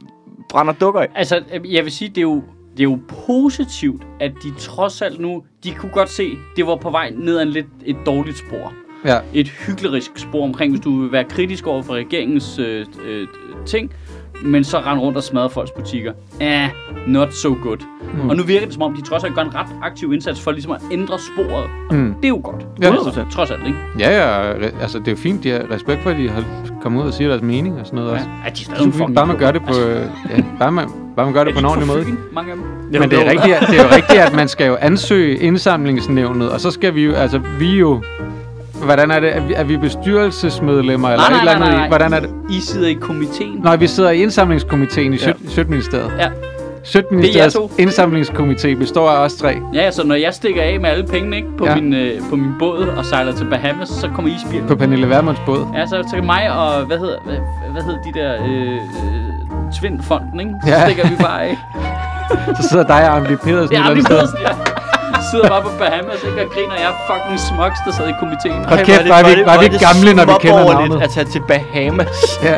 brænder 0.49 0.73
dukker 0.73 1.01
af. 1.01 1.07
Altså, 1.15 1.43
jeg 1.65 1.83
vil 1.83 1.91
sige, 1.91 2.09
det 2.09 2.17
er 2.17 2.21
jo, 2.21 2.43
det 2.71 2.79
er 2.79 2.83
jo 2.83 2.99
positivt, 3.27 4.01
at 4.19 4.31
de 4.43 4.51
trods 4.59 5.01
alt 5.01 5.19
nu, 5.19 5.43
de 5.63 5.71
kunne 5.71 5.91
godt 5.91 6.09
se, 6.09 6.31
det 6.55 6.67
var 6.67 6.75
på 6.75 6.89
vej 6.89 7.13
ned 7.17 7.37
ad 7.37 7.41
en 7.43 7.49
lidt 7.49 7.65
et 7.85 7.95
dårligt 8.05 8.37
spor. 8.37 8.73
Ja. 9.05 9.17
Et 9.33 9.47
hyklerisk 9.47 10.11
spor 10.15 10.43
omkring, 10.43 10.71
hvis 10.71 10.81
du 10.83 11.01
vil 11.01 11.11
være 11.11 11.23
kritisk 11.23 11.67
over 11.67 11.81
for 11.81 11.93
regeringens 11.93 12.59
øh, 12.59 12.85
øh, 13.05 13.27
ting, 13.65 13.91
men 14.45 14.63
så 14.63 14.79
rende 14.79 15.01
rundt 15.03 15.17
og 15.17 15.23
smadre 15.23 15.49
folks 15.49 15.71
butikker. 15.71 16.13
Ah, 16.41 16.69
not 17.07 17.33
so 17.33 17.49
good. 17.63 17.77
Mm. 18.23 18.29
Og 18.29 18.35
nu 18.35 18.43
virker 18.43 18.65
det 18.65 18.73
som 18.73 18.83
om, 18.83 18.93
de 18.95 19.01
trods 19.01 19.23
alt 19.23 19.35
gør 19.35 19.41
en 19.41 19.55
ret 19.55 19.67
aktiv 19.83 20.13
indsats 20.13 20.41
for 20.41 20.51
ligesom 20.51 20.71
at 20.71 20.81
ændre 20.91 21.19
sporet. 21.19 21.69
Og 21.89 21.95
Mm. 21.95 22.13
det 22.13 22.25
er 22.25 22.29
jo 22.29 22.41
godt. 22.43 22.67
Ja. 22.81 22.87
Altså, 22.91 23.25
trods 23.31 23.51
alt, 23.51 23.67
ikke? 23.67 23.79
Ja, 23.99 24.09
ja, 24.09 24.51
altså 24.81 24.99
det 24.99 25.07
er 25.07 25.11
jo 25.11 25.17
fint, 25.17 25.43
de 25.43 25.49
har 25.49 25.71
respekt 25.71 26.01
for, 26.03 26.09
at 26.09 26.17
de 26.17 26.29
har 26.29 26.43
kommet 26.81 27.01
ud 27.01 27.07
og 27.07 27.13
siger 27.13 27.27
deres 27.29 27.41
mening 27.41 27.79
og 27.79 27.85
sådan 27.85 27.97
noget 27.99 28.11
også. 28.11 28.25
Ja, 28.45 28.49
de 28.49 28.81
er 28.83 28.91
stadig 28.93 29.15
bare 29.15 29.27
man 29.27 29.37
gør 29.37 29.51
det 29.51 29.61
på, 29.61 29.67
Altså, 29.67 30.09
ja, 30.29 30.43
bare 30.59 30.71
man, 30.71 30.87
bare 31.15 31.25
man 31.25 31.33
gør 31.33 31.43
det 31.43 31.49
er 31.51 31.53
på 31.53 31.59
en 31.59 31.65
de 31.65 31.69
ordentlig 31.69 31.87
måde. 31.87 32.05
mange 32.33 32.51
af 32.51 32.57
dem? 32.57 32.65
Men 33.01 33.09
det 33.09 33.19
er, 33.27 33.31
rigtigt, 33.31 33.59
det 33.69 33.79
er 33.79 33.83
jo 33.83 33.89
rigtigt, 33.95 34.19
at 34.19 34.35
man 34.35 34.47
skal 34.47 34.67
jo 34.67 34.77
ansøge 34.81 35.37
indsamlingsnævnet, 35.37 36.49
og 36.49 36.59
så 36.61 36.71
skal 36.71 36.95
vi 36.95 37.05
jo, 37.05 37.13
altså 37.13 37.41
vi 37.59 37.69
jo, 37.79 38.01
hvordan 38.83 39.11
er 39.11 39.19
det, 39.19 39.35
er 39.35 39.41
vi, 39.41 39.53
er 39.53 39.63
vi 39.63 39.77
bestyrelsesmedlemmer, 39.77 41.09
eller 41.09 41.29
Nej, 41.29 41.37
et 41.37 41.43
nej, 41.43 41.53
eller 41.53 41.59
nej, 41.59 41.67
andet, 41.67 41.77
nej, 41.79 41.85
i- 41.85 41.87
hvordan 41.87 42.13
er 42.13 42.19
det? 42.19 42.29
I 42.49 42.59
sidder 42.61 42.87
i 42.87 42.93
komiteen. 42.93 43.59
Nej, 43.63 43.75
vi 43.75 43.87
sidder 43.87 44.09
i 44.09 44.21
indsamlingskomiteen 44.21 45.13
i 45.13 45.17
Ja. 45.17 45.23
Sø- 45.23 45.33
Sødministeriet. 45.49 46.11
Ja. 46.19 46.27
Sødministeriets 46.83 47.55
indsamlingskomité 47.79 48.75
består 48.75 49.09
af 49.09 49.25
os 49.25 49.33
tre. 49.35 49.57
Ja, 49.73 49.91
så 49.91 50.07
når 50.07 50.15
jeg 50.15 50.33
stikker 50.33 50.61
af 50.63 50.79
med 50.79 50.89
alle 50.89 51.07
pengene 51.07 51.35
ikke, 51.35 51.47
på, 51.57 51.65
Ja. 51.65 51.75
min, 51.75 51.93
øh, 51.93 52.11
på 52.29 52.35
min 52.35 52.51
båd 52.59 52.87
og 52.97 53.05
sejler 53.05 53.33
til 53.35 53.45
Bahamas, 53.45 53.89
så 53.89 54.07
kommer 54.15 54.31
I 54.31 54.35
spil. 54.49 54.61
På 54.67 54.75
Pernille 54.75 55.09
Vermunds 55.09 55.39
båd. 55.45 55.65
Ja, 55.77 55.85
så, 55.87 56.07
så 56.11 56.21
mig 56.23 56.51
og, 56.51 56.85
hvad 56.85 56.97
hedder, 56.97 57.15
hvad, 57.25 57.35
hvad 57.73 57.81
hedder 57.83 57.99
de 58.01 58.19
der, 58.19 58.33
øh, 58.45 58.71
øh, 58.71 59.20
Tvindfonden, 59.79 60.39
ikke? 60.39 60.51
Så 60.65 60.69
Ja. 60.71 60.83
stikker 60.85 61.07
vi 61.09 61.15
bare 61.15 61.41
af. 61.43 61.57
Så 62.61 62.69
sidder 62.69 62.83
dig 62.93 63.01
og 63.09 63.15
Ambi 63.17 63.35
Pedersen 63.35 63.75
Ja, 63.75 63.83
sted. 63.83 64.03
Pedersen, 64.05 64.37
ja. 64.47 64.51
Sidder 65.31 65.47
bare 65.49 65.61
på 65.61 65.69
Bahamas, 65.79 66.19
ikke? 66.27 66.41
Og 66.45 66.49
griner, 66.53 66.75
jeg 66.83 66.89
er 66.93 66.97
fucking 67.09 67.39
smuks, 67.49 67.79
der 67.85 67.91
sad 67.97 68.07
i 68.09 68.13
komiteen. 68.19 68.65
Hold 68.71 68.79
kæft, 68.85 69.09
var 69.13 69.21
vi- 69.29 69.45
var 69.51 69.57
vi 69.63 69.67
gamle, 69.87 70.09
når 70.19 70.25
vi 70.31 70.35
kender 70.39 70.73
navnet. 70.73 71.01
At 71.01 71.09
tage 71.09 71.25
til 71.25 71.41
Bahamas. 71.47 72.17
Ja. 72.43 72.55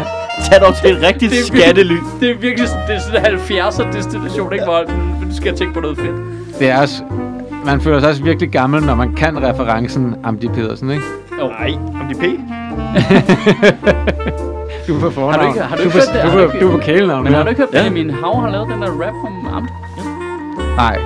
Tag 0.48 0.62
dog 0.62 0.76
til 0.76 0.92
et 0.96 1.02
rigtigt 1.08 1.32
Det 1.32 1.40
er 1.40 1.44
virkelig- 1.44 1.64
skattely. 1.64 1.98
Det 2.20 2.28
er 2.32 2.38
virkelig 2.48 2.68
det 2.88 2.96
er 2.96 3.00
sådan 3.00 3.20
en 3.22 3.26
70'er 3.40 3.92
destination, 3.98 4.54
ikke? 4.54 4.66
Hvor 4.66 4.80
du 5.24 5.36
skal 5.40 5.58
tænke 5.58 5.74
på 5.74 5.80
noget 5.80 5.98
fedt. 5.98 6.16
Det 6.60 6.70
er 6.70 6.82
også, 6.82 6.96
man 7.66 7.82
føler 7.82 8.00
sig 8.00 8.10
også 8.10 8.24
virkelig 8.24 8.50
gammel, 8.52 8.84
når 8.84 8.96
man 8.96 9.14
kan 9.14 9.44
referencen 9.48 10.16
Amdi 10.24 10.48
Pedersen, 10.48 10.90
ikke? 10.92 11.04
Jo. 11.40 11.48
Nej, 11.48 11.72
om 12.02 12.08
de 12.14 12.20
P. 12.22 12.24
Du 14.88 14.96
er 14.96 15.00
på 15.00 15.10
fornavn. 15.12 15.34
Har 15.34 15.42
du 15.42 15.48
ikke- 15.48 15.62
har 15.62 15.76
du 15.76 15.82
du, 15.84 15.88
ikke 15.88 15.98
hørt 16.00 16.08
det? 16.14 16.24
du, 16.24 16.60
du 16.60 16.66
du 16.66 16.68
er 16.68 16.72
på 16.72 16.78
kælenavn. 16.86 17.24
Men 17.24 17.34
har 17.34 17.44
du 17.44 17.50
ikke 17.50 17.62
hørt, 17.62 17.70
Ja. 17.74 17.78
at 17.78 17.84
Benjamin 17.94 18.14
Hav 18.24 18.42
har 18.42 18.50
lavet 18.50 18.68
den 18.70 18.82
der 18.82 18.90
rap 18.90 19.14
om 19.28 19.48
Amt? 19.58 19.70
Nej. 20.78 20.98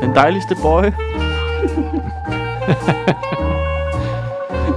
Den 0.00 0.14
dejligste 0.14 0.54
boy. 0.62 0.82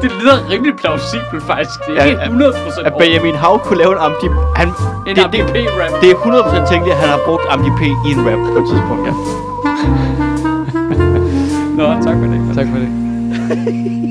Det 0.02 0.12
lyder 0.20 0.50
rimelig 0.52 0.74
plausibelt, 0.76 1.44
faktisk. 1.44 1.80
Det 1.88 1.94
er 2.00 2.04
Ja, 2.04 2.10
ikke 2.10 2.22
ja. 2.22 2.28
100% 2.28 2.86
At 2.86 2.94
Benjamin 3.00 3.36
Hav 3.36 3.60
kunne 3.60 3.80
lave 3.80 3.92
en 3.92 3.98
Amdi... 3.98 4.28
Han, 4.56 4.68
En 5.08 5.16
det, 5.16 5.26
det, 5.34 5.68
rap. 5.82 6.02
det 6.02 6.10
er 6.12 6.16
100% 6.16 6.72
tænkeligt, 6.72 6.96
at 6.96 7.02
han 7.04 7.10
har 7.10 7.20
brugt 7.26 7.44
Amdi 7.50 7.70
P 7.70 7.82
i 7.82 8.12
en 8.16 8.20
rap 8.28 8.40
på 8.54 8.60
et 8.60 8.66
tidspunkt, 8.72 9.04
ja. 9.08 9.14
Nå, 11.80 11.86
tak 12.06 12.16
for 12.22 12.28
det. 12.32 12.40
Tak 12.56 12.68
for 12.72 12.78
det. 12.84 12.90